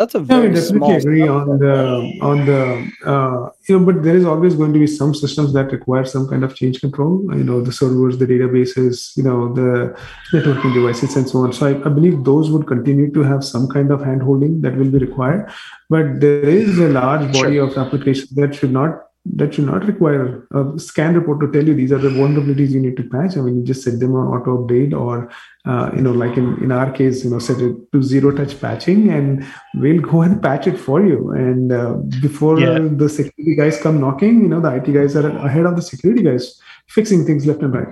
That's 0.01 0.15
a 0.15 0.19
very 0.19 0.49
yeah, 0.49 0.55
definitely 0.55 0.95
agree 0.95 1.29
on 1.29 1.59
the 1.59 1.75
on 2.23 2.47
the 2.47 2.61
uh, 3.05 3.51
you 3.69 3.79
know, 3.79 3.85
but 3.85 4.03
there 4.03 4.17
is 4.17 4.25
always 4.25 4.55
going 4.55 4.73
to 4.73 4.79
be 4.79 4.87
some 4.87 5.15
systems 5.15 5.53
that 5.53 5.73
require 5.73 6.07
some 6.07 6.27
kind 6.27 6.43
of 6.43 6.55
change 6.55 6.81
control. 6.81 7.21
You 7.37 7.45
know, 7.45 7.61
the 7.61 7.71
servers, 7.71 8.17
the 8.17 8.25
databases, 8.25 9.15
you 9.19 9.23
know, 9.23 9.53
the 9.53 9.95
networking 10.33 10.73
devices, 10.73 11.17
and 11.17 11.29
so 11.29 11.41
on. 11.41 11.53
So 11.53 11.67
I, 11.67 11.73
I 11.85 11.91
believe 11.91 12.25
those 12.25 12.51
would 12.51 12.67
continue 12.67 13.13
to 13.13 13.23
have 13.23 13.45
some 13.45 13.69
kind 13.69 13.91
of 13.91 14.01
handholding 14.01 14.63
that 14.63 14.75
will 14.75 14.91
be 14.91 14.97
required. 14.97 15.53
But 15.91 16.19
there 16.19 16.49
is 16.49 16.79
a 16.79 16.89
large 16.89 17.31
body 17.35 17.57
sure. 17.57 17.69
of 17.69 17.77
applications 17.77 18.31
that 18.31 18.55
should 18.55 18.73
not 18.73 19.10
that 19.27 19.55
should 19.55 19.67
not 19.67 19.85
require 19.85 20.47
a 20.53 20.79
scan 20.79 21.15
report 21.15 21.41
to 21.41 21.53
tell 21.53 21.67
you 21.67 21.75
these 21.75 21.93
are 21.93 21.99
the 21.99 22.09
vulnerabilities 22.09 22.71
you 22.71 22.81
need 22.81 22.97
to 22.97 23.03
patch. 23.03 23.37
I 23.37 23.43
mean, 23.43 23.59
you 23.59 23.65
just 23.65 23.83
set 23.83 24.01
them 24.01 24.15
on 24.15 24.27
auto 24.29 24.67
update 24.67 24.99
or, 24.99 25.31
uh, 25.67 25.91
you 25.95 26.01
know, 26.01 26.13
like 26.13 26.39
in, 26.39 26.63
in 26.65 26.73
our 26.73 26.91
case, 26.91 27.23
you 27.23 27.31
know, 27.31 27.39
set 27.39 27.61
it 27.61 27.77
to 27.93 28.03
zero 28.03 28.35
touch 28.35 28.59
patching 28.59 29.11
and 29.11 29.47
we'll 29.75 30.01
go 30.01 30.23
and 30.23 30.43
patch 30.43 30.67
it 30.67 30.79
for 30.79 31.05
you. 31.05 31.31
And 31.33 31.71
uh, 31.71 31.95
before 32.23 32.59
yeah. 32.59 32.79
the 32.81 33.09
security 33.09 33.57
guys 33.57 33.81
come 33.81 34.01
knocking, 34.01 34.41
you 34.41 34.49
know, 34.49 34.61
the 34.61 34.75
IT 34.75 34.93
guys 34.93 35.15
are 35.15 35.29
ahead 35.29 35.67
of 35.67 35.77
the 35.77 35.83
security 35.83 36.23
guys 36.23 36.59
fixing 36.89 37.27
things 37.27 37.47
left 37.47 37.61
and 37.61 37.75
right. 37.75 37.89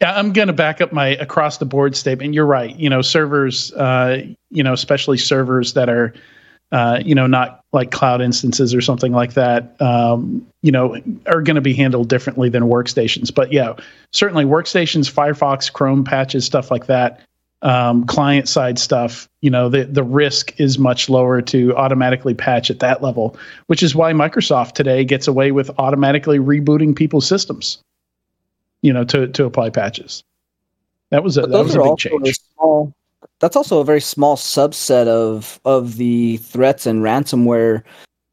Yeah, 0.00 0.16
I'm 0.16 0.32
going 0.32 0.46
to 0.46 0.54
back 0.54 0.80
up 0.80 0.92
my 0.92 1.08
across 1.16 1.58
the 1.58 1.66
board 1.66 1.96
statement. 1.96 2.34
You're 2.34 2.46
right. 2.46 2.76
You 2.76 2.88
know, 2.90 3.02
servers, 3.02 3.72
uh, 3.72 4.22
you 4.50 4.62
know, 4.62 4.72
especially 4.72 5.18
servers 5.18 5.72
that 5.72 5.88
are, 5.88 6.14
uh, 6.72 7.00
you 7.04 7.14
know, 7.14 7.26
not 7.26 7.62
like 7.72 7.90
cloud 7.90 8.20
instances 8.20 8.74
or 8.74 8.80
something 8.80 9.12
like 9.12 9.34
that, 9.34 9.80
um, 9.80 10.46
you 10.62 10.72
know, 10.72 10.96
are 11.26 11.42
going 11.42 11.54
to 11.54 11.62
be 11.62 11.74
handled 11.74 12.08
differently 12.08 12.48
than 12.48 12.64
workstations. 12.64 13.34
But 13.34 13.52
yeah, 13.52 13.74
certainly 14.12 14.44
workstations, 14.44 15.10
Firefox, 15.10 15.72
Chrome 15.72 16.04
patches, 16.04 16.44
stuff 16.44 16.70
like 16.70 16.86
that, 16.86 17.20
um, 17.62 18.06
client 18.06 18.48
side 18.48 18.78
stuff, 18.78 19.28
you 19.40 19.50
know, 19.50 19.68
the, 19.68 19.84
the 19.84 20.02
risk 20.02 20.60
is 20.60 20.78
much 20.78 21.08
lower 21.08 21.40
to 21.42 21.74
automatically 21.76 22.34
patch 22.34 22.70
at 22.70 22.80
that 22.80 23.02
level, 23.02 23.36
which 23.66 23.82
is 23.82 23.94
why 23.94 24.12
Microsoft 24.12 24.72
today 24.74 25.04
gets 25.04 25.26
away 25.26 25.50
with 25.52 25.70
automatically 25.78 26.38
rebooting 26.38 26.94
people's 26.94 27.26
systems, 27.26 27.78
you 28.82 28.92
know, 28.92 29.04
to, 29.04 29.26
to 29.28 29.44
apply 29.44 29.70
patches. 29.70 30.22
That 31.10 31.24
was 31.24 31.38
a, 31.38 31.42
that 31.42 31.64
was 31.64 31.74
a 31.74 31.82
big 31.82 31.96
change. 31.96 32.38
Small, 32.54 32.92
that's 33.40 33.56
also 33.56 33.80
a 33.80 33.84
very 33.84 34.00
small 34.00 34.36
subset 34.36 35.06
of 35.06 35.60
of 35.64 35.96
the 35.96 36.38
threats 36.38 36.86
and 36.86 37.02
ransomware 37.02 37.82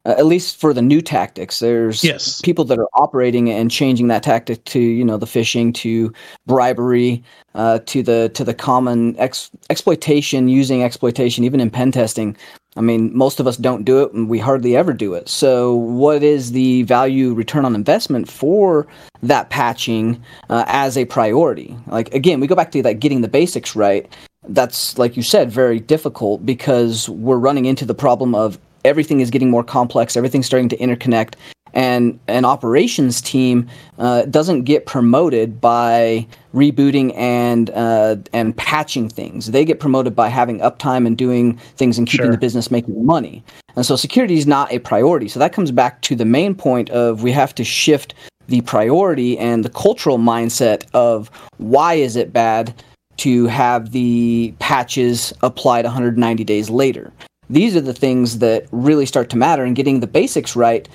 uh, 0.06 0.14
at 0.18 0.26
least 0.26 0.56
for 0.56 0.72
the 0.72 0.82
new 0.82 1.02
tactics. 1.02 1.58
There's 1.58 2.04
yes. 2.04 2.40
people 2.40 2.64
that 2.66 2.78
are 2.78 2.88
operating 2.94 3.50
and 3.50 3.70
changing 3.70 4.06
that 4.06 4.22
tactic 4.22 4.64
to 4.66 4.78
you 4.78 5.04
know 5.04 5.16
the 5.16 5.26
phishing 5.26 5.74
to 5.74 6.12
bribery 6.46 7.24
uh, 7.56 7.80
to 7.86 8.02
the 8.02 8.30
to 8.34 8.44
the 8.44 8.54
common 8.54 9.18
ex- 9.18 9.50
exploitation 9.68 10.48
using 10.48 10.84
exploitation 10.84 11.42
even 11.42 11.60
in 11.60 11.70
pen 11.70 11.90
testing. 11.90 12.36
I 12.76 12.82
mean 12.82 13.16
most 13.16 13.40
of 13.40 13.48
us 13.48 13.56
don't 13.56 13.84
do 13.84 14.02
it 14.02 14.12
and 14.12 14.28
we 14.28 14.38
hardly 14.38 14.76
ever 14.76 14.92
do 14.92 15.14
it. 15.14 15.28
So 15.28 15.74
what 15.74 16.22
is 16.22 16.52
the 16.52 16.84
value 16.84 17.34
return 17.34 17.64
on 17.64 17.74
investment 17.74 18.30
for 18.30 18.86
that 19.24 19.50
patching 19.50 20.22
uh, 20.50 20.64
as 20.68 20.96
a 20.96 21.06
priority? 21.06 21.76
Like 21.88 22.14
again 22.14 22.38
we 22.38 22.46
go 22.46 22.54
back 22.54 22.70
to 22.72 22.82
that 22.82 23.00
getting 23.00 23.22
the 23.22 23.28
basics 23.28 23.74
right 23.74 24.08
that's 24.48 24.98
like 24.98 25.16
you 25.16 25.22
said 25.22 25.50
very 25.50 25.80
difficult 25.80 26.44
because 26.44 27.08
we're 27.08 27.38
running 27.38 27.66
into 27.66 27.84
the 27.84 27.94
problem 27.94 28.34
of 28.34 28.58
everything 28.84 29.20
is 29.20 29.30
getting 29.30 29.50
more 29.50 29.64
complex, 29.64 30.16
everything's 30.16 30.46
starting 30.46 30.68
to 30.68 30.76
interconnect, 30.76 31.34
and 31.74 32.18
an 32.28 32.44
operations 32.44 33.20
team 33.20 33.68
uh, 33.98 34.22
doesn't 34.22 34.62
get 34.62 34.86
promoted 34.86 35.60
by 35.60 36.26
rebooting 36.54 37.14
and 37.16 37.70
uh, 37.70 38.16
and 38.32 38.56
patching 38.56 39.08
things. 39.08 39.50
They 39.50 39.64
get 39.64 39.78
promoted 39.78 40.16
by 40.16 40.28
having 40.28 40.60
uptime 40.60 41.06
and 41.06 41.18
doing 41.18 41.58
things 41.76 41.98
and 41.98 42.06
keeping 42.06 42.26
sure. 42.26 42.32
the 42.32 42.38
business 42.38 42.70
making 42.70 43.04
money. 43.04 43.44
And 43.76 43.84
so 43.84 43.94
security 43.94 44.38
is 44.38 44.46
not 44.46 44.72
a 44.72 44.78
priority. 44.78 45.28
So 45.28 45.38
that 45.38 45.52
comes 45.52 45.70
back 45.70 46.00
to 46.02 46.16
the 46.16 46.24
main 46.24 46.54
point 46.54 46.88
of 46.90 47.22
we 47.22 47.30
have 47.32 47.54
to 47.56 47.64
shift 47.64 48.14
the 48.48 48.62
priority 48.62 49.36
and 49.38 49.64
the 49.64 49.70
cultural 49.70 50.18
mindset 50.18 50.86
of 50.94 51.30
why 51.58 51.94
is 51.94 52.16
it 52.16 52.32
bad 52.32 52.72
to 53.16 53.46
have 53.46 53.92
the 53.92 54.54
patches 54.58 55.32
applied 55.42 55.84
190 55.84 56.44
days 56.44 56.70
later 56.70 57.12
these 57.48 57.76
are 57.76 57.80
the 57.80 57.94
things 57.94 58.38
that 58.38 58.66
really 58.72 59.06
start 59.06 59.30
to 59.30 59.36
matter 59.36 59.64
and 59.64 59.76
getting 59.76 60.00
the 60.00 60.06
basics 60.06 60.56
right 60.56 60.88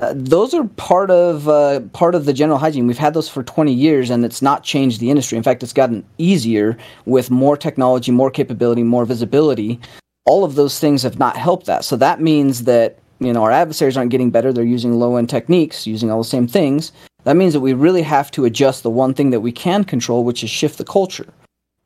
uh, 0.00 0.12
those 0.16 0.52
are 0.54 0.64
part 0.64 1.08
of 1.10 1.48
uh, 1.48 1.78
part 1.92 2.16
of 2.16 2.24
the 2.24 2.32
general 2.32 2.58
hygiene. 2.58 2.88
We've 2.88 2.98
had 2.98 3.14
those 3.14 3.28
for 3.28 3.44
20 3.44 3.72
years, 3.72 4.10
and 4.10 4.24
it's 4.24 4.42
not 4.42 4.64
changed 4.64 4.98
the 4.98 5.08
industry. 5.08 5.38
In 5.38 5.44
fact, 5.44 5.62
it's 5.62 5.72
gotten 5.72 6.04
easier 6.18 6.76
with 7.06 7.30
more 7.30 7.56
technology, 7.56 8.10
more 8.10 8.30
capability, 8.30 8.82
more 8.82 9.04
visibility. 9.04 9.78
All 10.26 10.42
of 10.42 10.56
those 10.56 10.80
things 10.80 11.04
have 11.04 11.20
not 11.20 11.36
helped 11.36 11.66
that. 11.66 11.84
So 11.84 11.94
that 11.96 12.20
means 12.20 12.64
that 12.64 12.98
you 13.20 13.32
know 13.32 13.44
our 13.44 13.52
adversaries 13.52 13.96
aren't 13.96 14.10
getting 14.10 14.30
better. 14.30 14.52
They're 14.52 14.64
using 14.64 14.94
low 14.94 15.14
end 15.14 15.30
techniques, 15.30 15.86
using 15.86 16.10
all 16.10 16.18
the 16.18 16.28
same 16.28 16.48
things. 16.48 16.90
That 17.22 17.36
means 17.36 17.52
that 17.52 17.60
we 17.60 17.72
really 17.72 18.02
have 18.02 18.32
to 18.32 18.44
adjust 18.46 18.82
the 18.82 18.90
one 18.90 19.14
thing 19.14 19.30
that 19.30 19.40
we 19.40 19.52
can 19.52 19.84
control, 19.84 20.24
which 20.24 20.42
is 20.42 20.50
shift 20.50 20.76
the 20.76 20.84
culture. 20.84 21.32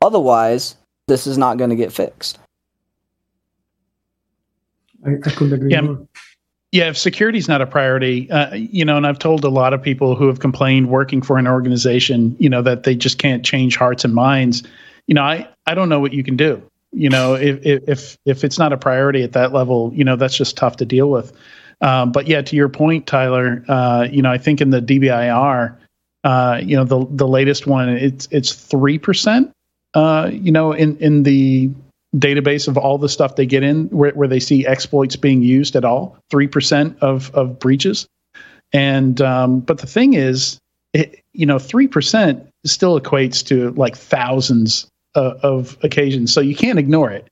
Otherwise, 0.01 0.75
this 1.07 1.27
is 1.27 1.37
not 1.37 1.57
going 1.57 1.69
to 1.69 1.75
get 1.75 1.91
fixed. 1.91 2.39
I, 5.05 5.11
I 5.13 5.29
couldn't 5.29 5.53
agree 5.53 5.71
yeah. 5.71 5.81
more. 5.81 6.07
Yeah, 6.71 6.89
if 6.89 6.97
security 6.97 7.39
is 7.39 7.47
not 7.47 7.61
a 7.61 7.65
priority, 7.65 8.29
uh, 8.29 8.53
you 8.53 8.85
know, 8.85 8.95
and 8.95 9.07
I've 9.07 9.17
told 9.17 9.43
a 9.43 9.49
lot 9.49 9.73
of 9.73 9.81
people 9.81 10.15
who 10.15 10.27
have 10.27 10.39
complained 10.39 10.89
working 10.89 11.21
for 11.23 11.39
an 11.39 11.47
organization, 11.47 12.35
you 12.39 12.47
know, 12.47 12.61
that 12.61 12.83
they 12.83 12.95
just 12.95 13.17
can't 13.17 13.43
change 13.43 13.75
hearts 13.75 14.05
and 14.05 14.13
minds. 14.13 14.61
You 15.07 15.15
know, 15.15 15.23
I 15.23 15.47
I 15.65 15.73
don't 15.73 15.89
know 15.89 15.99
what 15.99 16.13
you 16.13 16.23
can 16.23 16.37
do. 16.37 16.61
You 16.91 17.09
know, 17.09 17.33
if 17.33 17.59
if 17.63 18.17
if 18.25 18.43
it's 18.43 18.59
not 18.59 18.71
a 18.71 18.77
priority 18.77 19.23
at 19.23 19.31
that 19.31 19.51
level, 19.51 19.91
you 19.95 20.03
know, 20.03 20.15
that's 20.15 20.37
just 20.37 20.57
tough 20.57 20.77
to 20.77 20.85
deal 20.85 21.09
with. 21.09 21.33
Um, 21.81 22.11
but 22.11 22.27
yeah, 22.27 22.41
to 22.43 22.55
your 22.55 22.69
point, 22.69 23.07
Tyler, 23.07 23.63
uh, 23.67 24.07
you 24.11 24.21
know, 24.21 24.31
I 24.31 24.37
think 24.37 24.61
in 24.61 24.69
the 24.69 24.81
DBIR, 24.81 25.75
uh, 26.23 26.59
you 26.61 26.75
know, 26.75 26.83
the 26.83 27.03
the 27.09 27.27
latest 27.27 27.65
one, 27.65 27.89
it's 27.89 28.27
it's 28.29 28.53
three 28.53 28.99
percent. 28.99 29.51
Uh, 29.93 30.29
you 30.31 30.51
know, 30.51 30.71
in 30.71 30.97
in 30.97 31.23
the 31.23 31.69
database 32.15 32.67
of 32.67 32.77
all 32.77 32.97
the 32.97 33.09
stuff 33.09 33.35
they 33.35 33.45
get 33.45 33.63
in 33.63 33.85
where, 33.89 34.11
where 34.11 34.27
they 34.27 34.39
see 34.39 34.65
exploits 34.65 35.15
being 35.15 35.41
used 35.41 35.75
at 35.75 35.85
all 35.85 36.17
3% 36.31 36.97
of, 36.99 37.33
of 37.35 37.59
breaches. 37.59 38.07
And 38.73 39.21
um, 39.21 39.59
but 39.59 39.79
the 39.79 39.87
thing 39.87 40.13
is 40.13 40.59
it, 40.93 41.21
you 41.33 41.45
know 41.45 41.57
3% 41.57 42.47
still 42.65 42.99
equates 42.99 43.45
to 43.47 43.71
like 43.71 43.95
thousands 43.95 44.87
uh, 45.15 45.35
of 45.41 45.77
occasions. 45.83 46.33
So 46.33 46.41
you 46.41 46.55
can't 46.55 46.79
ignore 46.79 47.11
it. 47.11 47.27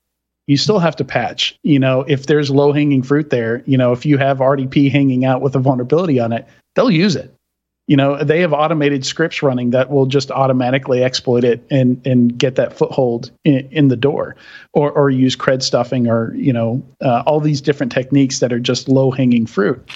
You 0.47 0.57
still 0.57 0.79
have 0.79 0.95
to 0.95 1.03
patch. 1.03 1.57
You 1.63 1.79
know 1.79 2.01
if 2.07 2.25
there's 2.25 2.49
low 2.49 2.71
hanging 2.71 3.03
fruit 3.03 3.29
there 3.29 3.63
you 3.65 3.77
know 3.77 3.91
if 3.91 4.05
you 4.05 4.17
have 4.17 4.37
rdp 4.37 4.91
hanging 4.91 5.25
out 5.25 5.41
with 5.41 5.55
a 5.55 5.59
vulnerability 5.59 6.19
on 6.19 6.31
it 6.31 6.47
they'll 6.75 6.89
use 6.89 7.15
it 7.15 7.33
you 7.87 7.95
know 7.95 8.21
they 8.23 8.39
have 8.41 8.53
automated 8.53 9.05
scripts 9.05 9.41
running 9.41 9.71
that 9.71 9.89
will 9.89 10.05
just 10.05 10.29
automatically 10.31 11.03
exploit 11.03 11.43
it 11.43 11.65
and 11.71 12.05
and 12.05 12.37
get 12.37 12.55
that 12.55 12.77
foothold 12.77 13.31
in, 13.45 13.67
in 13.71 13.87
the 13.87 13.95
door 13.95 14.35
or 14.73 14.91
or 14.91 15.09
use 15.09 15.35
cred 15.35 15.63
stuffing 15.63 16.07
or 16.07 16.35
you 16.35 16.53
know 16.53 16.83
uh, 17.01 17.23
all 17.25 17.39
these 17.39 17.61
different 17.61 17.91
techniques 17.91 18.39
that 18.39 18.53
are 18.53 18.59
just 18.59 18.87
low 18.87 19.09
hanging 19.09 19.45
fruit. 19.45 19.89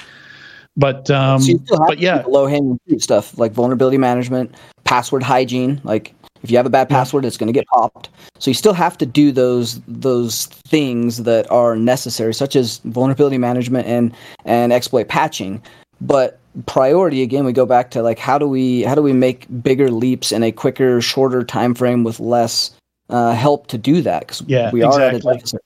But 0.78 1.12
um 1.12 1.42
so 1.42 1.60
but 1.86 2.00
yeah. 2.00 2.24
low 2.28 2.48
hanging 2.48 2.80
fruit 2.88 3.02
stuff 3.02 3.38
like 3.38 3.52
vulnerability 3.52 3.98
management 3.98 4.56
password 4.86 5.22
hygiene 5.22 5.80
like 5.84 6.14
if 6.44 6.50
you 6.50 6.58
have 6.58 6.66
a 6.66 6.72
bad 6.72 6.90
password 6.90 7.26
it's 7.26 7.38
going 7.38 7.48
to 7.48 7.54
get 7.54 7.68
popped. 7.68 8.10
So 8.40 8.50
you 8.50 8.56
still 8.56 8.74
have 8.74 8.98
to 9.00 9.06
do 9.06 9.34
those 9.34 9.82
those 9.82 10.46
things 10.46 11.24
that 11.24 11.52
are 11.52 11.76
necessary 11.76 12.34
such 12.34 12.56
as 12.56 12.78
vulnerability 12.86 13.38
management 13.38 13.86
and 13.86 14.16
and 14.46 14.72
exploit 14.72 15.10
patching 15.10 15.62
but 16.02 16.40
priority 16.66 17.22
again 17.22 17.46
we 17.46 17.54
go 17.54 17.66
back 17.66 17.92
to 17.92 18.02
like 18.02 18.20
how 18.20 18.38
do 18.38 18.46
we 18.46 18.82
how 18.84 18.94
do 18.94 19.02
we 19.02 19.14
make 19.14 19.48
bigger 19.64 19.90
leaps 19.90 20.34
in 20.34 20.44
a 20.44 20.52
quicker 20.52 21.00
shorter 21.00 21.44
time 21.44 21.74
frame 21.74 22.04
with 22.04 22.20
less 22.20 22.72
uh, 23.10 23.34
help 23.34 23.68
to 23.68 23.78
do 23.78 24.02
that 24.02 24.22
because 24.22 24.42
yeah, 24.48 24.72
we 24.72 24.84
exactly. 24.84 25.04
are 25.04 25.08
at 25.08 25.16
a 25.16 25.20
deficit 25.20 25.62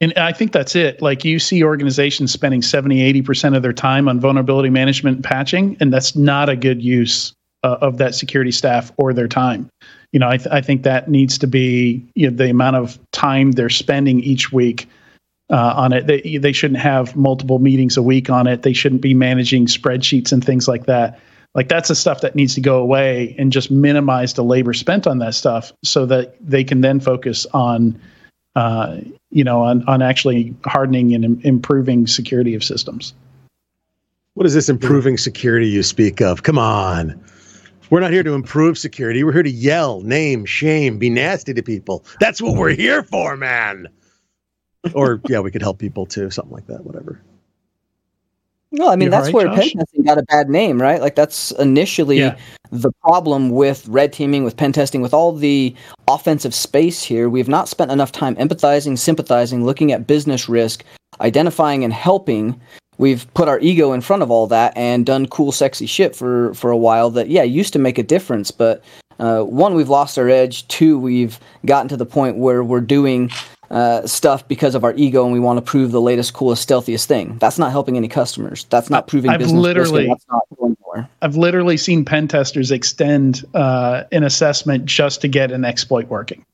and 0.00 0.12
I 0.18 0.32
think 0.32 0.52
that's 0.52 0.76
it. 0.76 1.00
Like 1.00 1.24
you 1.24 1.38
see 1.38 1.62
organizations 1.62 2.32
spending 2.32 2.62
70, 2.62 3.22
80% 3.22 3.56
of 3.56 3.62
their 3.62 3.72
time 3.72 4.08
on 4.08 4.20
vulnerability 4.20 4.68
management 4.68 5.16
and 5.16 5.24
patching, 5.24 5.76
and 5.80 5.92
that's 5.92 6.14
not 6.14 6.48
a 6.48 6.56
good 6.56 6.82
use 6.82 7.32
uh, 7.62 7.78
of 7.80 7.96
that 7.98 8.14
security 8.14 8.50
staff 8.50 8.92
or 8.98 9.14
their 9.14 9.28
time. 9.28 9.70
You 10.12 10.20
know, 10.20 10.28
I, 10.28 10.36
th- 10.36 10.48
I 10.50 10.60
think 10.60 10.82
that 10.82 11.08
needs 11.08 11.38
to 11.38 11.46
be 11.46 12.04
you 12.14 12.28
know, 12.30 12.36
the 12.36 12.50
amount 12.50 12.76
of 12.76 12.98
time 13.12 13.52
they're 13.52 13.70
spending 13.70 14.20
each 14.20 14.52
week 14.52 14.88
uh, 15.50 15.74
on 15.76 15.92
it. 15.92 16.06
They 16.06 16.38
they 16.38 16.52
shouldn't 16.52 16.80
have 16.80 17.16
multiple 17.16 17.58
meetings 17.58 17.96
a 17.96 18.02
week 18.02 18.30
on 18.30 18.46
it. 18.46 18.62
They 18.62 18.72
shouldn't 18.72 19.02
be 19.02 19.14
managing 19.14 19.66
spreadsheets 19.66 20.32
and 20.32 20.44
things 20.44 20.68
like 20.68 20.86
that. 20.86 21.20
Like 21.54 21.68
that's 21.68 21.88
the 21.88 21.94
stuff 21.94 22.20
that 22.22 22.34
needs 22.34 22.54
to 22.54 22.60
go 22.60 22.78
away 22.78 23.34
and 23.38 23.52
just 23.52 23.70
minimize 23.70 24.34
the 24.34 24.42
labor 24.42 24.72
spent 24.72 25.06
on 25.06 25.18
that 25.18 25.34
stuff, 25.34 25.72
so 25.84 26.06
that 26.06 26.34
they 26.40 26.64
can 26.64 26.80
then 26.80 26.98
focus 26.98 27.46
on, 27.54 28.00
uh, 28.56 28.98
you 29.30 29.44
know, 29.44 29.62
on 29.62 29.86
on 29.88 30.02
actually 30.02 30.54
hardening 30.64 31.14
and 31.14 31.24
Im- 31.24 31.40
improving 31.44 32.06
security 32.06 32.54
of 32.54 32.64
systems. 32.64 33.14
What 34.34 34.46
is 34.46 34.54
this 34.54 34.68
improving 34.68 35.16
security 35.16 35.68
you 35.68 35.84
speak 35.84 36.20
of? 36.20 36.42
Come 36.42 36.58
on. 36.58 37.20
We're 37.90 38.00
not 38.00 38.10
here 38.10 38.24
to 38.24 38.32
improve 38.32 38.76
security. 38.78 39.22
We're 39.22 39.34
here 39.34 39.42
to 39.44 39.50
yell, 39.50 40.00
name, 40.00 40.46
shame, 40.46 40.98
be 40.98 41.10
nasty 41.10 41.54
to 41.54 41.62
people. 41.62 42.04
That's 42.18 42.42
what 42.42 42.56
we're 42.56 42.74
here 42.74 43.04
for, 43.04 43.36
man 43.36 43.88
or 44.94 45.20
yeah, 45.28 45.40
we 45.40 45.50
could 45.50 45.62
help 45.62 45.78
people 45.78 46.06
too, 46.06 46.30
something 46.30 46.52
like 46.52 46.66
that, 46.66 46.84
whatever. 46.84 47.20
No, 48.74 48.88
I 48.88 48.96
mean 48.96 49.02
You're 49.02 49.10
that's 49.12 49.26
right, 49.26 49.34
where 49.34 49.48
pen 49.48 49.70
testing 49.70 50.02
got 50.02 50.18
a 50.18 50.24
bad 50.24 50.48
name, 50.48 50.82
right? 50.82 51.00
Like 51.00 51.14
that's 51.14 51.52
initially 51.52 52.18
yeah. 52.18 52.36
the 52.72 52.90
problem 53.02 53.50
with 53.50 53.86
red 53.86 54.12
teaming, 54.12 54.42
with 54.42 54.56
pen 54.56 54.72
testing, 54.72 55.00
with 55.00 55.14
all 55.14 55.32
the 55.32 55.74
offensive 56.08 56.52
space 56.52 57.02
here. 57.02 57.28
We've 57.28 57.48
not 57.48 57.68
spent 57.68 57.92
enough 57.92 58.10
time 58.10 58.34
empathizing, 58.34 58.98
sympathizing, 58.98 59.64
looking 59.64 59.92
at 59.92 60.08
business 60.08 60.48
risk, 60.48 60.84
identifying 61.20 61.84
and 61.84 61.92
helping. 61.92 62.60
We've 62.98 63.32
put 63.34 63.48
our 63.48 63.60
ego 63.60 63.92
in 63.92 64.00
front 64.00 64.24
of 64.24 64.30
all 64.32 64.48
that 64.48 64.76
and 64.76 65.06
done 65.06 65.26
cool, 65.26 65.52
sexy 65.52 65.86
shit 65.86 66.16
for 66.16 66.52
for 66.54 66.72
a 66.72 66.76
while. 66.76 67.10
That 67.10 67.28
yeah, 67.28 67.44
used 67.44 67.72
to 67.74 67.78
make 67.78 67.98
a 67.98 68.02
difference, 68.02 68.50
but 68.50 68.82
uh, 69.20 69.42
one, 69.42 69.74
we've 69.74 69.88
lost 69.88 70.18
our 70.18 70.28
edge. 70.28 70.66
Two, 70.66 70.98
we've 70.98 71.38
gotten 71.64 71.88
to 71.88 71.96
the 71.96 72.06
point 72.06 72.38
where 72.38 72.64
we're 72.64 72.80
doing 72.80 73.30
uh, 73.74 74.06
stuff 74.06 74.46
because 74.46 74.76
of 74.76 74.84
our 74.84 74.94
ego 74.94 75.24
and 75.24 75.32
we 75.32 75.40
want 75.40 75.58
to 75.58 75.62
prove 75.62 75.90
the 75.90 76.00
latest, 76.00 76.32
coolest, 76.32 76.62
stealthiest 76.68 77.06
thing. 77.06 77.36
That's 77.38 77.58
not 77.58 77.72
helping 77.72 77.96
any 77.96 78.06
customers. 78.06 78.64
That's 78.70 78.88
not 78.88 79.08
proving 79.08 79.32
I've 79.32 79.40
business 79.40 79.60
literally. 79.60 80.06
That's 80.06 80.24
not 80.30 81.08
I've 81.20 81.36
literally 81.36 81.76
seen 81.76 82.04
pen 82.04 82.28
testers 82.28 82.70
extend 82.70 83.44
uh, 83.52 84.04
an 84.12 84.22
assessment 84.22 84.84
just 84.84 85.20
to 85.22 85.28
get 85.28 85.50
an 85.50 85.64
exploit 85.64 86.06
working. 86.06 86.46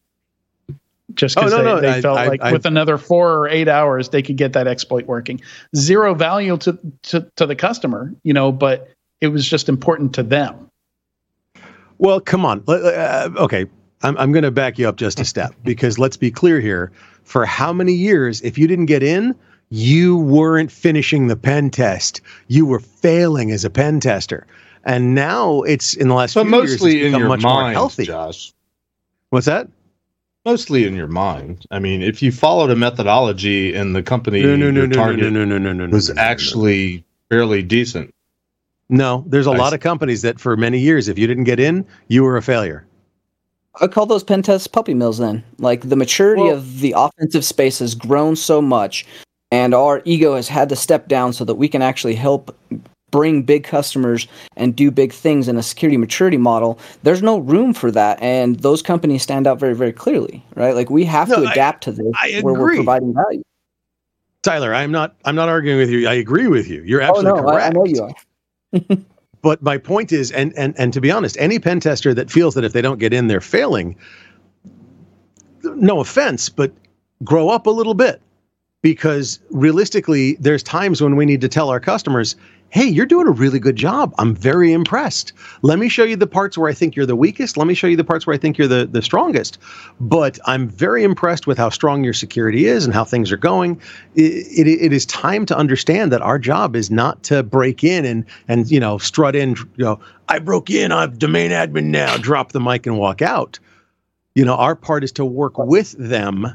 just 1.14 1.34
because 1.34 1.52
oh, 1.52 1.62
no, 1.62 1.80
they, 1.80 1.88
no. 1.88 1.92
they 1.92 2.00
felt 2.00 2.18
I, 2.18 2.26
like 2.26 2.40
I, 2.40 2.52
with 2.52 2.64
I, 2.64 2.70
another 2.70 2.96
four 2.96 3.36
or 3.36 3.48
eight 3.48 3.68
hours 3.68 4.08
they 4.08 4.22
could 4.22 4.36
get 4.36 4.54
that 4.54 4.66
exploit 4.66 5.06
working. 5.06 5.42
Zero 5.76 6.14
value 6.14 6.56
to, 6.56 6.78
to 7.02 7.30
to 7.36 7.46
the 7.46 7.56
customer, 7.56 8.14
you 8.22 8.32
know, 8.32 8.50
but 8.50 8.88
it 9.20 9.28
was 9.28 9.46
just 9.46 9.68
important 9.68 10.14
to 10.14 10.22
them. 10.22 10.70
Well, 11.98 12.20
come 12.20 12.46
on. 12.46 12.64
Uh, 12.66 13.28
okay, 13.36 13.66
I'm 14.02 14.16
I'm 14.16 14.32
going 14.32 14.44
to 14.44 14.50
back 14.50 14.78
you 14.78 14.88
up 14.88 14.96
just 14.96 15.20
a 15.20 15.24
step 15.24 15.54
because 15.64 15.98
let's 15.98 16.16
be 16.16 16.30
clear 16.30 16.60
here. 16.60 16.92
For 17.30 17.46
how 17.46 17.72
many 17.72 17.92
years, 17.92 18.42
if 18.42 18.58
you 18.58 18.66
didn't 18.66 18.86
get 18.86 19.04
in, 19.04 19.36
you 19.68 20.16
weren't 20.16 20.72
finishing 20.72 21.28
the 21.28 21.36
pen 21.36 21.70
test. 21.70 22.20
You 22.48 22.66
were 22.66 22.80
failing 22.80 23.52
as 23.52 23.64
a 23.64 23.70
pen 23.70 24.00
tester. 24.00 24.48
And 24.84 25.14
now 25.14 25.62
it's 25.62 25.94
in 25.94 26.08
the 26.08 26.14
last 26.14 26.34
but 26.34 26.42
few 26.42 26.50
mostly 26.50 26.96
years, 26.96 27.06
it's 27.06 27.14
in 27.14 27.20
your 27.20 27.28
much 27.28 27.42
mind, 27.42 27.66
more 27.66 27.72
healthy. 27.72 28.06
Josh. 28.06 28.52
What's 29.28 29.46
that? 29.46 29.68
Mostly 30.44 30.88
in 30.88 30.96
your 30.96 31.06
mind. 31.06 31.66
I 31.70 31.78
mean, 31.78 32.02
if 32.02 32.20
you 32.20 32.32
followed 32.32 32.68
a 32.70 32.74
methodology 32.74 33.76
and 33.76 33.94
the 33.94 34.02
company 34.02 34.42
no, 34.42 34.56
no, 34.56 34.72
no, 34.72 34.86
no, 34.86 34.92
target 34.92 35.20
no, 35.20 35.44
no, 35.44 35.44
no, 35.44 35.72
no, 35.72 35.86
no, 35.86 35.86
was 35.86 36.10
actually 36.16 37.04
fairly 37.28 37.62
decent. 37.62 38.12
No, 38.88 39.22
there's 39.28 39.46
a 39.46 39.52
I 39.52 39.56
lot 39.56 39.68
see. 39.68 39.76
of 39.76 39.82
companies 39.82 40.22
that 40.22 40.40
for 40.40 40.56
many 40.56 40.80
years, 40.80 41.06
if 41.06 41.16
you 41.16 41.28
didn't 41.28 41.44
get 41.44 41.60
in, 41.60 41.86
you 42.08 42.24
were 42.24 42.36
a 42.36 42.42
failure. 42.42 42.88
I 43.80 43.86
call 43.86 44.06
those 44.06 44.24
pen 44.24 44.42
tests 44.42 44.66
puppy 44.66 44.94
mills 44.94 45.18
then. 45.18 45.44
Like 45.58 45.88
the 45.88 45.96
maturity 45.96 46.42
well, 46.42 46.56
of 46.56 46.80
the 46.80 46.94
offensive 46.96 47.44
space 47.44 47.78
has 47.78 47.94
grown 47.94 48.36
so 48.36 48.60
much 48.60 49.06
and 49.50 49.74
our 49.74 50.02
ego 50.04 50.36
has 50.36 50.48
had 50.48 50.68
to 50.68 50.76
step 50.76 51.08
down 51.08 51.32
so 51.32 51.44
that 51.44 51.54
we 51.54 51.68
can 51.68 51.82
actually 51.82 52.14
help 52.14 52.56
bring 53.10 53.42
big 53.42 53.64
customers 53.64 54.28
and 54.56 54.76
do 54.76 54.90
big 54.90 55.12
things 55.12 55.48
in 55.48 55.56
a 55.56 55.62
security 55.62 55.96
maturity 55.96 56.36
model. 56.36 56.78
There's 57.02 57.22
no 57.22 57.38
room 57.38 57.74
for 57.74 57.90
that 57.90 58.20
and 58.20 58.60
those 58.60 58.82
companies 58.82 59.22
stand 59.22 59.46
out 59.46 59.58
very 59.58 59.74
very 59.74 59.92
clearly 59.92 60.44
right? 60.54 60.74
Like 60.74 60.90
we 60.90 61.04
have 61.04 61.28
no, 61.28 61.44
to 61.44 61.50
adapt 61.50 61.86
I, 61.86 61.90
to 61.90 61.96
this 61.96 62.42
where 62.42 62.54
we're 62.54 62.74
providing 62.74 63.14
value. 63.14 63.42
Tyler 64.42 64.74
i'm 64.74 64.90
not 64.90 65.16
i'm 65.26 65.34
not 65.34 65.48
arguing 65.48 65.78
with 65.78 65.90
you. 65.90 66.08
I 66.08 66.14
agree 66.14 66.46
with 66.48 66.68
you. 66.68 66.82
You're 66.82 67.02
oh, 67.02 67.06
absolutely 67.06 67.40
oh, 67.40 67.44
no, 67.44 67.50
correct 67.50 67.64
I, 67.64 67.68
I 67.68 67.70
know 67.70 67.84
you 67.84 68.02
are 68.02 68.96
but 69.42 69.62
my 69.62 69.78
point 69.78 70.12
is 70.12 70.30
and 70.32 70.52
and 70.56 70.74
and 70.78 70.92
to 70.92 71.00
be 71.00 71.10
honest 71.10 71.36
any 71.38 71.58
pen 71.58 71.80
tester 71.80 72.14
that 72.14 72.30
feels 72.30 72.54
that 72.54 72.64
if 72.64 72.72
they 72.72 72.82
don't 72.82 72.98
get 72.98 73.12
in 73.12 73.26
they're 73.26 73.40
failing 73.40 73.96
no 75.62 76.00
offense 76.00 76.48
but 76.48 76.72
grow 77.24 77.48
up 77.48 77.66
a 77.66 77.70
little 77.70 77.94
bit. 77.94 78.20
Because 78.82 79.40
realistically, 79.50 80.36
there's 80.40 80.62
times 80.62 81.02
when 81.02 81.14
we 81.16 81.26
need 81.26 81.42
to 81.42 81.48
tell 81.48 81.68
our 81.68 81.80
customers, 81.80 82.34
hey, 82.70 82.86
you're 82.86 83.06
doing 83.06 83.26
a 83.26 83.32
really 83.32 83.58
good 83.58 83.76
job. 83.76 84.14
I'm 84.18 84.34
very 84.34 84.72
impressed. 84.72 85.32
Let 85.62 85.78
me 85.78 85.88
show 85.88 86.04
you 86.04 86.16
the 86.16 86.26
parts 86.26 86.56
where 86.56 86.70
I 86.70 86.74
think 86.74 86.94
you're 86.94 87.06
the 87.06 87.16
weakest. 87.16 87.56
Let 87.56 87.66
me 87.66 87.74
show 87.74 87.88
you 87.88 87.96
the 87.96 88.04
parts 88.04 88.26
where 88.26 88.34
I 88.34 88.38
think 88.38 88.58
you're 88.58 88.68
the, 88.68 88.86
the 88.86 89.02
strongest. 89.02 89.58
But 90.00 90.38
I'm 90.46 90.68
very 90.68 91.02
impressed 91.02 91.46
with 91.46 91.58
how 91.58 91.70
strong 91.70 92.04
your 92.04 92.12
security 92.12 92.66
is 92.66 92.84
and 92.84 92.94
how 92.94 93.04
things 93.04 93.32
are 93.32 93.36
going. 93.36 93.80
It, 94.14 94.66
it, 94.66 94.68
it 94.68 94.92
is 94.92 95.04
time 95.06 95.46
to 95.46 95.56
understand 95.56 96.12
that 96.12 96.22
our 96.22 96.38
job 96.38 96.76
is 96.76 96.90
not 96.90 97.22
to 97.24 97.42
break 97.42 97.82
in 97.82 98.04
and, 98.04 98.24
and 98.46 98.70
you 98.70 98.78
know, 98.78 98.98
strut 98.98 99.34
in, 99.34 99.56
you 99.76 99.84
know, 99.84 100.00
I 100.28 100.38
broke 100.38 100.70
in, 100.70 100.92
I'm 100.92 101.18
domain 101.18 101.50
admin 101.50 101.86
now, 101.86 102.16
drop 102.18 102.52
the 102.52 102.60
mic 102.60 102.86
and 102.86 102.96
walk 102.96 103.20
out. 103.20 103.58
You 104.36 104.44
know, 104.44 104.54
our 104.54 104.76
part 104.76 105.02
is 105.02 105.10
to 105.12 105.24
work 105.24 105.58
with 105.58 105.92
them 105.98 106.46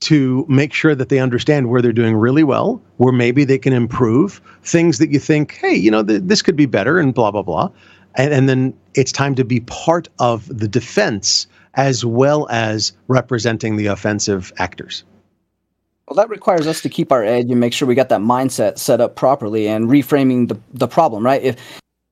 to 0.00 0.46
make 0.48 0.72
sure 0.72 0.94
that 0.94 1.08
they 1.08 1.18
understand 1.18 1.68
where 1.68 1.82
they're 1.82 1.92
doing 1.92 2.16
really 2.16 2.44
well, 2.44 2.80
where 2.98 3.12
maybe 3.12 3.44
they 3.44 3.58
can 3.58 3.72
improve 3.72 4.40
things 4.62 4.98
that 4.98 5.10
you 5.10 5.18
think, 5.18 5.54
hey, 5.54 5.74
you 5.74 5.90
know, 5.90 6.04
th- 6.04 6.22
this 6.24 6.42
could 6.42 6.56
be 6.56 6.66
better, 6.66 6.98
and 6.98 7.14
blah 7.14 7.30
blah 7.30 7.42
blah, 7.42 7.70
and, 8.14 8.32
and 8.32 8.48
then 8.48 8.74
it's 8.94 9.12
time 9.12 9.34
to 9.34 9.44
be 9.44 9.60
part 9.60 10.08
of 10.18 10.46
the 10.56 10.68
defense 10.68 11.46
as 11.74 12.04
well 12.04 12.48
as 12.50 12.92
representing 13.08 13.76
the 13.76 13.86
offensive 13.86 14.52
actors. 14.58 15.04
Well, 16.08 16.16
that 16.16 16.30
requires 16.30 16.66
us 16.66 16.80
to 16.82 16.88
keep 16.88 17.12
our 17.12 17.22
edge 17.22 17.50
and 17.50 17.60
make 17.60 17.72
sure 17.72 17.86
we 17.86 17.94
got 17.94 18.08
that 18.08 18.20
mindset 18.20 18.78
set 18.78 19.00
up 19.00 19.14
properly 19.14 19.68
and 19.68 19.88
reframing 19.88 20.48
the, 20.48 20.58
the 20.72 20.88
problem, 20.88 21.24
right? 21.24 21.42
If 21.42 21.56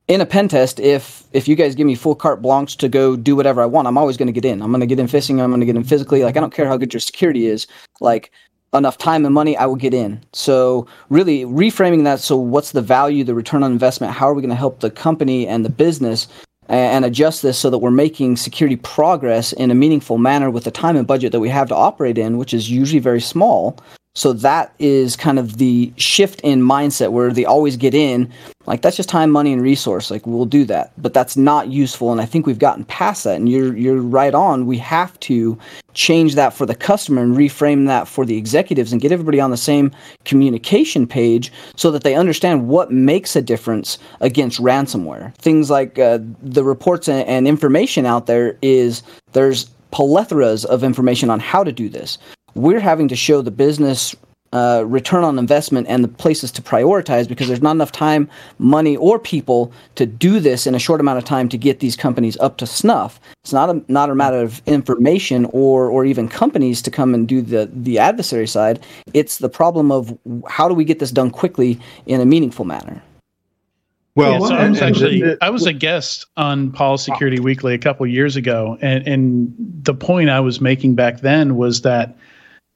in 0.07 0.21
a 0.21 0.25
pen 0.25 0.47
test, 0.47 0.79
if 0.79 1.23
if 1.33 1.47
you 1.47 1.55
guys 1.55 1.75
give 1.75 1.85
me 1.85 1.95
full 1.95 2.15
carte 2.15 2.41
blanche 2.41 2.77
to 2.77 2.87
go 2.87 3.15
do 3.15 3.35
whatever 3.35 3.61
I 3.61 3.65
want, 3.65 3.87
I'm 3.87 3.97
always 3.97 4.17
going 4.17 4.27
to 4.27 4.33
get 4.33 4.45
in. 4.45 4.61
I'm 4.61 4.71
going 4.71 4.81
to 4.81 4.87
get 4.87 4.99
in 4.99 5.07
phishing. 5.07 5.41
I'm 5.41 5.49
going 5.49 5.59
to 5.59 5.65
get 5.65 5.75
in 5.75 5.83
physically. 5.83 6.23
Like 6.23 6.37
I 6.37 6.39
don't 6.39 6.53
care 6.53 6.67
how 6.67 6.77
good 6.77 6.93
your 6.93 7.01
security 7.01 7.47
is. 7.47 7.67
Like 7.99 8.31
enough 8.73 8.97
time 8.97 9.25
and 9.25 9.33
money, 9.33 9.57
I 9.57 9.65
will 9.65 9.75
get 9.75 9.93
in. 9.93 10.23
So 10.33 10.87
really 11.09 11.43
reframing 11.43 12.03
that. 12.05 12.19
So 12.19 12.37
what's 12.37 12.71
the 12.71 12.81
value, 12.81 13.23
the 13.23 13.35
return 13.35 13.63
on 13.63 13.71
investment? 13.71 14.13
How 14.13 14.29
are 14.29 14.33
we 14.33 14.41
going 14.41 14.49
to 14.49 14.55
help 14.55 14.79
the 14.79 14.91
company 14.91 15.47
and 15.47 15.65
the 15.65 15.69
business 15.69 16.27
and 16.69 17.05
adjust 17.05 17.41
this 17.41 17.57
so 17.57 17.69
that 17.69 17.77
we're 17.77 17.91
making 17.91 18.35
security 18.35 18.75
progress 18.75 19.53
in 19.53 19.71
a 19.71 19.75
meaningful 19.75 20.17
manner 20.17 20.49
with 20.49 20.65
the 20.65 20.71
time 20.71 20.97
and 20.97 21.07
budget 21.07 21.31
that 21.31 21.39
we 21.39 21.49
have 21.49 21.69
to 21.69 21.75
operate 21.75 22.17
in, 22.17 22.37
which 22.37 22.53
is 22.53 22.69
usually 22.69 22.99
very 22.99 23.21
small. 23.21 23.77
So 24.17 24.33
that 24.33 24.73
is 24.79 25.15
kind 25.15 25.37
of 25.37 25.57
the 25.57 25.93
shift 25.95 26.41
in 26.41 26.63
mindset 26.63 27.11
where 27.11 27.31
they 27.31 27.45
always 27.45 27.77
get 27.77 27.93
in. 27.93 28.33
Like 28.65 28.81
that's 28.81 28.97
just 28.97 29.09
time, 29.09 29.29
money, 29.29 29.53
and 29.53 29.61
resource. 29.61 30.09
Like 30.09 30.25
we'll 30.25 30.45
do 30.45 30.65
that, 30.65 30.91
but 30.99 31.13
that's 31.13 31.37
not 31.37 31.67
useful. 31.67 32.11
And 32.11 32.19
I 32.19 32.25
think 32.25 32.47
we've 32.47 32.57
gotten 32.57 32.83
past 32.85 33.25
that. 33.25 33.35
And 33.35 33.47
you're 33.47 33.77
you're 33.77 34.01
right 34.01 34.33
on. 34.33 34.65
We 34.65 34.79
have 34.79 35.19
to 35.19 35.55
change 35.93 36.33
that 36.33 36.51
for 36.51 36.65
the 36.65 36.73
customer 36.73 37.21
and 37.21 37.37
reframe 37.37 37.85
that 37.85 38.07
for 38.07 38.25
the 38.25 38.37
executives 38.37 38.91
and 38.91 39.01
get 39.01 39.11
everybody 39.11 39.39
on 39.39 39.51
the 39.51 39.57
same 39.57 39.91
communication 40.25 41.05
page 41.05 41.53
so 41.75 41.91
that 41.91 42.01
they 42.03 42.15
understand 42.15 42.67
what 42.67 42.91
makes 42.91 43.35
a 43.35 43.41
difference 43.41 43.99
against 44.19 44.59
ransomware. 44.59 45.35
Things 45.35 45.69
like 45.69 45.99
uh, 45.99 46.17
the 46.41 46.63
reports 46.63 47.07
and, 47.07 47.27
and 47.27 47.47
information 47.47 48.07
out 48.07 48.25
there 48.25 48.57
is 48.63 49.03
there's 49.33 49.69
plethoras 49.93 50.65
of 50.65 50.83
information 50.83 51.29
on 51.29 51.39
how 51.39 51.63
to 51.63 51.71
do 51.71 51.87
this 51.87 52.17
we're 52.57 52.79
having 52.79 53.07
to 53.07 53.15
show 53.15 53.41
the 53.41 53.51
business 53.51 54.15
uh, 54.53 54.83
return 54.87 55.23
on 55.23 55.37
investment 55.37 55.87
and 55.89 56.03
the 56.03 56.07
places 56.07 56.51
to 56.51 56.61
prioritize 56.61 57.27
because 57.27 57.47
there's 57.47 57.61
not 57.61 57.71
enough 57.71 57.91
time, 57.91 58.29
money, 58.59 58.95
or 58.97 59.19
people 59.19 59.71
to 59.95 60.05
do 60.05 60.39
this 60.39 60.65
in 60.65 60.73
a 60.73 60.79
short 60.79 61.01
amount 61.01 61.17
of 61.17 61.25
time 61.25 61.49
to 61.49 61.57
get 61.57 61.79
these 61.79 61.95
companies 61.95 62.37
up 62.37 62.57
to 62.57 62.65
snuff. 62.65 63.19
It's 63.43 63.53
not 63.53 63.69
a 63.69 63.83
not 63.91 64.09
a 64.09 64.15
matter 64.15 64.41
of 64.41 64.61
information 64.65 65.45
or 65.51 65.89
or 65.89 66.05
even 66.05 66.29
companies 66.29 66.81
to 66.83 66.91
come 66.91 67.13
and 67.13 67.27
do 67.27 67.41
the 67.41 67.69
the 67.73 67.99
adversary 67.99 68.47
side. 68.47 68.79
It's 69.13 69.39
the 69.39 69.49
problem 69.49 69.91
of 69.91 70.17
how 70.47 70.67
do 70.67 70.73
we 70.73 70.85
get 70.85 70.99
this 70.99 71.11
done 71.11 71.29
quickly 71.29 71.79
in 72.05 72.21
a 72.21 72.25
meaningful 72.25 72.65
manner. 72.65 73.01
Well, 74.15 74.31
yeah, 74.31 74.47
so 74.47 74.55
I 74.55 74.69
was 74.69 74.81
actually 74.81 75.37
I 75.41 75.49
was 75.49 75.65
a 75.67 75.73
guest 75.73 76.25
on 76.37 76.71
Paul's 76.71 77.03
Security 77.03 77.39
Weekly 77.39 77.75
a 77.75 77.77
couple 77.77 78.07
years 78.07 78.35
ago, 78.35 78.77
and 78.81 79.07
and 79.07 79.53
the 79.83 79.93
point 79.93 80.29
I 80.29 80.39
was 80.39 80.59
making 80.59 80.95
back 80.95 81.19
then 81.19 81.55
was 81.55 81.81
that 81.81 82.17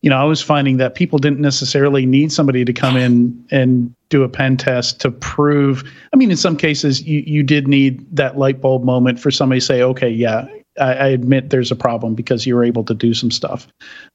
you 0.01 0.09
know, 0.09 0.17
I 0.17 0.23
was 0.23 0.41
finding 0.41 0.77
that 0.77 0.95
people 0.95 1.19
didn't 1.19 1.39
necessarily 1.39 2.05
need 2.05 2.31
somebody 2.31 2.65
to 2.65 2.73
come 2.73 2.97
in 2.97 3.45
and 3.51 3.93
do 4.09 4.23
a 4.23 4.29
pen 4.29 4.57
test 4.57 4.99
to 5.01 5.11
prove. 5.11 5.83
I 6.11 6.17
mean, 6.17 6.31
in 6.31 6.37
some 6.37 6.57
cases, 6.57 7.03
you, 7.03 7.23
you 7.25 7.43
did 7.43 7.67
need 7.67 8.15
that 8.15 8.37
light 8.37 8.61
bulb 8.61 8.83
moment 8.83 9.19
for 9.19 9.29
somebody 9.29 9.59
to 9.59 9.65
say, 9.65 9.83
okay, 9.83 10.09
yeah, 10.09 10.47
I, 10.79 10.93
I 10.93 11.07
admit 11.07 11.51
there's 11.51 11.71
a 11.71 11.75
problem 11.75 12.15
because 12.15 12.47
you 12.47 12.55
were 12.55 12.63
able 12.63 12.83
to 12.85 12.95
do 12.95 13.13
some 13.13 13.29
stuff. 13.29 13.67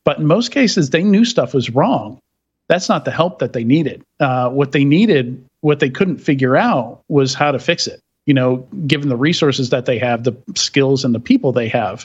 But 0.05 0.19
in 0.19 0.27
most 0.27 0.51
cases, 0.51 0.91
they 0.91 1.05
knew 1.05 1.25
stuff 1.25 1.55
was 1.55 1.71
wrong. 1.71 2.19
That's 2.69 2.89
not 2.89 3.05
the 3.05 3.13
help 3.13 3.39
that 3.39 3.53
they 3.53 3.63
needed. 3.63 4.03
Uh, 4.19 4.51
what 4.51 4.73
they 4.73 4.85
needed, 4.85 5.45
what 5.61 5.79
they 5.79 5.91
couldn't 5.91 6.19
figure 6.19 6.57
out 6.57 7.03
was 7.09 7.33
how 7.33 7.53
to 7.53 7.61
fix 7.61 7.87
it. 7.87 8.01
You 8.27 8.35
know, 8.35 8.67
given 8.89 9.09
the 9.09 9.17
resources 9.17 9.71
that 9.71 9.87
they 9.87 10.01
have, 10.01 10.25
the 10.25 10.37
skills 10.57 11.05
and 11.05 11.15
the 11.15 11.21
people 11.21 11.53
they 11.53 11.69
have 11.69 12.05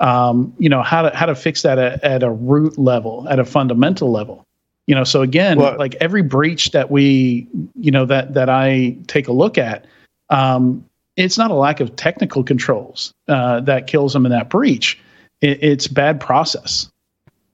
um, 0.00 0.54
you 0.58 0.68
know 0.68 0.82
how 0.82 1.02
to 1.02 1.16
how 1.16 1.26
to 1.26 1.34
fix 1.34 1.62
that 1.62 1.78
at, 1.78 2.02
at, 2.04 2.22
a 2.22 2.30
root 2.30 2.78
level 2.78 3.26
at 3.28 3.38
a 3.38 3.44
fundamental 3.44 4.10
level. 4.10 4.44
You 4.86 4.94
know 4.94 5.04
so 5.04 5.22
again 5.22 5.58
well, 5.58 5.76
like 5.76 5.96
every 5.96 6.22
breach 6.22 6.70
that 6.70 6.90
we 6.90 7.46
you 7.74 7.90
know 7.90 8.06
that 8.06 8.34
that 8.34 8.48
i 8.48 8.96
take 9.06 9.28
a 9.28 9.32
look 9.32 9.58
at 9.58 9.86
um, 10.30 10.84
it's 11.16 11.36
not 11.36 11.50
a 11.50 11.54
lack 11.54 11.80
of 11.80 11.96
technical 11.96 12.42
controls 12.42 13.12
uh, 13.28 13.60
that 13.60 13.86
kills 13.86 14.12
them 14.12 14.24
in 14.24 14.32
that 14.32 14.48
breach. 14.48 14.98
It, 15.40 15.62
it's 15.62 15.88
bad 15.88 16.20
process 16.20 16.90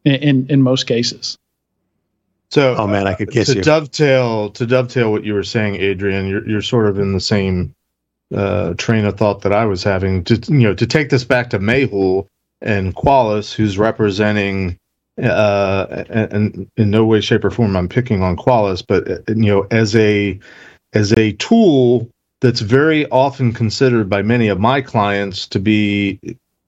in, 0.04 0.14
in, 0.16 0.46
in 0.50 0.62
most 0.62 0.86
cases. 0.86 1.36
So 2.50 2.76
oh 2.78 2.86
man 2.86 3.08
i 3.08 3.14
could 3.14 3.30
kiss 3.30 3.48
to 3.48 3.56
you. 3.56 3.62
dovetail 3.62 4.50
to 4.50 4.66
dovetail 4.66 5.10
what 5.10 5.24
you 5.24 5.34
were 5.34 5.42
saying 5.42 5.74
adrian 5.76 6.28
you're, 6.28 6.48
you're 6.48 6.62
sort 6.62 6.86
of 6.86 7.00
in 7.00 7.12
the 7.12 7.18
same 7.18 7.74
uh, 8.34 8.74
train 8.74 9.04
of 9.04 9.16
thought 9.16 9.42
that 9.42 9.52
I 9.52 9.64
was 9.64 9.82
having 9.82 10.24
to 10.24 10.34
you 10.48 10.62
know 10.62 10.74
to 10.74 10.86
take 10.86 11.10
this 11.10 11.24
back 11.24 11.50
to 11.50 11.58
Mehul 11.58 12.26
and 12.64 12.96
Qualys, 12.96 13.54
who's 13.54 13.78
representing, 13.78 14.78
uh, 15.22 16.04
and 16.08 16.68
in 16.76 16.90
no 16.90 17.04
way, 17.04 17.20
shape, 17.20 17.44
or 17.44 17.50
form, 17.50 17.76
I'm 17.76 17.88
picking 17.88 18.22
on 18.22 18.36
Qualys, 18.36 18.84
but 18.84 19.08
uh, 19.08 19.18
you 19.28 19.46
know, 19.46 19.66
as 19.70 19.94
a 19.94 20.40
as 20.94 21.12
a 21.12 21.32
tool 21.32 22.10
that's 22.40 22.60
very 22.60 23.06
often 23.10 23.52
considered 23.52 24.08
by 24.08 24.22
many 24.22 24.48
of 24.48 24.58
my 24.58 24.80
clients 24.80 25.46
to 25.48 25.58
be, 25.58 26.18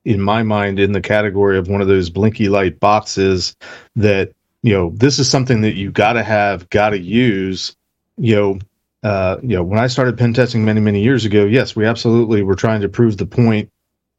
in 0.04 0.20
my 0.20 0.42
mind, 0.42 0.78
in 0.78 0.92
the 0.92 1.00
category 1.00 1.58
of 1.58 1.68
one 1.68 1.80
of 1.80 1.88
those 1.88 2.10
blinky 2.10 2.48
light 2.48 2.78
boxes 2.78 3.56
that 3.96 4.32
you 4.62 4.72
know 4.72 4.92
this 4.94 5.18
is 5.18 5.28
something 5.28 5.62
that 5.62 5.74
you 5.74 5.90
got 5.90 6.12
to 6.12 6.22
have, 6.22 6.68
got 6.70 6.90
to 6.90 6.98
use. 6.98 7.74
You 8.18 8.36
know, 8.36 8.58
uh, 9.02 9.38
you 9.42 9.56
know, 9.56 9.62
when 9.62 9.78
I 9.78 9.86
started 9.86 10.18
pen 10.18 10.34
testing 10.34 10.64
many, 10.64 10.80
many 10.80 11.02
years 11.02 11.24
ago, 11.24 11.46
yes, 11.46 11.74
we 11.74 11.86
absolutely 11.86 12.42
were 12.42 12.54
trying 12.54 12.82
to 12.82 12.88
prove 12.88 13.16
the 13.16 13.26
point 13.26 13.70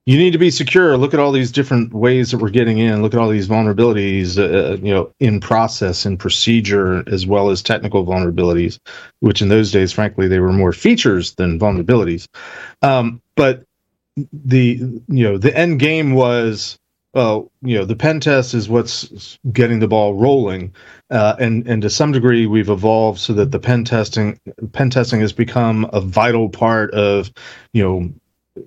you 0.07 0.17
need 0.17 0.31
to 0.31 0.37
be 0.37 0.49
secure. 0.49 0.95
Look 0.95 1.13
at 1.13 1.19
all 1.19 1.33
these 1.33 1.51
different 1.51 1.93
ways 1.93 2.31
that 2.31 2.37
we're 2.37 2.49
getting 2.49 2.77
in. 2.77 3.01
Look 3.01 3.13
at 3.13 3.19
all 3.19 3.27
these 3.27 3.49
vulnerabilities, 3.49 4.37
uh, 4.37 4.73
uh, 4.73 4.77
you 4.77 4.93
know, 4.93 5.11
in 5.19 5.41
process 5.41 6.05
and 6.05 6.17
procedure, 6.17 7.03
as 7.11 7.27
well 7.27 7.49
as 7.49 7.61
technical 7.61 8.05
vulnerabilities, 8.05 8.79
which 9.19 9.41
in 9.41 9.49
those 9.49 9.69
days, 9.69 9.91
frankly, 9.91 10.29
they 10.29 10.39
were 10.39 10.53
more 10.53 10.71
features 10.71 11.35
than 11.35 11.59
vulnerabilities. 11.59 12.29
Um, 12.81 13.21
but 13.35 13.65
the 14.31 14.79
you 15.09 15.23
know 15.23 15.37
the 15.37 15.55
end 15.55 15.81
game 15.81 16.13
was 16.13 16.79
uh, 17.13 17.41
you 17.61 17.77
know 17.77 17.83
the 17.83 17.95
pen 17.95 18.21
test 18.21 18.53
is 18.53 18.69
what's 18.69 19.37
getting 19.51 19.79
the 19.79 19.89
ball 19.89 20.13
rolling 20.13 20.73
uh, 21.09 21.35
and 21.37 21.67
and 21.67 21.81
to 21.81 21.89
some 21.89 22.13
degree 22.13 22.45
we've 22.45 22.69
evolved 22.69 23.19
so 23.19 23.33
that 23.33 23.51
the 23.51 23.59
pen 23.59 23.83
testing 23.83 24.39
pen 24.71 24.89
testing 24.89 25.19
has 25.19 25.33
become 25.33 25.87
a 25.91 25.99
vital 25.99 26.47
part 26.47 26.91
of 26.93 27.29
you 27.73 27.83
know 27.83 28.09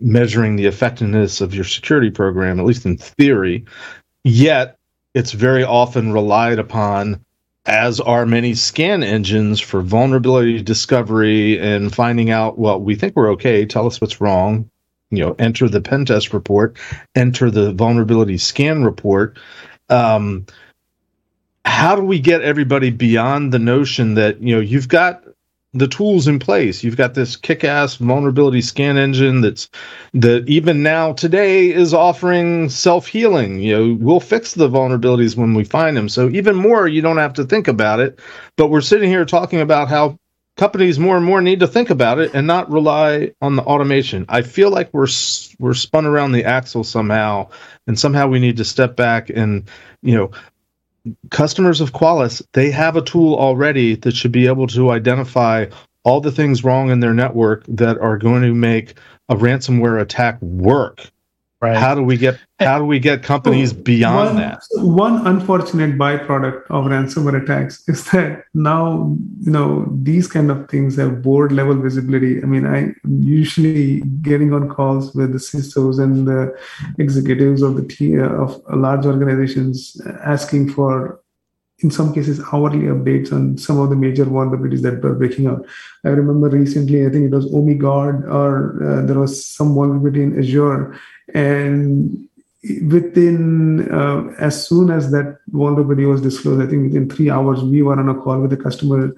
measuring 0.01 0.57
the 0.57 0.66
effectiveness 0.66 1.41
of 1.41 1.55
your 1.55 1.64
security 1.64 2.11
program 2.11 2.59
at 2.59 2.66
least 2.66 2.86
in 2.86 2.97
theory 2.97 3.64
yet 4.24 4.78
it's 5.14 5.32
very 5.32 5.64
often 5.64 6.12
relied 6.12 6.59
upon 6.59 7.22
as 7.66 8.01
are 8.01 8.24
many 8.24 8.55
scan 8.55 9.03
engines 9.03 9.61
for 9.61 9.82
vulnerability 9.82 10.62
discovery 10.62 11.59
and 11.59 11.95
finding 11.95 12.30
out 12.30 12.59
well 12.59 12.80
we 12.80 12.95
think 12.95 13.14
we're 13.16 13.30
okay 13.30 13.66
tell 13.66 13.86
us 13.86 14.01
what's 14.01 14.20
wrong 14.20 14.68
you 15.11 15.18
know 15.18 15.34
enter 15.38 15.68
the 15.68 15.80
pen 15.80 16.05
test 16.05 16.32
report 16.32 16.78
enter 17.14 17.51
the 17.51 17.72
vulnerability 17.72 18.38
scan 18.38 18.84
report. 18.84 19.38
Um, 19.88 20.47
how 21.64 21.95
do 21.95 22.03
we 22.03 22.20
get 22.20 22.43
everybody 22.43 22.91
beyond 22.91 23.53
the 23.53 23.59
notion 23.59 24.14
that 24.14 24.41
you 24.41 24.55
know 24.55 24.61
you've 24.61 24.88
got 24.88 25.22
the 25.73 25.89
tools 25.89 26.27
in 26.27 26.39
place 26.39 26.83
you've 26.83 26.97
got 26.97 27.14
this 27.14 27.37
kick-ass 27.37 27.97
vulnerability 27.97 28.61
scan 28.61 28.97
engine 28.97 29.41
that's 29.41 29.68
that 30.12 30.45
even 30.49 30.83
now 30.83 31.12
today 31.12 31.73
is 31.73 31.95
offering 31.95 32.68
self-healing 32.68 33.61
you 33.61 33.73
know 33.77 33.97
we'll 34.01 34.21
fix 34.21 34.55
the 34.55 34.68
vulnerabilities 34.68 35.37
when 35.37 35.55
we 35.55 35.62
find 35.62 35.97
them 35.97 36.09
so 36.09 36.29
even 36.31 36.57
more 36.57 36.89
you 36.89 37.01
don't 37.01 37.18
have 37.18 37.33
to 37.33 37.45
think 37.45 37.68
about 37.68 38.01
it 38.01 38.18
but 38.57 38.68
we're 38.68 38.81
sitting 38.81 39.09
here 39.09 39.25
talking 39.25 39.61
about 39.61 39.89
how 39.89 40.18
companies 40.61 40.99
more 40.99 41.16
and 41.16 41.25
more 41.25 41.41
need 41.41 41.59
to 41.59 41.66
think 41.66 41.89
about 41.89 42.18
it 42.18 42.35
and 42.35 42.47
not 42.47 42.71
rely 42.71 43.33
on 43.41 43.57
the 43.57 43.62
automation. 43.62 44.27
I 44.29 44.43
feel 44.43 44.71
like 44.71 44.93
we're 44.93 45.09
we're 45.59 45.73
spun 45.73 46.05
around 46.05 46.33
the 46.33 46.45
axle 46.45 46.85
somehow, 46.85 47.49
and 47.87 47.99
somehow 47.99 48.29
we 48.29 48.39
need 48.39 48.59
to 48.59 48.64
step 48.64 48.95
back 48.95 49.31
and 49.31 49.68
you 50.03 50.14
know. 50.14 50.31
Customers 51.30 51.80
of 51.80 51.92
Qualys, 51.92 52.42
they 52.53 52.70
have 52.70 52.96
a 52.96 53.03
tool 53.03 53.34
already 53.34 53.94
that 53.96 54.14
should 54.14 54.32
be 54.32 54.46
able 54.46 54.66
to 54.68 54.90
identify 54.90 55.66
all 56.05 56.20
the 56.20 56.32
things 56.32 56.64
wrong 56.64 56.90
in 56.90 57.01
their 57.01 57.14
network 57.14 57.64
that 57.68 57.98
are 57.98 58.18
going 58.18 58.42
to 58.42 58.55
make 58.55 58.98
a 59.28 59.36
ransomware 59.36 60.01
attack 60.01 60.40
work 60.42 61.11
Right. 61.62 61.76
How 61.76 61.94
do 61.94 62.02
we 62.02 62.16
get 62.16 62.38
how 62.58 62.78
do 62.78 62.86
we 62.86 62.98
get 62.98 63.22
companies 63.22 63.74
beyond 63.74 64.28
one, 64.28 64.36
that? 64.36 64.62
One 64.76 65.26
unfortunate 65.26 65.98
byproduct 65.98 66.62
of 66.70 66.86
ransomware 66.86 67.42
attacks 67.42 67.86
is 67.86 68.02
that 68.12 68.44
now 68.54 69.14
you 69.40 69.52
know 69.52 69.86
these 70.02 70.26
kind 70.26 70.50
of 70.50 70.70
things 70.70 70.96
have 70.96 71.20
board 71.20 71.52
level 71.52 71.74
visibility. 71.74 72.42
I 72.42 72.46
mean, 72.46 72.66
I 72.66 72.94
usually 73.04 74.00
getting 74.22 74.54
on 74.54 74.70
calls 74.70 75.14
with 75.14 75.32
the 75.32 75.38
CISOs 75.38 76.02
and 76.02 76.26
the 76.26 76.56
executives 76.98 77.61
of 77.61 77.76
the 77.76 77.86
t- 77.86 78.18
of 78.18 78.62
large 78.74 79.04
organizations 79.04 80.00
asking 80.24 80.70
for 80.70 81.20
in 81.82 81.90
some 81.90 82.12
cases 82.12 82.40
hourly 82.52 82.80
updates 82.94 83.32
on 83.32 83.56
some 83.56 83.78
of 83.78 83.90
the 83.90 83.96
major 83.96 84.24
vulnerabilities 84.24 84.82
that 84.82 85.02
were 85.02 85.14
breaking 85.14 85.46
out. 85.46 85.64
I 86.04 86.08
remember 86.08 86.48
recently, 86.48 87.06
I 87.06 87.11
think 87.11 87.26
it 87.26 87.34
was 87.34 87.46
OMIGOD 87.46 88.30
or 88.30 88.84
uh, 88.84 89.06
there 89.06 89.18
was 89.18 89.44
some 89.44 89.74
vulnerability 89.74 90.22
in 90.22 90.38
Azure, 90.38 90.98
and 91.35 92.28
within 92.89 93.91
uh, 93.91 94.35
as 94.39 94.66
soon 94.68 94.91
as 94.91 95.11
that 95.12 95.39
vulnerability 95.49 96.05
was 96.05 96.20
disclosed, 96.20 96.62
I 96.62 96.66
think 96.66 96.85
within 96.85 97.09
three 97.09 97.31
hours 97.31 97.62
we 97.62 97.83
were 97.83 97.99
on 97.99 98.09
a 98.09 98.14
call 98.14 98.41
with 98.41 98.51
the 98.51 98.57
customer 98.57 99.14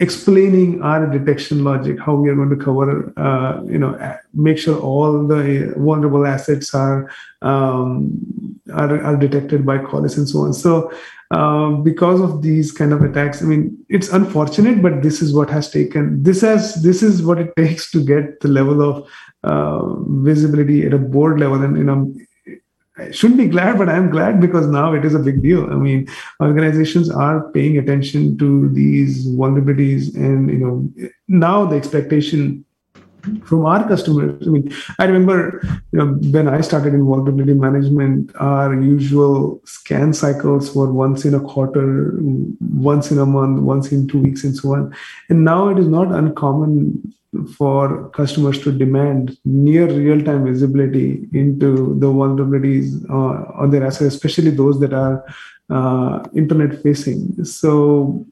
explaining 0.00 0.82
our 0.82 1.06
detection 1.06 1.62
logic, 1.62 1.96
how 2.00 2.14
we 2.14 2.28
are 2.28 2.34
going 2.34 2.50
to 2.50 2.56
cover, 2.56 3.12
uh, 3.16 3.62
you 3.64 3.78
know, 3.78 4.18
make 4.34 4.58
sure 4.58 4.76
all 4.80 5.26
the 5.26 5.72
vulnerable 5.76 6.26
assets 6.26 6.74
are, 6.74 7.08
um, 7.40 8.60
are, 8.74 9.00
are 9.00 9.16
detected 9.16 9.64
by 9.64 9.78
Qualys 9.78 10.16
and 10.16 10.28
so 10.28 10.40
on. 10.40 10.52
So 10.52 10.92
um, 11.32 11.82
because 11.82 12.20
of 12.20 12.42
these 12.42 12.70
kind 12.72 12.92
of 12.92 13.02
attacks. 13.02 13.42
I 13.42 13.46
mean, 13.46 13.82
it's 13.88 14.10
unfortunate, 14.10 14.82
but 14.82 15.02
this 15.02 15.22
is 15.22 15.34
what 15.34 15.48
has 15.48 15.70
taken. 15.70 16.22
This 16.22 16.42
has 16.42 16.82
this 16.82 17.02
is 17.02 17.22
what 17.22 17.38
it 17.38 17.54
takes 17.56 17.90
to 17.92 18.04
get 18.04 18.40
the 18.40 18.48
level 18.48 18.82
of 18.82 19.08
uh, 19.44 19.94
visibility 20.26 20.86
at 20.86 20.92
a 20.92 20.98
board 20.98 21.40
level, 21.40 21.62
and 21.62 21.76
you 21.76 21.84
know. 21.84 22.14
I 22.98 23.10
shouldn't 23.10 23.38
be 23.38 23.48
glad, 23.48 23.78
but 23.78 23.88
I'm 23.88 24.10
glad 24.10 24.38
because 24.38 24.66
now 24.66 24.92
it 24.92 25.02
is 25.02 25.14
a 25.14 25.18
big 25.18 25.42
deal. 25.42 25.64
I 25.64 25.76
mean, 25.76 26.06
organizations 26.42 27.08
are 27.08 27.50
paying 27.52 27.78
attention 27.78 28.36
to 28.36 28.68
these 28.68 29.26
vulnerabilities, 29.28 30.14
and 30.14 30.50
you 30.50 30.58
know, 30.58 31.08
now 31.26 31.64
the 31.64 31.74
expectation 31.74 32.66
from 33.44 33.64
our 33.66 33.86
customers. 33.86 34.46
I 34.46 34.50
mean, 34.50 34.74
I 34.98 35.04
remember 35.04 35.60
you 35.92 35.98
know 35.98 36.06
when 36.30 36.48
I 36.48 36.60
started 36.60 36.94
in 36.94 37.04
vulnerability 37.04 37.54
management, 37.54 38.32
our 38.36 38.74
usual 38.74 39.60
scan 39.64 40.12
cycles 40.12 40.74
were 40.74 40.92
once 40.92 41.24
in 41.24 41.34
a 41.34 41.40
quarter, 41.40 42.14
once 42.60 43.10
in 43.10 43.18
a 43.18 43.26
month, 43.26 43.60
once 43.60 43.92
in 43.92 44.08
two 44.08 44.20
weeks, 44.20 44.44
and 44.44 44.56
so 44.56 44.74
on. 44.74 44.94
And 45.28 45.44
now 45.44 45.68
it 45.68 45.78
is 45.78 45.88
not 45.88 46.12
uncommon 46.12 47.14
for 47.56 48.10
customers 48.10 48.60
to 48.62 48.72
demand 48.72 49.38
near 49.44 49.86
real-time 49.86 50.44
visibility 50.44 51.28
into 51.32 51.98
the 51.98 52.06
vulnerabilities 52.06 53.08
uh, 53.08 53.50
on 53.60 53.70
their 53.70 53.86
assets, 53.86 54.14
especially 54.14 54.50
those 54.50 54.78
that 54.80 54.92
are 54.92 55.24
uh, 55.70 56.22
internet 56.34 56.82
facing. 56.82 57.44
So 57.44 58.26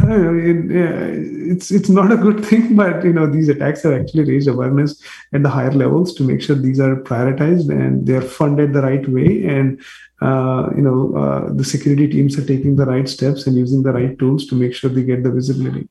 it, 0.00 0.70
it's 0.70 1.70
it's 1.70 1.88
not 1.88 2.12
a 2.12 2.16
good 2.16 2.44
thing, 2.48 2.76
but 2.76 3.04
you 3.04 3.12
know 3.12 3.26
these 3.26 3.48
attacks 3.48 3.82
have 3.82 3.92
actually 3.92 4.24
raised 4.24 4.48
awareness 4.48 5.02
at 5.34 5.42
the 5.42 5.48
higher 5.50 5.72
levels 5.72 6.14
to 6.14 6.22
make 6.22 6.40
sure 6.40 6.56
these 6.56 6.80
are 6.80 6.96
prioritized 6.96 7.70
and 7.70 8.06
they're 8.06 8.22
funded 8.22 8.72
the 8.72 8.82
right 8.82 9.06
way, 9.08 9.44
and 9.44 9.80
uh, 10.22 10.70
you 10.74 10.82
know 10.82 11.14
uh, 11.16 11.52
the 11.52 11.64
security 11.64 12.08
teams 12.08 12.38
are 12.38 12.46
taking 12.46 12.76
the 12.76 12.86
right 12.86 13.08
steps 13.08 13.46
and 13.46 13.56
using 13.56 13.82
the 13.82 13.92
right 13.92 14.18
tools 14.18 14.46
to 14.46 14.54
make 14.54 14.74
sure 14.74 14.90
they 14.90 15.02
get 15.02 15.22
the 15.22 15.30
visibility. 15.30 15.88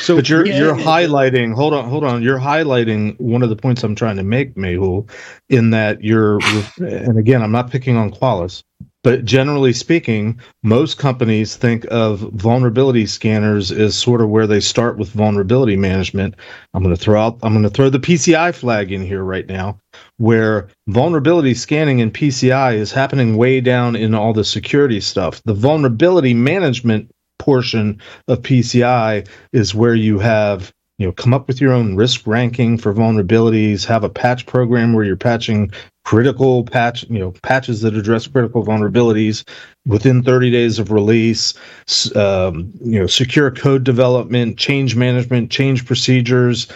So, 0.00 0.16
but 0.16 0.28
you're 0.28 0.46
yeah, 0.46 0.58
you're 0.58 0.74
highlighting. 0.74 1.54
Hold 1.54 1.74
on, 1.74 1.88
hold 1.88 2.04
on. 2.04 2.22
You're 2.22 2.38
highlighting 2.38 3.18
one 3.20 3.42
of 3.42 3.48
the 3.48 3.56
points 3.56 3.82
I'm 3.82 3.94
trying 3.94 4.16
to 4.16 4.22
make, 4.22 4.54
Mehul, 4.54 5.10
in 5.48 5.70
that 5.70 6.02
you're. 6.02 6.38
And 6.78 7.18
again, 7.18 7.42
I'm 7.42 7.52
not 7.52 7.70
picking 7.70 7.96
on 7.96 8.10
Qualys, 8.10 8.62
but 9.04 9.24
generally 9.24 9.72
speaking, 9.72 10.40
most 10.62 10.98
companies 10.98 11.56
think 11.56 11.86
of 11.90 12.20
vulnerability 12.20 13.06
scanners 13.06 13.70
as 13.70 13.96
sort 13.96 14.20
of 14.20 14.28
where 14.28 14.46
they 14.46 14.60
start 14.60 14.98
with 14.98 15.10
vulnerability 15.10 15.76
management. 15.76 16.34
I'm 16.74 16.82
going 16.82 16.94
to 16.94 17.00
throw 17.00 17.20
out, 17.20 17.38
I'm 17.42 17.52
going 17.52 17.62
to 17.62 17.70
throw 17.70 17.90
the 17.90 18.00
PCI 18.00 18.54
flag 18.54 18.92
in 18.92 19.04
here 19.04 19.22
right 19.22 19.46
now, 19.46 19.78
where 20.16 20.68
vulnerability 20.88 21.54
scanning 21.54 22.00
in 22.00 22.10
PCI 22.10 22.74
is 22.74 22.92
happening 22.92 23.36
way 23.36 23.60
down 23.60 23.96
in 23.96 24.14
all 24.14 24.32
the 24.32 24.44
security 24.44 25.00
stuff. 25.00 25.42
The 25.44 25.54
vulnerability 25.54 26.34
management 26.34 27.10
portion 27.38 28.00
of 28.28 28.42
PCI 28.42 29.26
is 29.52 29.74
where 29.74 29.94
you 29.94 30.18
have 30.18 30.72
you 30.98 31.06
know 31.06 31.12
come 31.12 31.32
up 31.32 31.46
with 31.46 31.60
your 31.60 31.72
own 31.72 31.96
risk 31.96 32.26
ranking 32.26 32.76
for 32.76 32.92
vulnerabilities 32.92 33.84
have 33.84 34.04
a 34.04 34.10
patch 34.10 34.46
program 34.46 34.92
where 34.92 35.04
you're 35.04 35.16
patching 35.16 35.70
critical 36.08 36.64
patch, 36.64 37.04
you 37.10 37.18
know, 37.18 37.32
patches 37.42 37.82
that 37.82 37.92
address 37.94 38.26
critical 38.26 38.64
vulnerabilities. 38.64 39.46
Within 39.84 40.22
30 40.22 40.50
days 40.50 40.78
of 40.78 40.90
release, 40.90 41.52
um, 42.16 42.72
you 42.82 42.98
know, 42.98 43.06
secure 43.06 43.50
code 43.50 43.84
development, 43.84 44.56
change 44.56 44.96
management, 44.96 45.50
change 45.50 45.84
procedures, 45.84 46.66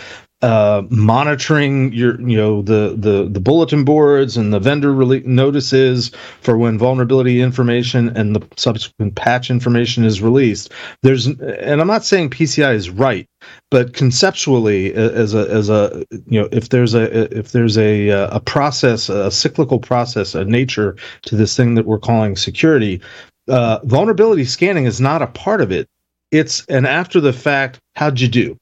uh, 0.42 0.82
monitoring 0.90 1.92
your 1.92 2.20
you 2.20 2.36
know 2.36 2.62
the 2.62 2.94
the 2.96 3.28
the 3.30 3.40
bulletin 3.40 3.84
boards 3.84 4.36
and 4.36 4.52
the 4.52 4.58
vendor 4.58 4.92
notices 5.24 6.10
for 6.40 6.58
when 6.58 6.78
vulnerability 6.78 7.40
information 7.40 8.14
and 8.16 8.36
the 8.36 8.46
subsequent 8.56 9.14
patch 9.14 9.50
information 9.50 10.04
is 10.04 10.20
released. 10.20 10.72
There's 11.02 11.26
and 11.26 11.80
i'm 11.80 11.86
not 11.86 12.04
saying 12.04 12.30
pci 12.30 12.74
is 12.74 12.90
right 12.90 13.26
but 13.70 13.94
conceptually 13.94 14.92
as 14.94 15.34
a 15.34 15.48
as 15.50 15.68
a 15.68 16.04
you 16.26 16.40
know 16.40 16.48
if 16.52 16.68
there's 16.68 16.94
a 16.94 17.36
if 17.36 17.52
there's 17.52 17.78
a 17.78 18.08
a 18.08 18.40
process 18.40 19.08
a 19.08 19.30
cyclical 19.30 19.78
process 19.78 20.34
a 20.34 20.44
nature 20.44 20.96
to 21.22 21.36
this 21.36 21.56
thing 21.56 21.74
that 21.74 21.86
we're 21.86 21.98
calling 21.98 22.36
security 22.36 23.00
uh, 23.48 23.80
vulnerability 23.84 24.44
scanning 24.44 24.84
is 24.84 25.00
not 25.00 25.22
a 25.22 25.26
part 25.26 25.60
of 25.60 25.72
it. 25.72 25.88
It's 26.30 26.64
an 26.66 26.86
after 26.86 27.20
the 27.20 27.32
fact 27.32 27.78
how'd 27.96 28.20
you 28.20 28.28
do 28.28 28.56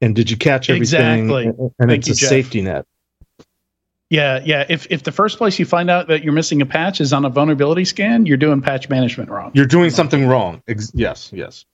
and 0.00 0.14
did 0.14 0.30
you 0.30 0.36
catch 0.36 0.70
everything? 0.70 1.28
Exactly. 1.28 1.46
And 1.46 1.88
Thank 1.88 1.98
it's 1.98 2.08
you, 2.08 2.12
a 2.12 2.16
Jeff. 2.16 2.28
safety 2.28 2.60
net. 2.60 2.84
Yeah, 4.08 4.40
yeah. 4.44 4.64
If 4.68 4.86
if 4.90 5.02
the 5.02 5.12
first 5.12 5.36
place 5.36 5.58
you 5.58 5.64
find 5.64 5.90
out 5.90 6.06
that 6.08 6.22
you're 6.22 6.32
missing 6.32 6.62
a 6.62 6.66
patch 6.66 7.00
is 7.00 7.12
on 7.12 7.24
a 7.24 7.28
vulnerability 7.28 7.84
scan, 7.84 8.24
you're 8.24 8.36
doing 8.36 8.60
patch 8.60 8.88
management 8.88 9.30
wrong. 9.30 9.50
You're 9.54 9.66
doing 9.66 9.90
something 9.90 10.26
wrong. 10.26 10.62
Ex- 10.68 10.92
yes, 10.94 11.32
yes. 11.32 11.64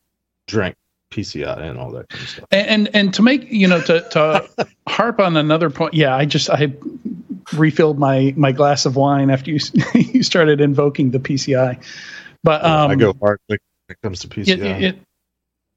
Drink 0.46 0.74
PCI 1.10 1.58
and 1.58 1.78
all 1.78 1.90
that 1.90 2.08
kind 2.08 2.22
of 2.22 2.28
stuff. 2.28 2.44
And 2.50 2.66
and, 2.68 2.96
and 2.96 3.14
to 3.14 3.22
make 3.22 3.50
you 3.50 3.68
know 3.68 3.82
to 3.82 4.00
to 4.10 4.48
harp 4.88 5.20
on 5.20 5.36
another 5.36 5.68
point, 5.68 5.92
yeah, 5.92 6.16
I 6.16 6.24
just 6.24 6.48
I 6.48 6.72
refilled 7.52 7.98
my 7.98 8.32
my 8.36 8.50
glass 8.50 8.86
of 8.86 8.96
wine 8.96 9.28
after 9.28 9.50
you 9.50 9.58
you 9.94 10.22
started 10.22 10.60
invoking 10.60 11.10
the 11.10 11.18
PCI. 11.18 11.82
But 12.42 12.64
um, 12.64 12.90
I 12.90 12.94
go 12.94 13.14
hard 13.20 13.40
when 13.46 13.58
it 13.90 13.96
comes 14.02 14.20
to 14.20 14.28
PCI. 14.28 14.48
It, 14.48 14.82
it, 14.82 14.98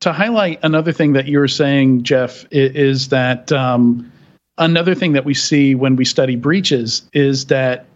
to 0.06 0.14
highlight 0.14 0.60
another 0.62 0.92
thing 0.92 1.14
that 1.14 1.26
you 1.26 1.40
were 1.40 1.48
saying, 1.48 2.04
Jeff, 2.04 2.46
is 2.52 3.10
that 3.10 3.52
um, 3.52 4.12
another 4.60 4.94
thing 4.94 5.14
that 5.14 5.26
we 5.26 5.34
see 5.34 5.74
when 5.74 5.96
we 5.96 6.06
study 6.06 6.36
breaches 6.36 7.02
is 7.14 7.46
that 7.48 7.88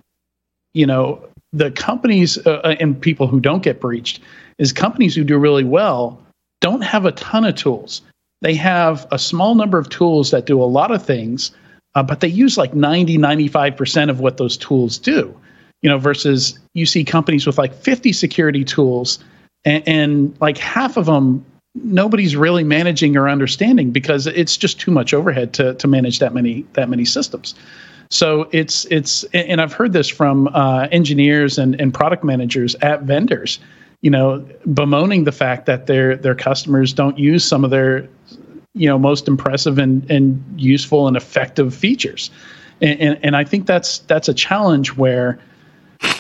you 0.74 0.88
know 0.88 1.24
the 1.54 1.70
companies 1.70 2.40
uh, 2.48 2.62
uh, 2.64 2.76
and 2.80 3.00
people 3.00 3.28
who 3.28 3.40
don't 3.40 3.62
get 3.62 3.80
breached 3.80 4.22
is 4.58 4.74
companies 4.74 5.14
who 5.14 5.24
do 5.24 5.38
really 5.38 5.64
well 5.64 6.20
don't 6.62 6.82
have 6.82 7.06
a 7.06 7.12
ton 7.12 7.46
of 7.46 7.54
tools. 7.54 8.02
They 8.42 8.56
have 8.56 9.06
a 9.12 9.20
small 9.20 9.54
number 9.54 9.78
of 9.78 9.90
tools 9.90 10.32
that 10.32 10.48
do 10.48 10.60
a 10.60 10.66
lot 10.66 10.90
of 10.90 11.06
things, 11.06 11.52
uh, 11.94 12.02
but 12.02 12.22
they 12.22 12.28
use 12.28 12.58
like 12.58 12.74
90, 12.74 13.20
95% 13.20 14.10
of 14.10 14.20
what 14.20 14.38
those 14.38 14.58
tools 14.58 14.98
do. 14.98 15.40
You 15.84 15.92
know, 15.92 16.00
versus 16.00 16.58
you 16.74 16.88
see 16.88 17.04
companies 17.04 17.46
with 17.46 17.60
like 17.60 17.76
50 17.76 18.14
security 18.14 18.64
tools 18.64 19.20
and, 19.64 19.88
and 19.88 20.42
like 20.42 20.58
half 20.58 20.98
of 20.98 21.06
them 21.06 21.46
nobody's 21.76 22.36
really 22.36 22.64
managing 22.64 23.16
or 23.16 23.30
understanding 23.30 23.92
because 23.92 24.28
it's 24.28 24.58
just 24.58 24.80
too 24.80 24.92
much 24.92 25.14
overhead 25.14 25.54
to 25.54 25.76
to 25.76 25.88
manage 25.88 26.20
that 26.20 26.34
many 26.34 26.66
that 26.74 26.90
many 26.90 27.06
systems. 27.06 27.56
So 28.12 28.50
it's 28.52 28.86
it's 28.86 29.24
and 29.34 29.62
I've 29.62 29.74
heard 29.74 29.94
this 29.94 30.10
from 30.10 30.48
uh, 30.48 30.88
engineers 30.92 31.58
and, 31.58 31.80
and 31.80 31.94
product 31.94 32.24
managers 32.24 32.76
at 32.76 33.04
vendors, 33.04 33.60
you 34.02 34.10
know, 34.10 34.46
bemoaning 34.74 35.26
the 35.26 35.32
fact 35.32 35.68
that 35.68 35.86
their 35.86 36.16
their 36.16 36.36
customers 36.36 36.92
don't 36.92 37.20
use 37.20 37.46
some 37.46 37.64
of 37.64 37.70
their 37.70 38.10
you 38.74 38.88
know 38.88 38.98
most 38.98 39.28
impressive 39.28 39.78
and, 39.78 40.10
and 40.10 40.44
useful 40.58 41.08
and 41.08 41.16
effective 41.16 41.74
features. 41.74 42.32
And, 42.82 43.00
and, 43.00 43.20
and 43.22 43.36
I 43.36 43.44
think 43.44 43.68
that's 43.68 44.00
that's 44.00 44.28
a 44.28 44.34
challenge 44.34 44.96
where 44.96 45.38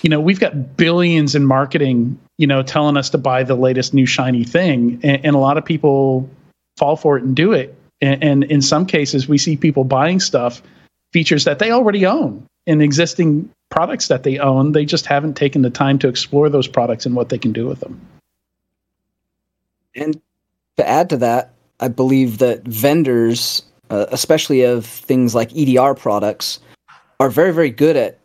you 0.04 0.12
know 0.12 0.20
we've 0.20 0.39
got 0.39 0.78
billions 0.78 1.34
in 1.34 1.45
marketing 1.45 2.20
you 2.39 2.47
know 2.47 2.63
telling 2.63 2.97
us 2.97 3.11
to 3.11 3.19
buy 3.19 3.43
the 3.43 3.55
latest 3.55 3.93
new 3.93 4.07
shiny 4.07 4.43
thing 4.43 4.99
and, 5.03 5.23
and 5.23 5.35
a 5.35 5.39
lot 5.39 5.57
of 5.57 5.63
people 5.63 6.27
fall 6.77 6.95
for 6.95 7.17
it 7.17 7.23
and 7.23 7.35
do 7.35 7.53
it 7.53 7.75
and, 8.01 8.23
and 8.23 8.43
in 8.45 8.61
some 8.61 8.87
cases 8.87 9.27
we 9.27 9.37
see 9.37 9.55
people 9.55 9.83
buying 9.83 10.19
stuff 10.19 10.63
features 11.13 11.43
that 11.43 11.59
they 11.59 11.71
already 11.71 12.05
own 12.05 12.43
in 12.65 12.81
existing 12.81 13.49
products 13.69 14.07
that 14.07 14.23
they 14.23 14.37
own. 14.37 14.71
They 14.73 14.85
just 14.85 15.05
haven't 15.05 15.35
taken 15.35 15.61
the 15.61 15.69
time 15.69 15.99
to 15.99 16.07
explore 16.07 16.49
those 16.49 16.67
products 16.67 17.05
and 17.05 17.15
what 17.15 17.29
they 17.29 17.37
can 17.37 17.51
do 17.51 17.67
with 17.67 17.79
them. 17.79 17.99
And 19.95 20.21
to 20.77 20.87
add 20.87 21.09
to 21.09 21.17
that, 21.17 21.53
I 21.79 21.87
believe 21.87 22.39
that 22.39 22.63
vendors, 22.63 23.63
uh, 23.89 24.05
especially 24.11 24.63
of 24.63 24.85
things 24.85 25.33
like 25.33 25.55
EDR 25.55 25.95
products, 25.95 26.59
are 27.19 27.29
very, 27.29 27.53
very 27.53 27.69
good 27.69 27.95
at 27.95 28.19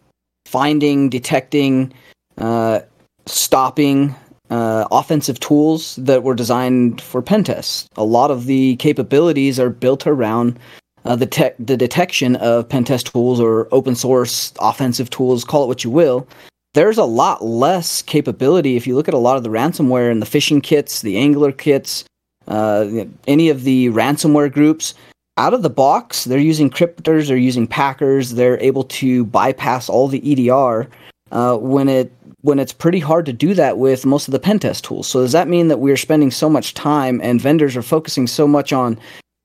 finding, 0.45 1.09
detecting, 1.09 1.93
uh, 2.39 2.81
stopping 3.27 4.15
uh, 4.51 4.87
offensive 4.91 5.41
tools 5.41 5.97
that 5.97 6.23
were 6.23 6.35
designed 6.35 7.01
for 7.01 7.23
pen 7.23 7.45
tests. 7.45 7.89
A 7.97 8.05
lot 8.05 8.31
of 8.31 8.47
the 8.47 8.77
capabilities 8.77 9.59
are 9.59 9.71
built 9.71 10.07
around 10.07 10.59
uh, 11.05 11.17
the 11.17 11.27
tech, 11.27 11.55
the 11.59 11.77
detection 11.77 12.37
of 12.37 12.69
pen 12.69 12.85
test 12.85 13.07
tools 13.09 13.41
or 13.41 13.69
open 13.73 13.95
source 13.95 14.53
offensive 14.61 15.11
tools, 15.11 15.45
call 15.45 15.65
it 15.65 15.67
what 15.67 15.85
you 15.85 15.91
will, 15.91 16.27
there's 16.75 16.99
a 16.99 17.05
lot 17.05 17.43
less 17.45 18.03
capability. 18.03 18.77
If 18.77 18.87
you 18.87 18.95
look 18.95 19.09
at 19.09 19.15
a 19.15 19.19
lot 19.19 19.37
of 19.37 19.45
the 19.45 19.49
ransomware 19.49 20.11
and 20.11 20.21
the 20.21 20.27
phishing 20.27 20.63
kits, 20.63 21.03
the 21.03 21.17
Angler 21.17 21.53
kits, 21.53 22.05
uh, 22.49 23.05
any 23.27 23.49
of 23.49 23.65
the 23.65 23.89
ransomware 23.89 24.53
groups, 24.53 24.95
out 25.37 25.55
of 25.55 25.63
the 25.63 25.71
box, 25.71 26.25
they're 26.25 26.39
using 26.39 26.71
cryptors, 26.71 27.29
they're 27.29 27.37
using 27.37 27.67
packers, 27.67 28.31
they're 28.31 28.61
able 28.61 28.85
to 28.85 29.25
bypass 29.27 29.89
all 29.89 30.09
the 30.09 30.49
EDR 30.49 30.89
uh, 31.35 31.57
when 31.59 31.89
it 31.89 32.11
when 32.41 32.59
it's 32.59 32.73
pretty 32.73 33.01
hard 33.01 33.27
to 33.27 33.33
do 33.33 33.55
that 33.55 33.79
with 33.79 34.05
most 34.07 34.29
of 34.29 34.33
the 34.33 34.39
pen 34.39 34.59
test 34.59 34.85
tools. 34.85 35.07
So 35.07 35.21
does 35.21 35.33
that 35.33 35.49
mean 35.49 35.69
that 35.69 35.79
we're 35.79 35.97
spending 35.97 36.31
so 36.31 36.49
much 36.49 36.75
time 36.75 37.21
and 37.23 37.41
vendors 37.41 37.77
are 37.77 37.83
focusing 37.83 38.27
so 38.27 38.47
much 38.47 38.73
on 38.73 38.99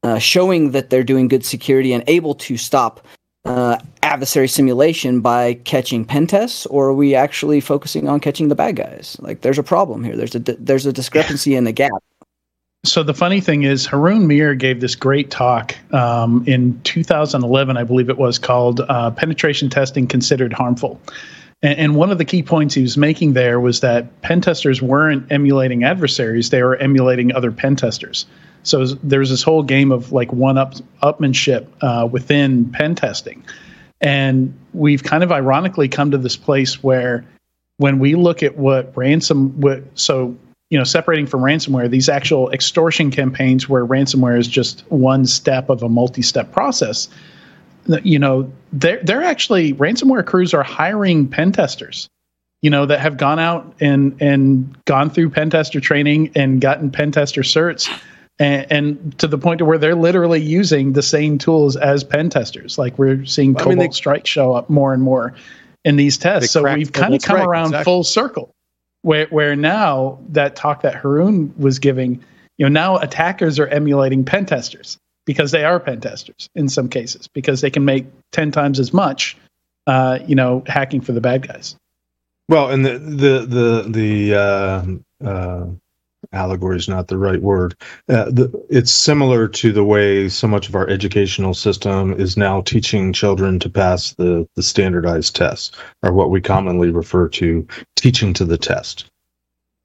uh, 0.03 0.19
showing 0.19 0.71
that 0.71 0.89
they're 0.89 1.03
doing 1.03 1.27
good 1.27 1.45
security 1.45 1.93
and 1.93 2.03
able 2.07 2.35
to 2.35 2.57
stop 2.57 3.05
uh, 3.45 3.77
adversary 4.03 4.47
simulation 4.47 5.21
by 5.21 5.53
catching 5.53 6.03
pen 6.05 6.27
tests, 6.27 6.65
or 6.67 6.89
are 6.89 6.93
we 6.93 7.15
actually 7.15 7.61
focusing 7.61 8.07
on 8.07 8.19
catching 8.19 8.49
the 8.49 8.55
bad 8.55 8.75
guys? 8.75 9.17
Like, 9.19 9.41
there's 9.41 9.57
a 9.57 9.63
problem 9.63 10.03
here. 10.03 10.15
There's 10.15 10.35
a 10.35 10.39
there's 10.39 10.85
a 10.85 10.93
discrepancy 10.93 11.55
in 11.55 11.63
the 11.63 11.71
gap. 11.71 12.03
So 12.85 13.03
the 13.03 13.13
funny 13.13 13.41
thing 13.41 13.63
is, 13.63 13.85
Haroon 13.85 14.27
Meer 14.27 14.55
gave 14.55 14.79
this 14.79 14.95
great 14.95 15.31
talk 15.31 15.75
um, 15.93 16.43
in 16.47 16.79
2011, 16.83 17.75
I 17.75 17.83
believe 17.83 18.09
it 18.09 18.17
was, 18.17 18.37
called 18.37 18.81
uh, 18.81 19.11
"Penetration 19.11 19.69
Testing 19.69 20.07
Considered 20.07 20.53
Harmful." 20.53 20.99
And, 21.61 21.79
and 21.79 21.95
one 21.95 22.11
of 22.11 22.17
the 22.17 22.25
key 22.25 22.43
points 22.43 22.73
he 22.73 22.81
was 22.81 22.97
making 22.97 23.33
there 23.33 23.59
was 23.59 23.81
that 23.81 24.21
pen 24.21 24.41
testers 24.41 24.81
weren't 24.81 25.31
emulating 25.31 25.83
adversaries; 25.83 26.49
they 26.49 26.63
were 26.63 26.77
emulating 26.77 27.33
other 27.33 27.51
pen 27.51 27.75
testers. 27.75 28.25
So 28.63 28.85
there's 28.85 29.29
this 29.29 29.43
whole 29.43 29.63
game 29.63 29.91
of 29.91 30.11
like 30.11 30.31
one 30.33 30.57
up 30.57 30.75
upmanship 31.03 31.67
uh, 31.81 32.05
within 32.05 32.71
pen 32.71 32.95
testing, 32.95 33.43
and 34.01 34.57
we've 34.73 35.03
kind 35.03 35.23
of 35.23 35.31
ironically 35.31 35.87
come 35.87 36.11
to 36.11 36.17
this 36.17 36.37
place 36.37 36.83
where 36.83 37.25
when 37.77 37.99
we 37.99 38.15
look 38.15 38.43
at 38.43 38.57
what 38.57 38.95
ransom 38.95 39.59
what 39.59 39.83
so 39.95 40.35
you 40.69 40.77
know 40.77 40.83
separating 40.83 41.25
from 41.25 41.41
ransomware 41.41 41.89
these 41.89 42.09
actual 42.09 42.51
extortion 42.51 43.09
campaigns 43.09 43.67
where 43.67 43.85
ransomware 43.85 44.37
is 44.37 44.47
just 44.47 44.83
one 44.89 45.25
step 45.25 45.69
of 45.69 45.81
a 45.81 45.89
multi-step 45.89 46.51
process 46.51 47.07
you 48.03 48.19
know 48.19 48.51
they're 48.73 49.01
they're 49.03 49.23
actually 49.23 49.73
ransomware 49.73 50.25
crews 50.25 50.53
are 50.53 50.63
hiring 50.63 51.27
pen 51.27 51.51
testers 51.51 52.07
you 52.61 52.69
know 52.69 52.85
that 52.85 52.99
have 52.99 53.17
gone 53.17 53.39
out 53.39 53.73
and 53.79 54.15
and 54.21 54.77
gone 54.85 55.09
through 55.09 55.29
pen 55.29 55.49
tester 55.49 55.79
training 55.79 56.31
and 56.35 56.61
gotten 56.61 56.91
pen 56.91 57.11
tester 57.11 57.41
certs 57.41 57.89
and, 58.39 58.71
and, 58.71 59.19
to 59.19 59.27
the 59.27 59.37
point 59.37 59.57
to 59.59 59.65
where 59.65 59.77
they're 59.77 59.95
literally 59.95 60.41
using 60.41 60.93
the 60.93 61.01
same 61.01 61.37
tools 61.37 61.75
as 61.75 62.05
pen 62.05 62.29
testers. 62.29 62.77
Like 62.77 62.97
we're 62.97 63.25
seeing 63.25 63.53
well, 63.53 63.65
Cobalt 63.65 63.79
I 63.79 63.81
mean, 63.81 63.89
they, 63.89 63.93
Strike 63.93 64.25
show 64.25 64.53
up 64.53 64.69
more 64.69 64.93
and 64.93 65.03
more 65.03 65.35
in 65.83 65.97
these 65.97 66.17
tests. 66.17 66.51
So 66.51 66.63
we've 66.63 66.93
kind 66.93 67.13
of 67.13 67.21
come 67.21 67.35
strike, 67.35 67.47
around 67.47 67.65
exactly. 67.65 67.83
full 67.83 68.03
circle. 68.05 68.55
Where 69.01 69.27
where 69.27 69.55
now 69.57 70.19
that 70.29 70.55
talk 70.55 70.81
that 70.83 70.95
Haroon 70.95 71.53
was 71.57 71.79
giving, 71.79 72.23
you 72.57 72.65
know, 72.65 72.69
now 72.69 72.97
attackers 72.97 73.59
are 73.59 73.67
emulating 73.67 74.23
pen 74.23 74.45
testers 74.45 74.97
because 75.29 75.51
they 75.51 75.63
are 75.63 75.79
pen 75.79 76.01
testers 76.01 76.49
in 76.55 76.67
some 76.67 76.89
cases 76.89 77.27
because 77.27 77.61
they 77.61 77.69
can 77.69 77.85
make 77.85 78.07
ten 78.31 78.49
times 78.49 78.79
as 78.79 78.91
much, 78.91 79.37
uh, 79.85 80.17
you 80.25 80.33
know, 80.33 80.63
hacking 80.65 81.01
for 81.01 81.11
the 81.11 81.21
bad 81.21 81.47
guys. 81.47 81.75
Well, 82.47 82.71
and 82.71 82.83
the 82.83 82.97
the 82.97 83.45
the 83.45 83.85
the 83.87 84.35
uh, 84.35 84.85
uh, 85.23 85.67
allegory 86.33 86.77
is 86.77 86.89
not 86.89 87.09
the 87.09 87.19
right 87.19 87.39
word. 87.43 87.75
Uh, 88.09 88.25
the, 88.31 88.65
it's 88.71 88.91
similar 88.91 89.47
to 89.47 89.71
the 89.71 89.83
way 89.83 90.29
so 90.29 90.47
much 90.47 90.67
of 90.67 90.73
our 90.73 90.89
educational 90.89 91.53
system 91.53 92.19
is 92.19 92.35
now 92.35 92.61
teaching 92.61 93.13
children 93.13 93.59
to 93.59 93.69
pass 93.69 94.15
the, 94.15 94.47
the 94.55 94.63
standardized 94.63 95.35
tests, 95.35 95.77
or 96.01 96.11
what 96.11 96.31
we 96.31 96.41
commonly 96.41 96.89
refer 96.89 97.29
to 97.29 97.67
teaching 97.95 98.33
to 98.33 98.45
the 98.45 98.57
test. 98.57 99.05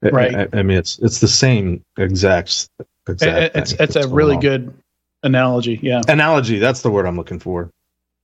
Right. 0.01 0.35
I, 0.35 0.47
I 0.53 0.63
mean, 0.63 0.79
it's 0.79 0.97
it's 1.03 1.19
the 1.19 1.27
same 1.27 1.83
exact. 1.99 2.67
exact 3.07 3.55
it's 3.55 3.73
it's 3.73 3.95
a 3.95 4.07
really 4.07 4.37
on. 4.37 4.41
good 4.41 4.73
analogy. 5.25 5.79
Yeah. 5.81 6.01
Analogy. 6.07 6.59
That's 6.59 6.81
the 6.81 6.91
word 6.91 7.05
I'm 7.05 7.17
looking 7.17 7.39
for. 7.39 7.69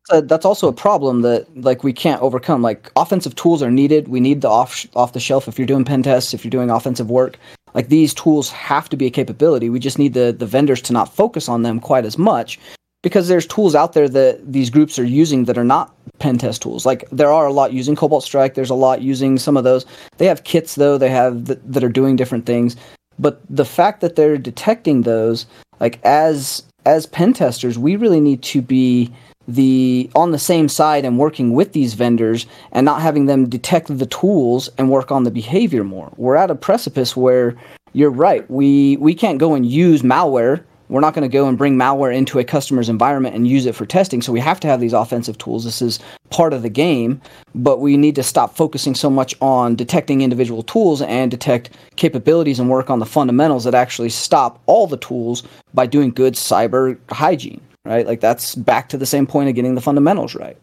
Uh, 0.09 0.21
that's 0.21 0.45
also 0.45 0.67
a 0.67 0.73
problem 0.73 1.21
that 1.21 1.45
like 1.61 1.83
we 1.83 1.93
can't 1.93 2.21
overcome. 2.21 2.61
Like 2.61 2.91
offensive 2.95 3.35
tools 3.35 3.61
are 3.61 3.71
needed. 3.71 4.07
We 4.07 4.19
need 4.19 4.41
the 4.41 4.49
off 4.49 4.85
off 4.95 5.13
the 5.13 5.19
shelf 5.19 5.47
if 5.47 5.59
you're 5.59 5.67
doing 5.67 5.85
pen 5.85 6.03
tests, 6.03 6.33
if 6.33 6.43
you're 6.43 6.49
doing 6.49 6.69
offensive 6.69 7.09
work. 7.09 7.37
Like 7.73 7.89
these 7.89 8.13
tools 8.13 8.49
have 8.51 8.89
to 8.89 8.97
be 8.97 9.05
a 9.05 9.11
capability. 9.11 9.69
We 9.69 9.79
just 9.79 9.99
need 9.99 10.13
the 10.13 10.31
the 10.37 10.45
vendors 10.45 10.81
to 10.83 10.93
not 10.93 11.13
focus 11.13 11.47
on 11.47 11.63
them 11.63 11.79
quite 11.79 12.05
as 12.05 12.17
much 12.17 12.59
because 13.03 13.27
there's 13.27 13.47
tools 13.47 13.75
out 13.75 13.93
there 13.93 14.09
that 14.09 14.51
these 14.51 14.69
groups 14.69 14.99
are 14.99 15.05
using 15.05 15.45
that 15.45 15.57
are 15.57 15.63
not 15.63 15.95
pen 16.19 16.37
test 16.37 16.61
tools. 16.61 16.85
Like 16.85 17.07
there 17.11 17.31
are 17.31 17.45
a 17.45 17.53
lot 17.53 17.73
using 17.73 17.95
Cobalt 17.95 18.23
Strike. 18.23 18.55
There's 18.55 18.69
a 18.69 18.75
lot 18.75 19.01
using 19.01 19.37
some 19.37 19.57
of 19.57 19.63
those. 19.63 19.85
They 20.17 20.25
have 20.25 20.43
kits 20.43 20.75
though. 20.75 20.97
They 20.97 21.09
have 21.09 21.45
th- 21.45 21.59
that 21.63 21.83
are 21.83 21.89
doing 21.89 22.15
different 22.15 22.45
things. 22.45 22.75
But 23.19 23.41
the 23.49 23.65
fact 23.65 24.01
that 24.01 24.15
they're 24.15 24.37
detecting 24.37 25.03
those, 25.03 25.45
like 25.79 26.03
as 26.03 26.63
as 26.85 27.05
pen 27.05 27.33
testers, 27.33 27.77
we 27.77 27.95
really 27.95 28.19
need 28.19 28.41
to 28.43 28.61
be 28.61 29.11
the 29.47 30.09
on 30.15 30.31
the 30.31 30.39
same 30.39 30.69
side 30.69 31.03
and 31.03 31.17
working 31.17 31.53
with 31.53 31.73
these 31.73 31.93
vendors 31.93 32.45
and 32.71 32.85
not 32.85 33.01
having 33.01 33.25
them 33.25 33.49
detect 33.49 33.97
the 33.97 34.05
tools 34.05 34.69
and 34.77 34.89
work 34.89 35.11
on 35.11 35.23
the 35.23 35.31
behavior 35.31 35.83
more. 35.83 36.11
We're 36.17 36.35
at 36.35 36.51
a 36.51 36.55
precipice 36.55 37.15
where 37.15 37.55
you're 37.93 38.11
right. 38.11 38.49
We 38.49 38.97
we 38.97 39.13
can't 39.13 39.39
go 39.39 39.53
and 39.53 39.65
use 39.65 40.01
malware. 40.03 40.63
We're 40.91 41.01
not 41.01 41.13
going 41.13 41.29
to 41.29 41.33
go 41.33 41.47
and 41.47 41.57
bring 41.57 41.77
malware 41.77 42.13
into 42.13 42.37
a 42.37 42.43
customer's 42.43 42.89
environment 42.89 43.35
and 43.35 43.47
use 43.47 43.65
it 43.65 43.75
for 43.75 43.85
testing. 43.85 44.21
So 44.21 44.31
we 44.31 44.39
have 44.41 44.59
to 44.59 44.67
have 44.67 44.79
these 44.79 44.93
offensive 44.93 45.37
tools. 45.37 45.63
This 45.63 45.81
is 45.81 45.99
part 46.29 46.53
of 46.53 46.61
the 46.61 46.69
game, 46.69 47.21
but 47.55 47.79
we 47.79 47.97
need 47.97 48.15
to 48.15 48.23
stop 48.23 48.55
focusing 48.55 48.93
so 48.93 49.09
much 49.09 49.35
on 49.41 49.75
detecting 49.75 50.21
individual 50.21 50.63
tools 50.63 51.01
and 51.01 51.31
detect 51.31 51.71
capabilities 51.95 52.59
and 52.59 52.69
work 52.69 52.89
on 52.89 52.99
the 52.99 53.05
fundamentals 53.05 53.63
that 53.63 53.73
actually 53.73 54.09
stop 54.09 54.61
all 54.65 54.85
the 54.85 54.97
tools 54.97 55.43
by 55.73 55.85
doing 55.85 56.11
good 56.11 56.35
cyber 56.35 56.97
hygiene 57.09 57.61
right? 57.83 58.05
Like 58.05 58.19
that's 58.19 58.53
back 58.53 58.89
to 58.89 58.97
the 58.97 59.07
same 59.07 59.25
point 59.25 59.49
of 59.49 59.55
getting 59.55 59.73
the 59.73 59.81
fundamentals 59.81 60.35
right. 60.35 60.55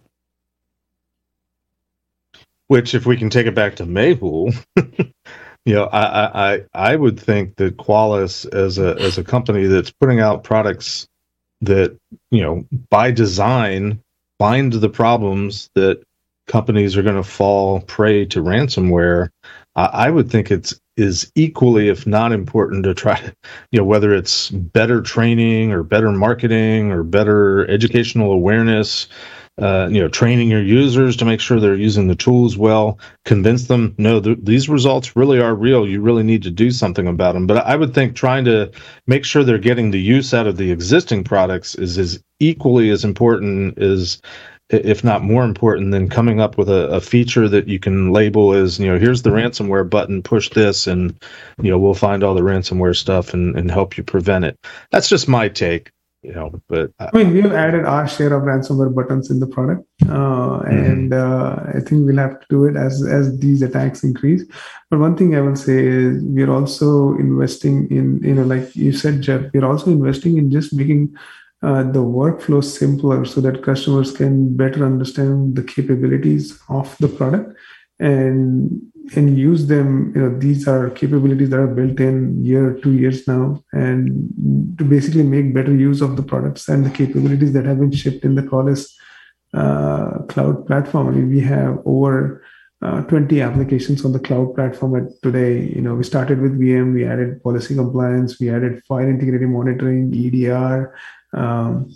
which, 2.69 2.95
if 2.95 3.07
we 3.07 3.17
can 3.17 3.31
take 3.31 3.47
it 3.47 3.55
back 3.55 3.77
to 3.77 3.85
Mehul, 3.85 4.55
you 5.69 5.75
know, 5.75 5.85
I, 5.85 6.55
I 6.55 6.65
I 6.73 6.97
would 6.97 7.21
think 7.21 7.57
that 7.57 7.77
Qualys 7.77 8.51
as 8.55 8.79
a 8.79 8.97
as 8.99 9.19
a 9.19 9.23
company 9.23 9.67
that's 9.67 9.91
putting 9.91 10.19
out 10.19 10.43
products 10.43 11.07
that 11.61 11.95
you 12.31 12.41
know 12.41 12.65
by 12.89 13.11
design 13.11 14.01
find 14.39 14.73
the 14.73 14.89
problems 14.89 15.69
that 15.75 16.03
companies 16.47 16.97
are 16.97 17.03
going 17.03 17.17
to 17.17 17.23
fall 17.23 17.83
prey 17.83 18.25
to 18.25 18.43
ransomware. 18.43 19.29
I, 19.77 19.85
I 19.85 20.11
would 20.11 20.31
think 20.31 20.51
it's 20.51 20.81
is 20.97 21.31
equally, 21.35 21.91
if 21.91 22.07
not 22.07 22.33
important, 22.33 22.85
to 22.85 22.95
try 22.95 23.21
to, 23.21 23.37
you 23.71 23.79
know, 23.79 23.85
whether 23.85 24.15
it's 24.15 24.51
better 24.51 25.03
training 25.03 25.71
or 25.71 25.83
better 25.83 26.11
marketing 26.13 26.91
or 26.93 27.03
better 27.03 27.69
educational 27.71 28.33
awareness 28.33 29.07
uh, 29.59 29.89
you 29.91 30.01
know, 30.01 30.09
training 30.09 30.49
your 30.49 30.63
users 30.63 31.17
to 31.17 31.25
make 31.25 31.41
sure 31.41 31.59
they're 31.59 31.75
using 31.75 32.07
the 32.07 32.15
tools 32.15 32.57
well, 32.57 32.99
convince 33.25 33.67
them, 33.67 33.95
no, 33.99 34.21
th- 34.21 34.39
these 34.43 34.69
results 34.69 35.17
really 35.17 35.41
are 35.41 35.55
real. 35.55 35.87
You 35.87 36.01
really 36.01 36.23
need 36.23 36.43
to 36.45 36.51
do 36.51 36.71
something 36.71 37.09
about 37.09 37.33
them. 37.33 37.47
But 37.47 37.67
I 37.67 37.75
would 37.75 37.93
think 37.93 38.15
trying 38.15 38.45
to 38.45 38.71
make 39.07 39.25
sure 39.25 39.43
they're 39.43 39.59
getting 39.59 39.91
the 39.91 40.01
use 40.01 40.33
out 40.33 40.47
of 40.47 40.57
the 40.57 40.71
existing 40.71 41.25
products 41.25 41.75
is 41.75 41.99
as 41.99 42.23
equally 42.39 42.91
as 42.91 43.05
important 43.05 43.79
as 43.79 44.21
if 44.71 45.03
not 45.03 45.23
more 45.23 45.45
important 45.45 45.93
than 45.93 46.09
coming 46.09 46.41
up 46.41 46.59
with 46.59 46.69
a, 46.69 46.89
a, 46.89 47.01
feature 47.01 47.49
that 47.49 47.69
you 47.69 47.79
can 47.79 48.13
label 48.13 48.53
as 48.53 48.79
you 48.79 48.87
know 48.87 48.99
here's 48.99 49.23
the 49.23 49.31
ransomware 49.31 49.89
button 49.89 50.23
push 50.23 50.51
this 50.51 50.87
and 50.87 51.19
you 51.63 51.71
know 51.71 51.79
we'll 51.79 51.95
find 51.95 52.23
all 52.23 52.35
the 52.35 52.43
ransomware 52.43 52.95
stuff 52.95 53.33
and, 53.33 53.57
and 53.57 53.71
help 53.71 53.97
you 53.97 54.05
prevent 54.05 54.45
it 54.45 54.59
that's 54.91 55.09
just 55.09 55.27
my 55.27 55.49
take 55.49 55.91
you 56.23 56.33
know 56.33 56.51
but 56.69 56.91
i 56.99 57.09
mean 57.17 57.33
we've 57.33 57.53
added 57.53 57.85
our 57.85 58.09
share 58.09 58.33
of 58.33 58.43
ransomware 58.43 58.93
buttons 58.93 59.31
in 59.31 59.39
the 59.39 59.47
product 59.47 59.87
uh, 60.05 60.61
mm-hmm. 60.61 60.71
and 60.71 61.15
uh, 61.15 61.57
i 61.75 61.81
think 61.81 62.07
we'll 62.07 62.17
have 62.17 62.41
to 62.41 62.47
do 62.51 62.65
it 62.65 62.77
as 62.77 63.07
as 63.07 63.39
these 63.39 63.63
attacks 63.63 64.03
increase 64.03 64.45
but 64.91 64.99
one 64.99 65.17
thing 65.17 65.37
i 65.37 65.41
will 65.41 65.57
say 65.57 65.87
is 65.87 66.23
we're 66.25 66.51
also 66.51 67.15
investing 67.15 67.89
in 67.91 68.21
you 68.23 68.35
know 68.35 68.43
like 68.43 68.75
you 68.75 68.93
said 68.93 69.21
jeff 69.21 69.43
we're 69.55 69.65
also 69.65 69.91
investing 69.91 70.39
in 70.39 70.51
just 70.51 70.73
making 70.73 71.15
uh, 71.63 71.83
the 71.83 72.03
workflow 72.03 72.63
simpler 72.63 73.25
so 73.25 73.41
that 73.41 73.65
customers 73.65 74.13
can 74.13 74.57
better 74.57 74.85
understand 74.85 75.57
the 75.57 75.63
capabilities 75.63 76.61
of 76.69 76.97
the 76.99 77.09
product 77.09 77.57
and 78.01 78.81
and 79.17 79.39
use 79.39 79.67
them 79.67 80.13
you 80.15 80.21
know 80.21 80.39
these 80.39 80.69
are 80.69 80.91
capabilities 80.91 81.51
that 81.51 81.61
are 81.61 81.75
built 81.79 81.99
in 82.01 82.45
year 82.45 82.79
two 82.83 82.93
years 82.93 83.27
now 83.27 83.63
and 83.73 84.77
to 84.79 84.85
basically 84.85 85.23
make 85.23 85.55
better 85.55 85.75
use 85.75 86.01
of 86.01 86.17
the 86.17 86.23
products 86.23 86.69
and 86.69 86.85
the 86.85 86.91
capabilities 86.91 87.53
that 87.53 87.65
have 87.65 87.79
been 87.79 87.93
shipped 87.93 88.25
in 88.25 88.35
the 88.35 88.43
Qualys 88.43 88.93
uh, 89.55 90.19
cloud 90.29 90.67
platform. 90.67 91.09
I 91.09 91.11
mean 91.13 91.31
we 91.31 91.41
have 91.41 91.79
over 91.87 92.43
uh, 92.81 93.03
20 93.03 93.41
applications 93.41 94.05
on 94.05 94.13
the 94.13 94.21
cloud 94.21 94.55
platform 94.55 94.95
at 94.97 95.23
today. 95.23 95.73
You 95.75 95.81
know 95.81 95.95
we 95.95 96.05
started 96.05 96.41
with 96.41 96.61
vm 96.61 96.95
we 96.95 97.05
added 97.05 97.43
policy 97.43 97.75
compliance 97.75 98.39
we 98.39 98.51
added 98.51 98.83
file 98.87 99.07
integrity 99.07 99.47
monitoring 99.47 100.13
edr 100.13 100.93
um, 101.33 101.91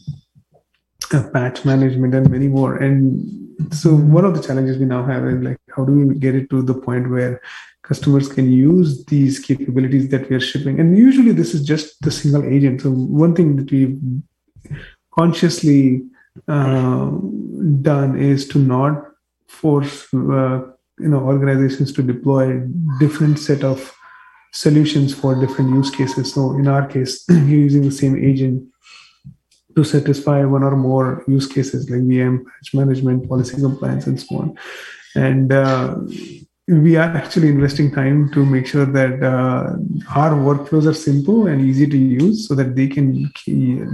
patch 1.33 1.65
management 1.65 2.15
and 2.15 2.31
many 2.31 2.49
more. 2.49 2.77
And 2.77 3.75
so 3.75 3.95
one 3.95 4.25
of 4.25 4.35
the 4.35 4.43
challenges 4.43 4.79
we 4.79 4.87
now 4.87 5.05
have 5.05 5.25
is 5.27 5.43
like 5.43 5.59
how 5.75 5.85
do 5.85 5.93
we 5.93 6.15
get 6.15 6.35
it 6.35 6.51
to 6.51 6.63
the 6.63 6.75
point 6.75 7.11
where 7.11 7.41
customers 7.83 8.29
can 8.29 8.51
use 8.51 9.05
these 9.07 9.39
capabilities 9.39 10.09
that 10.11 10.29
we 10.29 10.37
are 10.37 10.41
shipping? 10.41 10.81
And 10.81 10.97
usually 10.97 11.33
this 11.33 11.55
is 11.55 11.65
just 11.65 12.01
the 12.03 12.11
single 12.11 12.45
agent. 12.45 12.83
So 12.83 12.91
one 12.91 13.35
thing 13.35 13.57
that 13.57 13.71
we've 13.71 13.99
consciously 15.15 16.03
uh, 16.49 17.11
done 17.83 18.19
is 18.19 18.49
to 18.49 18.59
not 18.59 19.05
force 19.47 20.13
uh, 20.15 20.63
you 20.99 21.09
know 21.09 21.21
organizations 21.21 21.93
to 21.93 22.03
deploy 22.03 22.61
different 22.99 23.39
set 23.39 23.65
of 23.65 23.95
solutions 24.53 25.15
for 25.15 25.35
different 25.35 25.71
use 25.71 25.91
cases. 25.91 26.33
So 26.33 26.53
in 26.55 26.69
our 26.69 26.87
case 26.87 27.25
you're 27.29 27.67
using 27.69 27.83
the 27.83 27.91
same 27.91 28.17
agent 28.17 28.69
to 29.77 29.85
satisfy 29.85 30.45
one 30.45 30.63
or 30.63 30.77
more 30.77 31.25
use 31.27 31.47
cases 31.47 31.89
like 31.89 32.01
VM, 32.01 32.45
patch 32.45 32.75
management, 32.75 33.29
policy 33.29 33.57
compliance, 33.57 34.07
and 34.07 34.21
so 34.21 34.37
on. 34.37 34.59
And 35.15 35.53
uh, 35.53 35.97
we 36.69 36.97
are 36.97 37.15
actually 37.17 37.49
investing 37.49 37.91
time 37.91 38.31
to 38.33 38.45
make 38.45 38.67
sure 38.67 38.87
that 38.87 39.23
uh, 39.23 39.77
our 40.15 40.33
workflows 40.33 40.87
are 40.87 40.95
simple 40.95 41.47
and 41.47 41.61
easy 41.61 41.87
to 41.87 41.97
use, 41.97 42.47
so 42.49 42.55
that 42.55 42.77
they 42.77 42.87
can 42.87 43.31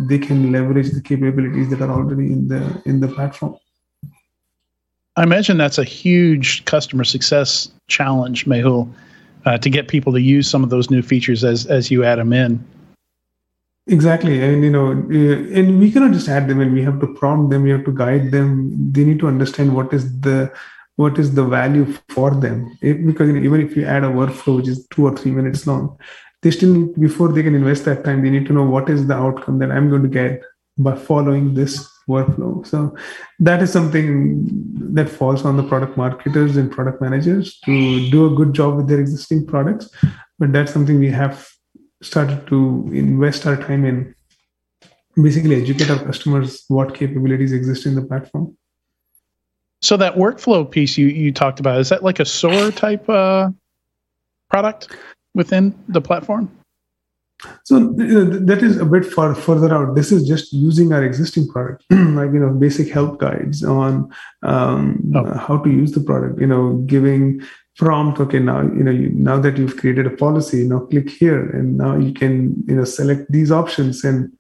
they 0.07 0.19
can 0.19 0.53
leverage 0.53 0.91
the 0.91 1.01
capabilities 1.03 1.71
that 1.71 1.81
are 1.81 1.91
already 1.91 2.33
in 2.33 2.49
the 2.49 2.83
in 2.85 3.01
the 3.01 3.09
platform. 3.09 3.57
I 5.17 5.25
imagine 5.25 5.57
that's 5.59 5.79
a 5.79 5.85
huge 5.85 6.65
customer 6.67 7.03
success 7.03 7.71
challenge, 7.89 8.47
Mehul, 8.47 8.89
uh, 9.47 9.59
to 9.59 9.69
get 9.71 9.89
people 9.89 10.13
to 10.13 10.21
use 10.21 10.49
some 10.49 10.63
of 10.63 10.71
those 10.71 10.91
new 10.91 11.03
features 11.03 11.43
as 11.43 11.67
as 11.67 11.91
you 11.91 12.05
add 12.05 12.19
them 12.19 12.33
in. 12.33 12.65
Exactly, 13.89 14.43
and 14.45 14.63
you 14.63 14.71
know, 14.71 14.91
uh, 14.93 15.59
and 15.59 15.81
we 15.81 15.91
cannot 15.91 16.13
just 16.13 16.29
add 16.29 16.47
them 16.47 16.61
and 16.61 16.75
we 16.75 16.83
have 16.83 17.01
to 17.01 17.07
prompt 17.15 17.51
them. 17.51 17.63
We 17.63 17.71
have 17.71 17.87
to 17.87 17.93
guide 17.93 18.31
them. 18.31 18.93
They 18.93 19.03
need 19.03 19.19
to 19.21 19.27
understand 19.27 19.75
what 19.75 19.95
is 19.95 20.21
the 20.21 20.53
what 20.99 21.19
is 21.23 21.35
the 21.35 21.45
value 21.45 21.87
for 22.09 22.31
them. 22.45 22.77
It, 22.83 23.07
because 23.07 23.31
even 23.31 23.61
if 23.61 23.77
you 23.77 23.85
add 23.85 24.03
a 24.03 24.09
workflow 24.09 24.57
which 24.57 24.69
is 24.69 24.87
two 24.89 25.07
or 25.07 25.17
three 25.17 25.31
minutes 25.31 25.65
long, 25.65 25.97
they 26.43 26.51
still 26.51 26.75
need, 26.75 27.01
before 27.01 27.29
they 27.33 27.45
can 27.45 27.55
invest 27.55 27.85
that 27.85 28.05
time, 28.05 28.23
they 28.23 28.31
need 28.31 28.47
to 28.47 28.53
know 28.53 28.65
what 28.65 28.91
is 28.91 29.07
the 29.07 29.15
outcome 29.15 29.61
that 29.61 29.71
I'm 29.71 29.89
going 29.91 30.03
to 30.03 30.09
get 30.09 30.43
by 30.77 30.97
following 30.97 31.55
this 31.55 31.89
workflow. 32.09 32.67
So 32.67 32.97
that 33.39 33.63
is 33.63 33.73
something 33.73 34.45
that 34.95 35.09
falls 35.09 35.45
on 35.45 35.57
the 35.57 35.63
product 35.63 35.97
marketers 35.97 36.57
and 36.57 36.71
product 36.71 37.01
managers 37.01 37.61
to 37.67 38.11
do 38.11 38.27
a 38.33 38.37
good 38.37 38.53
job 38.53 38.77
with 38.77 38.89
their 38.89 39.01
existing 39.01 39.47
products. 39.47 39.89
But 40.41 40.53
that's 40.53 40.73
something 40.73 40.99
we 40.99 41.11
have 41.11 41.49
started 42.03 42.47
to 42.49 42.91
invest 42.93 43.47
our 43.47 43.57
time 43.57 43.85
in 43.85 44.15
basically 45.23 45.63
educate 45.63 45.91
our 45.91 46.05
customers 46.05 46.65
what 46.69 46.95
capabilities 46.95 47.53
exist 47.53 47.87
in 47.87 47.95
the 47.95 48.03
platform. 48.03 48.57
So 49.81 49.97
that 49.97 50.17
workflow 50.17 50.69
piece 50.69 50.99
you 50.99 51.07
you 51.07 51.33
talked 51.33 51.61
about 51.61 51.81
is 51.81 51.89
that 51.91 52.03
like 52.03 52.21
a 52.21 52.25
SOAR 52.25 52.71
type 52.85 53.09
uh, 53.09 53.51
product 54.51 54.97
within 55.35 55.75
the 55.89 56.01
platform? 56.01 56.51
So 57.63 57.79
that 57.91 58.63
is 58.63 58.79
a 58.79 58.85
bit 58.85 59.07
far 59.07 59.33
further 59.33 59.73
out. 59.73 59.95
This 59.95 60.11
is 60.11 60.27
just 60.27 60.53
using 60.53 60.93
our 60.93 61.05
existing 61.05 61.47
product, 61.47 61.85
like 61.91 62.33
you 62.33 62.41
know, 62.41 62.51
basic 62.51 62.89
help 62.91 63.21
guides 63.21 63.63
on 63.63 64.13
um, 64.43 65.13
oh. 65.15 65.39
how 65.39 65.59
to 65.59 65.71
use 65.71 65.93
the 65.93 66.01
product. 66.01 66.41
You 66.41 66.49
know, 66.49 66.79
giving 66.87 67.41
prompt 67.79 68.19
okay 68.19 68.41
now 68.41 68.61
you 68.61 68.83
know 68.83 68.91
you, 68.91 69.09
now 69.11 69.39
that 69.39 69.57
you've 69.57 69.77
created 69.77 70.05
a 70.05 70.11
policy 70.11 70.65
now 70.65 70.81
click 70.81 71.09
here 71.09 71.49
and 71.51 71.79
now 71.79 71.97
you 71.97 72.13
can 72.13 72.53
you 72.67 72.75
know 72.75 72.85
select 72.85 73.31
these 73.31 73.53
options 73.53 74.03
and 74.03 74.31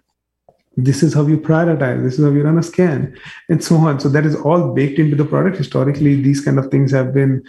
this 0.78 1.02
is 1.02 1.12
how 1.12 1.26
you 1.26 1.38
prioritize 1.38 2.02
this 2.04 2.18
is 2.18 2.24
how 2.24 2.30
you 2.30 2.42
run 2.42 2.56
a 2.56 2.62
scan 2.62 3.16
and 3.48 3.62
so 3.62 3.76
on. 3.76 3.98
So 3.98 4.08
that 4.10 4.24
is 4.24 4.36
all 4.36 4.72
baked 4.72 4.98
into 4.98 5.16
the 5.16 5.24
product. 5.24 5.56
Historically 5.56 6.22
these 6.22 6.40
kind 6.40 6.58
of 6.58 6.70
things 6.70 6.92
have 6.92 7.12
been 7.12 7.42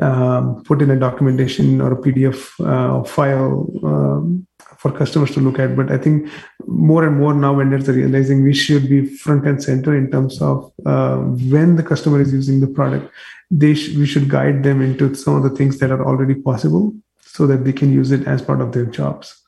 um, 0.00 0.64
put 0.64 0.80
in 0.80 0.90
a 0.90 0.98
documentation 0.98 1.80
or 1.80 1.92
a 1.92 1.96
pdf 1.96 2.38
uh, 2.66 3.04
file 3.04 3.68
um, 3.84 4.46
for 4.78 4.90
customers 4.90 5.32
to 5.32 5.40
look 5.40 5.58
at. 5.58 5.76
But 5.76 5.92
i 5.92 5.98
think 5.98 6.30
more 6.66 7.04
and 7.06 7.18
more 7.18 7.34
now 7.34 7.54
vendors 7.54 7.88
are 7.90 7.92
realizing 7.92 8.42
we 8.42 8.54
should 8.54 8.88
be 8.88 9.04
front 9.06 9.46
and 9.46 9.62
center 9.62 9.94
in 9.94 10.10
terms 10.10 10.40
of 10.40 10.72
uh, 10.86 11.16
when 11.16 11.76
the 11.76 11.82
customer 11.82 12.22
is 12.22 12.32
using 12.32 12.60
the 12.60 12.68
product. 12.68 13.12
They 13.50 13.74
sh- 13.74 13.94
we 13.96 14.06
should 14.06 14.30
guide 14.30 14.62
them 14.62 14.80
into 14.80 15.14
some 15.14 15.36
of 15.36 15.42
the 15.42 15.50
things 15.50 15.78
that 15.80 15.90
are 15.90 16.02
already 16.06 16.36
possible 16.36 16.94
so 17.20 17.46
that 17.46 17.64
they 17.66 17.72
can 17.72 17.92
use 17.92 18.12
it 18.12 18.26
as 18.26 18.40
part 18.40 18.62
of 18.62 18.72
their 18.72 18.86
jobs 18.86 19.41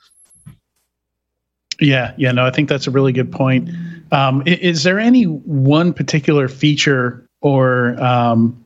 yeah 1.81 2.15
yeah 2.17 2.33
no 2.33 2.45
i 2.45 2.51
think 2.51 2.69
that's 2.69 2.87
a 2.87 2.91
really 2.91 3.13
good 3.13 3.31
point 3.31 3.69
um, 4.13 4.45
is, 4.47 4.85
there 4.85 5.01
any 5.01 5.25
one 5.25 5.93
particular 5.93 6.47
feature 6.47 7.27
or 7.41 8.01
um, 8.01 8.65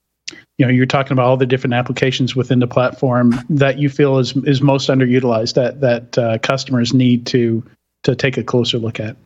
you 0.59 0.67
know 0.67 0.69
you're 0.69 0.85
talking 0.85 1.13
about 1.13 1.25
all 1.25 1.37
the 1.37 1.47
different 1.47 1.73
applications 1.75 2.37
within 2.37 2.59
the 2.59 2.67
platform 2.67 3.35
that 3.49 3.79
you 3.79 3.89
feel 3.89 4.19
is 4.19 4.37
is 4.39 4.61
most 4.61 4.89
underutilized 4.89 5.55
that 5.55 5.81
that 5.81 6.19
uh, 6.19 6.39
customers 6.39 6.93
need 6.93 7.27
to 7.27 7.65
to 8.03 8.15
take 8.15 8.37
a 8.37 8.45
closer 8.45 8.79
look 8.79 9.01
at 9.01 9.17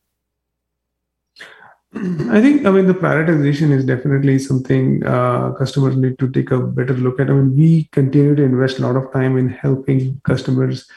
I 1.94 2.40
think, 2.40 2.64
I 2.64 2.70
mean, 2.70 2.86
the 2.86 2.94
prioritization 2.94 3.70
is 3.70 3.84
definitely 3.84 4.38
something 4.38 5.04
uh, 5.04 5.52
customers 5.52 5.94
need 5.94 6.18
to 6.20 6.30
take 6.30 6.50
a 6.50 6.58
better 6.58 6.94
look 6.94 7.20
at. 7.20 7.28
I 7.28 7.34
mean, 7.34 7.54
we 7.54 7.86
continue 7.92 8.34
to 8.34 8.42
invest 8.42 8.78
a 8.78 8.82
lot 8.82 8.96
of 8.96 9.12
time 9.12 9.36
in 9.36 9.50
helping 9.50 10.18
customers 10.24 10.88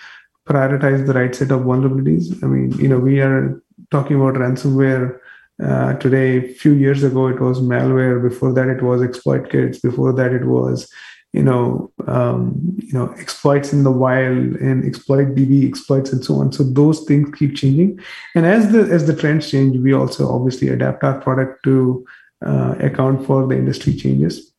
prioritize 0.47 1.05
the 1.05 1.13
right 1.13 1.33
set 1.33 1.51
of 1.51 1.61
vulnerabilities. 1.61 2.43
I 2.43 2.47
mean, 2.47 2.71
you 2.73 2.87
know, 2.87 2.99
we 2.99 3.19
are 3.19 3.61
talking 3.91 4.17
about 4.17 4.35
ransomware 4.35 5.19
uh, 5.63 5.93
today. 5.95 6.37
A 6.37 6.53
few 6.53 6.73
years 6.73 7.03
ago, 7.03 7.27
it 7.27 7.39
was 7.39 7.59
malware. 7.59 8.21
Before 8.21 8.53
that, 8.53 8.67
it 8.67 8.81
was 8.81 9.01
exploit 9.01 9.49
kits. 9.49 9.79
Before 9.79 10.13
that, 10.13 10.33
it 10.33 10.45
was 10.45 10.89
you 11.35 11.43
know, 11.43 11.91
um, 12.07 12.77
you 12.77 12.93
know, 12.93 13.13
exploits 13.19 13.73
in 13.73 13.83
the 13.83 13.91
wild 13.91 14.55
and 14.55 14.85
exploit 14.85 15.35
DB 15.35 15.67
exploits 15.67 16.13
and 16.13 16.23
so 16.23 16.35
on. 16.35 16.53
So 16.53 16.63
those 16.63 17.03
things 17.03 17.27
keep 17.37 17.57
changing, 17.57 17.99
and 18.35 18.45
as 18.45 18.71
the 18.71 18.83
as 18.83 19.05
the 19.05 19.13
trends 19.13 19.51
change, 19.51 19.77
we 19.77 19.91
also 19.91 20.33
obviously 20.33 20.69
adapt 20.69 21.03
our 21.03 21.19
product 21.19 21.61
to 21.65 22.05
uh, 22.45 22.75
account 22.79 23.25
for 23.25 23.45
the 23.47 23.57
industry 23.57 23.93
changes. 23.93 24.54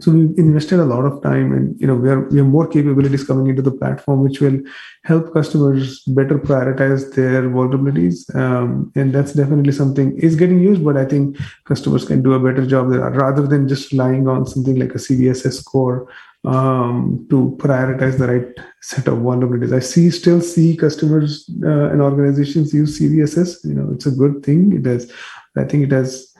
So 0.00 0.12
we've 0.12 0.36
invested 0.36 0.78
a 0.78 0.84
lot 0.84 1.06
of 1.06 1.22
time 1.22 1.52
and 1.52 1.80
you 1.80 1.86
know 1.86 1.94
we, 1.94 2.10
are, 2.10 2.28
we 2.28 2.38
have 2.38 2.46
more 2.46 2.66
capabilities 2.66 3.24
coming 3.24 3.46
into 3.46 3.62
the 3.62 3.70
platform 3.70 4.22
which 4.22 4.40
will 4.40 4.60
help 5.04 5.32
customers 5.32 6.02
better 6.08 6.38
prioritize 6.38 7.14
their 7.14 7.42
vulnerabilities. 7.44 8.34
Um, 8.34 8.92
and 8.94 9.14
that's 9.14 9.32
definitely 9.32 9.72
something 9.72 10.18
is 10.18 10.36
getting 10.36 10.60
used 10.60 10.84
but 10.84 10.96
i 10.96 11.04
think 11.04 11.38
customers 11.64 12.04
can 12.04 12.22
do 12.22 12.34
a 12.34 12.40
better 12.40 12.66
job 12.66 12.90
there 12.90 13.08
rather 13.10 13.46
than 13.46 13.68
just 13.68 13.90
relying 13.92 14.28
on 14.28 14.46
something 14.46 14.78
like 14.78 14.90
a 14.90 14.98
cvss 14.98 15.52
score 15.54 16.08
um, 16.44 17.26
to 17.30 17.56
prioritize 17.58 18.18
the 18.18 18.28
right 18.28 18.66
set 18.80 19.08
of 19.08 19.18
vulnerabilities. 19.18 19.74
I 19.74 19.80
see 19.80 20.10
still 20.10 20.40
see 20.40 20.76
customers 20.76 21.50
uh, 21.64 21.90
and 21.90 22.00
organizations 22.00 22.72
use 22.72 23.00
cvss 23.00 23.64
you 23.64 23.74
know 23.74 23.90
it's 23.92 24.06
a 24.06 24.10
good 24.10 24.42
thing. 24.42 24.72
It 24.72 24.84
has 24.84 25.10
i 25.56 25.64
think 25.64 25.84
it 25.84 25.92
has 25.92 26.34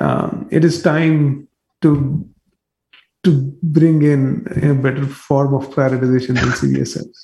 um, 0.00 0.46
it 0.50 0.64
is 0.64 0.82
time 0.82 1.48
to 1.80 2.28
to 3.24 3.56
bring 3.62 4.02
in 4.02 4.46
a 4.62 4.74
better 4.74 5.06
form 5.06 5.54
of 5.54 5.68
prioritization 5.70 6.34
than 6.34 6.50
CVSS. 6.50 7.06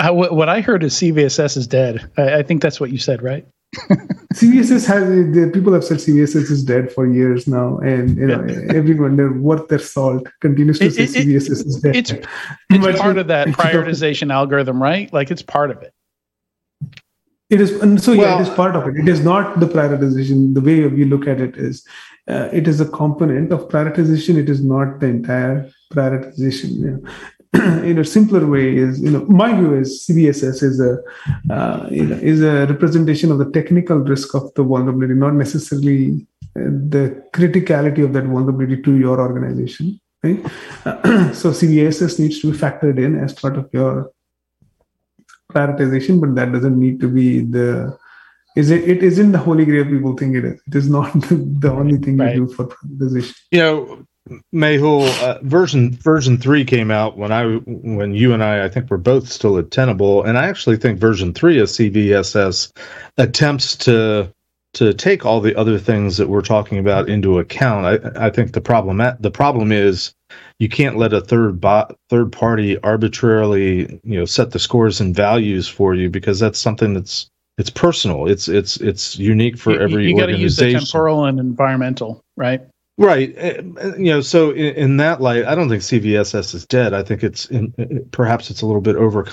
Uh, 0.00 0.12
what 0.12 0.48
I 0.48 0.60
heard 0.60 0.84
is 0.84 0.94
CVSS 0.94 1.56
is 1.56 1.66
dead. 1.66 2.08
I, 2.16 2.36
I 2.36 2.42
think 2.42 2.62
that's 2.62 2.78
what 2.78 2.90
you 2.90 2.98
said, 2.98 3.22
right? 3.22 3.46
CVSS 4.34 4.86
has 4.86 5.08
the 5.34 5.50
people 5.52 5.72
have 5.72 5.84
said 5.84 5.98
CVSS 5.98 6.50
is 6.50 6.62
dead 6.64 6.92
for 6.92 7.06
years 7.06 7.46
now, 7.46 7.78
and 7.78 8.16
you 8.16 8.26
know 8.26 8.44
everyone 8.74 9.16
they're 9.16 9.32
worth 9.32 9.68
their 9.68 9.78
salt 9.78 10.26
continues 10.40 10.78
to 10.78 10.86
it, 10.86 10.92
say 10.92 11.04
it, 11.04 11.10
CVSS 11.10 11.66
is 11.66 11.80
dead. 11.82 11.96
It's, 11.96 12.10
it's 12.70 13.00
part 13.00 13.18
of 13.18 13.26
that 13.28 13.48
prioritization 13.48 14.32
algorithm, 14.32 14.82
right? 14.82 15.12
Like 15.12 15.30
it's 15.30 15.42
part 15.42 15.70
of 15.70 15.82
it. 15.82 15.92
It 17.50 17.62
is, 17.62 17.72
and 17.80 18.00
so 18.00 18.12
well, 18.12 18.20
yeah, 18.20 18.38
it 18.38 18.42
is 18.42 18.54
part 18.54 18.76
of 18.76 18.86
it. 18.88 18.96
It 18.96 19.08
is 19.08 19.24
not 19.24 19.58
the 19.58 19.66
prioritization. 19.66 20.54
The 20.54 20.60
way 20.60 20.86
we 20.86 21.04
look 21.04 21.26
at 21.26 21.40
it 21.40 21.56
is 21.56 21.86
uh, 22.28 22.48
it 22.52 22.68
is 22.68 22.80
a 22.80 22.88
component 22.88 23.52
of 23.52 23.68
prioritization. 23.68 24.36
It 24.36 24.48
is 24.48 24.62
not 24.62 25.00
the 25.00 25.06
entire 25.06 25.70
prioritization. 25.92 26.70
You 26.70 26.90
know. 26.90 27.10
in 27.82 27.98
a 27.98 28.04
simpler 28.04 28.46
way 28.46 28.76
is 28.76 29.00
you 29.00 29.10
know 29.10 29.24
my 29.24 29.54
view 29.54 29.74
is 29.74 30.06
CVSS 30.06 30.62
is 30.62 30.80
a 30.80 30.98
uh, 31.50 31.88
you 31.90 32.04
know, 32.04 32.16
is 32.16 32.42
a 32.42 32.66
representation 32.66 33.32
of 33.32 33.38
the 33.38 33.50
technical 33.52 33.96
risk 33.96 34.34
of 34.34 34.52
the 34.54 34.62
vulnerability, 34.62 35.14
not 35.14 35.32
necessarily 35.32 36.26
uh, 36.56 36.68
the 36.94 37.24
criticality 37.32 38.04
of 38.04 38.12
that 38.12 38.24
vulnerability 38.24 38.82
to 38.82 38.98
your 38.98 39.18
organization. 39.18 39.98
Right? 40.22 40.44
so 41.34 41.52
CVSS 41.52 42.18
needs 42.18 42.40
to 42.40 42.52
be 42.52 42.58
factored 42.58 42.98
in 43.02 43.18
as 43.18 43.32
part 43.32 43.56
of 43.56 43.70
your 43.72 44.12
prioritization, 45.50 46.20
but 46.20 46.34
that 46.34 46.52
doesn't 46.52 46.78
need 46.78 47.00
to 47.00 47.08
be 47.08 47.40
the 47.40 47.96
is 48.58 48.70
it 48.70 48.88
it 48.88 49.04
isn't 49.04 49.30
the 49.30 49.38
holy 49.38 49.64
grail 49.64 49.84
people 49.84 50.16
think 50.16 50.34
it 50.34 50.44
is. 50.44 50.60
It 50.66 50.74
is 50.74 50.90
not 50.90 51.12
the 51.62 51.72
only 51.72 51.96
thing 51.98 52.16
right. 52.16 52.34
you 52.34 52.46
do 52.46 52.52
for 52.52 52.66
prioritization. 52.66 53.34
You 53.52 53.60
know, 53.60 54.06
Mehul, 54.52 55.06
uh, 55.22 55.38
version 55.42 55.92
version 55.92 56.38
three 56.38 56.64
came 56.64 56.90
out 56.90 57.16
when 57.16 57.30
I 57.30 57.44
when 57.66 58.14
you 58.14 58.34
and 58.34 58.42
I 58.42 58.64
I 58.64 58.68
think 58.68 58.90
we're 58.90 58.96
both 58.96 59.28
still 59.28 59.58
at 59.58 59.70
Tenable, 59.70 60.24
and 60.24 60.36
I 60.36 60.48
actually 60.48 60.76
think 60.76 60.98
version 60.98 61.32
three 61.32 61.60
of 61.60 61.68
CVSS 61.68 62.72
attempts 63.16 63.76
to 63.76 64.34
to 64.74 64.92
take 64.92 65.24
all 65.24 65.40
the 65.40 65.56
other 65.56 65.78
things 65.78 66.16
that 66.16 66.28
we're 66.28 66.42
talking 66.42 66.78
about 66.78 67.08
into 67.08 67.38
account. 67.38 67.86
I, 67.86 68.26
I 68.26 68.30
think 68.30 68.52
the 68.52 68.60
problem 68.60 69.00
at 69.00 69.22
the 69.22 69.30
problem 69.30 69.70
is 69.70 70.12
you 70.58 70.68
can't 70.68 70.98
let 70.98 71.12
a 71.12 71.20
third 71.20 71.60
bo- 71.60 71.94
third 72.10 72.32
party 72.32 72.76
arbitrarily 72.80 74.00
you 74.02 74.18
know 74.18 74.24
set 74.24 74.50
the 74.50 74.58
scores 74.58 75.00
and 75.00 75.14
values 75.14 75.68
for 75.68 75.94
you 75.94 76.10
because 76.10 76.40
that's 76.40 76.58
something 76.58 76.92
that's 76.94 77.30
it's 77.58 77.70
personal. 77.70 78.28
It's 78.28 78.48
it's 78.48 78.78
it's 78.78 79.18
unique 79.18 79.58
for 79.58 79.72
you, 79.72 79.80
every 79.80 80.02
you, 80.04 80.10
you 80.10 80.16
got 80.16 80.26
to 80.26 80.38
use 80.38 80.56
the 80.56 80.72
temporal 80.72 81.24
and 81.24 81.38
environmental, 81.38 82.22
right? 82.36 82.62
Right. 82.98 83.32
Eh, 83.36 83.62
eh, 83.80 83.92
you 83.96 84.10
know, 84.10 84.20
so 84.20 84.50
in, 84.50 84.74
in, 84.74 84.96
that 84.96 85.20
light, 85.20 85.44
I 85.44 85.54
don't 85.54 85.68
think 85.68 85.82
CVSS 85.82 86.52
is 86.52 86.66
dead. 86.66 86.94
I 86.94 87.04
think 87.04 87.22
it's 87.22 87.46
in, 87.46 87.72
eh, 87.78 88.00
perhaps 88.10 88.50
it's 88.50 88.60
a 88.60 88.66
little 88.66 88.80
bit 88.80 88.96
over 88.96 89.24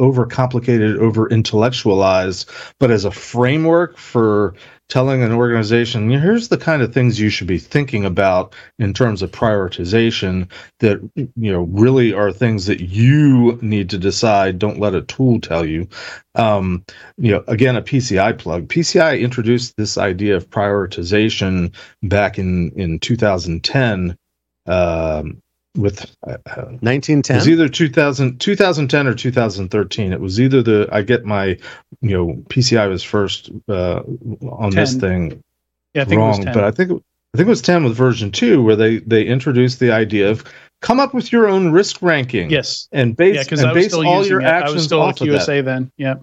over 0.00 0.26
complicated, 0.26 0.98
over 0.98 1.28
intellectualized, 1.28 2.50
but 2.80 2.90
as 2.90 3.04
a 3.04 3.12
framework 3.12 3.96
for 3.96 4.54
telling 4.88 5.22
an 5.22 5.32
organization 5.32 6.10
here's 6.10 6.48
the 6.48 6.58
kind 6.58 6.82
of 6.82 6.92
things 6.92 7.18
you 7.18 7.30
should 7.30 7.46
be 7.46 7.58
thinking 7.58 8.04
about 8.04 8.54
in 8.78 8.92
terms 8.92 9.22
of 9.22 9.30
prioritization 9.30 10.48
that 10.80 11.00
you 11.16 11.52
know 11.52 11.62
really 11.62 12.12
are 12.12 12.32
things 12.32 12.66
that 12.66 12.80
you 12.80 13.58
need 13.62 13.90
to 13.90 13.98
decide. 13.98 14.58
Don't 14.58 14.80
let 14.80 14.94
a 14.94 15.02
tool 15.02 15.40
tell 15.40 15.64
you. 15.64 15.88
Um, 16.34 16.84
you 17.16 17.32
know 17.32 17.44
again 17.48 17.76
a 17.76 17.82
pci 17.82 18.38
plug. 18.38 18.68
Pci 18.68 19.20
introduced 19.20 19.76
this 19.76 19.96
idea 19.96 20.36
of 20.36 20.50
prioritization 20.50 21.74
back 22.02 22.38
in 22.38 22.72
in 22.76 22.98
2010 22.98 24.16
um, 24.66 25.42
with 25.76 26.04
uh, 26.26 26.36
1910 26.80 27.36
it 27.36 27.38
was 27.38 27.48
either 27.48 27.68
2000 27.68 28.38
2010 28.38 29.06
or 29.06 29.14
2013 29.14 30.12
it 30.12 30.20
was 30.20 30.40
either 30.40 30.62
the 30.62 30.88
i 30.92 31.02
get 31.02 31.24
my 31.24 31.58
you 32.00 32.16
know 32.16 32.34
pci 32.48 32.88
was 32.88 33.02
first 33.02 33.50
uh, 33.68 34.00
on 34.50 34.70
10. 34.70 34.70
this 34.70 34.94
thing 34.94 35.42
yeah 35.94 36.02
I 36.02 36.04
think 36.04 36.18
wrong 36.18 36.44
but 36.44 36.62
i 36.62 36.70
think 36.70 36.92
i 36.92 37.36
think 37.36 37.46
it 37.46 37.50
was 37.50 37.62
10 37.62 37.84
with 37.84 37.96
version 37.96 38.30
2 38.30 38.62
where 38.62 38.76
they 38.76 38.98
they 38.98 39.24
introduced 39.24 39.80
the 39.80 39.90
idea 39.90 40.30
of 40.30 40.44
come 40.80 41.00
up 41.00 41.12
with 41.12 41.32
your 41.32 41.48
own 41.48 41.72
risk 41.72 42.00
ranking 42.02 42.50
yes 42.50 42.88
and 42.92 43.16
base 43.16 43.50
yeah, 43.50 43.64
and 43.64 43.74
base 43.74 43.94
all 43.94 44.24
your 44.24 44.40
it. 44.40 44.44
actions 44.44 44.70
I 44.70 44.74
was 44.74 44.84
still 44.84 45.02
off 45.02 45.16
QSA 45.16 45.58
of 45.60 45.64
that. 45.64 45.64
then 45.64 45.92
yeah 45.96 46.14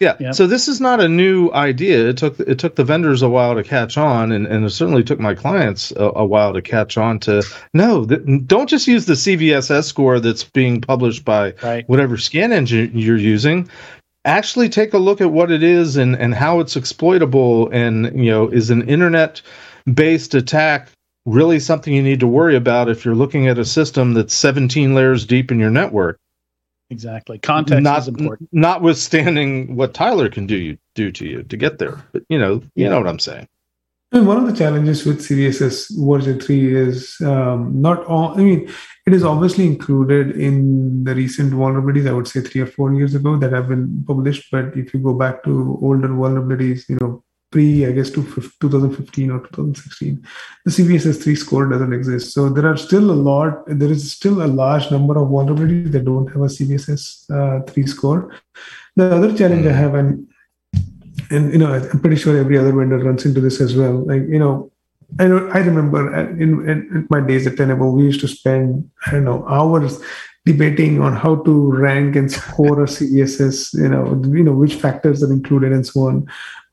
yeah. 0.00 0.16
Yep. 0.18 0.34
So 0.34 0.46
this 0.46 0.66
is 0.66 0.80
not 0.80 1.00
a 1.00 1.08
new 1.08 1.50
idea. 1.52 2.08
It 2.08 2.16
took 2.16 2.38
it 2.40 2.58
took 2.58 2.74
the 2.74 2.84
vendors 2.84 3.22
a 3.22 3.28
while 3.28 3.54
to 3.54 3.62
catch 3.62 3.96
on, 3.96 4.32
and, 4.32 4.46
and 4.46 4.64
it 4.64 4.70
certainly 4.70 5.04
took 5.04 5.20
my 5.20 5.34
clients 5.34 5.92
a, 5.92 6.10
a 6.16 6.24
while 6.24 6.52
to 6.52 6.60
catch 6.60 6.98
on 6.98 7.20
to 7.20 7.42
no, 7.72 8.04
th- 8.04 8.20
don't 8.46 8.68
just 8.68 8.88
use 8.88 9.06
the 9.06 9.14
CVSS 9.14 9.84
score 9.84 10.18
that's 10.18 10.44
being 10.44 10.80
published 10.80 11.24
by 11.24 11.54
right. 11.62 11.88
whatever 11.88 12.16
scan 12.16 12.52
engine 12.52 12.90
you're 12.92 13.16
using. 13.16 13.68
Actually, 14.24 14.68
take 14.68 14.94
a 14.94 14.98
look 14.98 15.20
at 15.20 15.30
what 15.30 15.50
it 15.50 15.62
is 15.62 15.96
and 15.96 16.16
and 16.16 16.34
how 16.34 16.58
it's 16.58 16.76
exploitable, 16.76 17.68
and 17.70 18.06
you 18.18 18.30
know, 18.30 18.48
is 18.48 18.70
an 18.70 18.88
internet 18.88 19.40
based 19.92 20.34
attack 20.34 20.88
really 21.26 21.58
something 21.58 21.94
you 21.94 22.02
need 22.02 22.20
to 22.20 22.26
worry 22.26 22.56
about 22.56 22.88
if 22.88 23.04
you're 23.04 23.14
looking 23.14 23.48
at 23.48 23.58
a 23.58 23.64
system 23.64 24.12
that's 24.12 24.34
17 24.34 24.94
layers 24.94 25.24
deep 25.24 25.50
in 25.50 25.58
your 25.58 25.70
network? 25.70 26.18
Exactly. 26.94 27.38
Context 27.40 27.82
Not, 27.82 27.98
is 27.98 28.08
important. 28.08 28.48
Notwithstanding 28.52 29.74
what 29.74 29.94
Tyler 29.94 30.28
can 30.28 30.46
do 30.46 30.56
you 30.56 30.78
do 30.94 31.10
to 31.10 31.26
you 31.26 31.42
to 31.42 31.56
get 31.56 31.78
there. 31.78 31.96
But 32.12 32.22
you 32.28 32.38
know, 32.38 32.54
you 32.76 32.84
yeah. 32.84 32.90
know 32.90 32.98
what 32.98 33.08
I'm 33.08 33.18
saying. 33.18 33.48
And 34.12 34.28
one 34.28 34.36
of 34.36 34.46
the 34.46 34.56
challenges 34.56 35.04
with 35.04 35.18
CVSS 35.18 35.76
version 36.08 36.38
3 36.38 36.76
is 36.76 37.16
um, 37.22 37.82
not 37.82 38.04
all, 38.04 38.38
I 38.38 38.44
mean, 38.44 38.72
it 39.06 39.12
is 39.12 39.24
obviously 39.24 39.66
included 39.66 40.36
in 40.36 41.02
the 41.02 41.16
recent 41.16 41.52
vulnerabilities, 41.52 42.08
I 42.08 42.12
would 42.12 42.28
say 42.28 42.40
three 42.40 42.60
or 42.60 42.66
four 42.66 42.94
years 42.94 43.16
ago 43.16 43.36
that 43.38 43.50
have 43.50 43.68
been 43.68 44.04
published. 44.06 44.52
But 44.52 44.76
if 44.76 44.94
you 44.94 45.00
go 45.00 45.14
back 45.14 45.42
to 45.44 45.80
older 45.82 46.08
vulnerabilities, 46.08 46.88
you 46.88 46.98
know, 47.00 47.24
pre, 47.54 47.86
I 47.86 47.92
guess, 47.92 48.10
to 48.10 48.24
2015 48.60 49.30
or 49.30 49.38
2016, 49.38 50.26
the 50.64 50.70
CVSS 50.72 51.22
3 51.22 51.34
score 51.36 51.66
doesn't 51.66 51.92
exist. 51.92 52.34
So 52.34 52.48
there 52.48 52.66
are 52.66 52.76
still 52.76 53.12
a 53.12 53.18
lot, 53.30 53.62
there 53.68 53.92
is 53.92 54.12
still 54.12 54.42
a 54.42 54.50
large 54.62 54.90
number 54.90 55.16
of 55.16 55.28
vulnerabilities 55.28 55.92
that 55.92 56.04
don't 56.04 56.26
have 56.26 56.42
a 56.42 56.52
CVSS 56.56 57.02
uh, 57.30 57.62
3 57.62 57.86
score. 57.86 58.34
The 58.96 59.14
other 59.14 59.32
challenge 59.36 59.66
I 59.66 59.70
hmm. 59.70 59.82
have, 59.82 59.94
and 59.94 60.28
and 61.30 61.52
you 61.52 61.58
know, 61.58 61.72
I'm 61.72 62.00
pretty 62.00 62.16
sure 62.16 62.36
every 62.36 62.58
other 62.58 62.72
vendor 62.72 62.98
runs 62.98 63.24
into 63.24 63.40
this 63.40 63.60
as 63.60 63.76
well. 63.76 64.04
Like 64.04 64.22
you 64.28 64.40
know, 64.40 64.72
I 65.20 65.28
know 65.28 65.48
I 65.54 65.58
remember 65.58 66.00
in, 66.44 66.68
in 66.68 67.06
my 67.08 67.20
days 67.20 67.46
at 67.46 67.56
Tenable, 67.56 67.92
we 67.92 68.02
used 68.04 68.20
to 68.20 68.28
spend 68.28 68.90
I 69.06 69.12
don't 69.12 69.24
know 69.24 69.46
hours 69.48 70.00
debating 70.44 71.00
on 71.00 71.16
how 71.16 71.36
to 71.44 71.72
rank 71.72 72.16
and 72.16 72.30
score 72.30 72.82
a 72.82 72.86
CVSS. 72.86 73.74
You 73.74 73.88
know, 73.88 74.04
you 74.36 74.44
know 74.44 74.56
which 74.62 74.74
factors 74.74 75.22
are 75.22 75.32
included 75.32 75.72
and 75.72 75.86
so 75.86 76.08
on. 76.08 76.26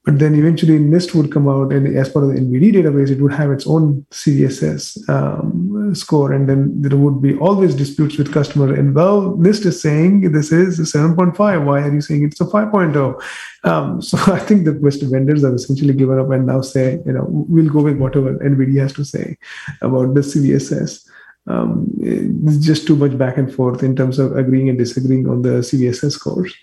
But 0.03 0.17
then 0.17 0.33
eventually 0.33 0.79
NIST 0.79 1.13
would 1.13 1.31
come 1.31 1.47
out, 1.47 1.71
and 1.71 1.95
as 1.95 2.09
part 2.09 2.25
of 2.25 2.33
the 2.33 2.39
NVD 2.39 2.73
database, 2.73 3.11
it 3.11 3.21
would 3.21 3.33
have 3.33 3.51
its 3.51 3.67
own 3.67 4.03
CVSS 4.09 5.07
um, 5.07 5.93
score, 5.93 6.31
and 6.31 6.49
then 6.49 6.81
there 6.81 6.97
would 6.97 7.21
be 7.21 7.37
always 7.37 7.75
disputes 7.75 8.17
with 8.17 8.33
customer. 8.33 8.73
And 8.73 8.95
well, 8.95 9.33
NIST 9.37 9.67
is 9.67 9.79
saying 9.79 10.31
this 10.31 10.51
is 10.51 10.79
a 10.79 10.97
7.5. 10.97 11.65
Why 11.65 11.81
are 11.81 11.93
you 11.93 12.01
saying 12.01 12.25
it's 12.25 12.41
a 12.41 12.45
5.0? 12.45 13.21
Um, 13.63 14.01
so 14.09 14.17
I 14.33 14.39
think 14.39 14.65
the 14.65 14.73
West 14.73 15.03
vendors 15.03 15.43
have 15.43 15.53
essentially 15.53 15.93
given 15.93 16.17
up 16.17 16.31
and 16.31 16.47
now 16.47 16.61
say, 16.61 16.99
you 17.05 17.13
know, 17.13 17.27
we'll 17.29 17.71
go 17.71 17.83
with 17.83 17.97
whatever 17.97 18.33
NVD 18.39 18.79
has 18.79 18.93
to 18.93 19.05
say 19.05 19.37
about 19.83 20.15
the 20.15 20.21
CVSS. 20.21 21.07
Um, 21.45 21.91
it's 21.99 22.65
just 22.65 22.87
too 22.87 22.95
much 22.95 23.17
back 23.19 23.37
and 23.37 23.53
forth 23.53 23.83
in 23.83 23.95
terms 23.95 24.17
of 24.17 24.35
agreeing 24.35 24.69
and 24.69 24.79
disagreeing 24.79 25.27
on 25.29 25.43
the 25.43 25.59
CVSS 25.59 26.13
scores. 26.13 26.55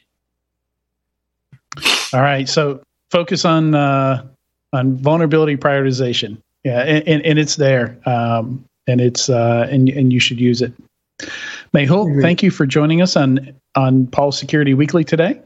All 2.12 2.22
right. 2.22 2.48
So 2.48 2.82
focus 3.10 3.44
on 3.44 3.74
uh, 3.74 4.24
on 4.72 4.96
vulnerability 4.96 5.56
prioritization. 5.56 6.38
Yeah, 6.64 6.80
and, 6.80 7.06
and, 7.08 7.22
and 7.24 7.38
it's 7.38 7.56
there, 7.56 7.96
um, 8.06 8.64
and 8.86 9.00
it's 9.00 9.28
uh, 9.28 9.68
and 9.70 9.88
and 9.88 10.12
you 10.12 10.20
should 10.20 10.40
use 10.40 10.62
it. 10.62 10.72
Mehul, 11.74 12.20
thank 12.22 12.42
you 12.42 12.50
for 12.50 12.66
joining 12.66 13.02
us 13.02 13.16
on 13.16 13.54
on 13.74 14.06
Paul's 14.08 14.38
Security 14.38 14.74
Weekly 14.74 15.04
today. 15.04 15.40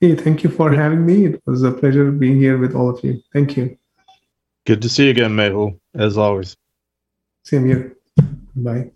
Hey, 0.00 0.14
thank 0.14 0.42
you 0.42 0.50
for 0.50 0.72
having 0.72 1.04
me. 1.04 1.26
It 1.26 1.42
was 1.46 1.62
a 1.62 1.70
pleasure 1.70 2.10
being 2.10 2.38
here 2.38 2.56
with 2.56 2.74
all 2.74 2.88
of 2.88 3.04
you. 3.04 3.22
Thank 3.32 3.56
you. 3.56 3.76
Good 4.66 4.80
to 4.82 4.88
see 4.88 5.04
you 5.04 5.10
again, 5.10 5.32
Mehul, 5.32 5.78
as 5.94 6.16
always. 6.16 6.56
Same 7.44 7.66
here. 7.66 7.96
Bye. 8.56 8.90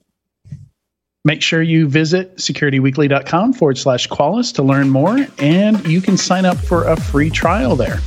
Make 1.27 1.41
sure 1.41 1.63
you 1.63 1.89
visit 1.89 2.37
securityweekly.com 2.37 3.55
forward 3.55 3.79
slash 3.79 4.09
Qualys 4.09 4.53
to 4.57 4.63
learn 4.63 4.91
more, 4.91 5.27
and 5.39 5.83
you 5.87 6.03
can 6.03 6.19
sign 6.19 6.45
up 6.45 6.59
for 6.59 6.85
a 6.85 7.01
free 7.01 7.31
trial 7.31 7.77
there. 7.77 7.99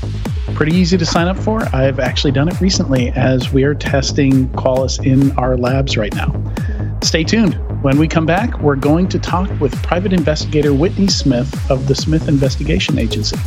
Pretty 0.54 0.76
easy 0.76 1.00
to 1.00 1.06
sign 1.06 1.28
up 1.28 1.36
for. 1.40 1.64
I've 1.76 2.00
actually 2.00 2.34
done 2.34 2.48
it 2.48 2.62
recently 2.62 3.10
as 3.10 3.52
we 3.52 3.64
are 3.64 3.74
testing 3.74 4.48
Qualys 4.50 5.04
in 5.04 5.32
our 5.32 5.58
labs 5.58 5.98
right 5.98 6.14
now. 6.14 6.32
Stay 7.02 7.24
tuned. 7.24 7.56
When 7.82 7.98
we 7.98 8.08
come 8.08 8.28
back, 8.28 8.60
we're 8.60 8.76
going 8.76 9.08
to 9.10 9.18
talk 9.18 9.50
with 9.60 9.74
private 9.82 10.14
investigator 10.14 10.76
Whitney 10.76 11.08
Smith 11.08 11.72
of 11.72 11.88
the 11.88 11.96
Smith 11.96 12.28
Investigation 12.28 13.00
Agency. 13.00 13.38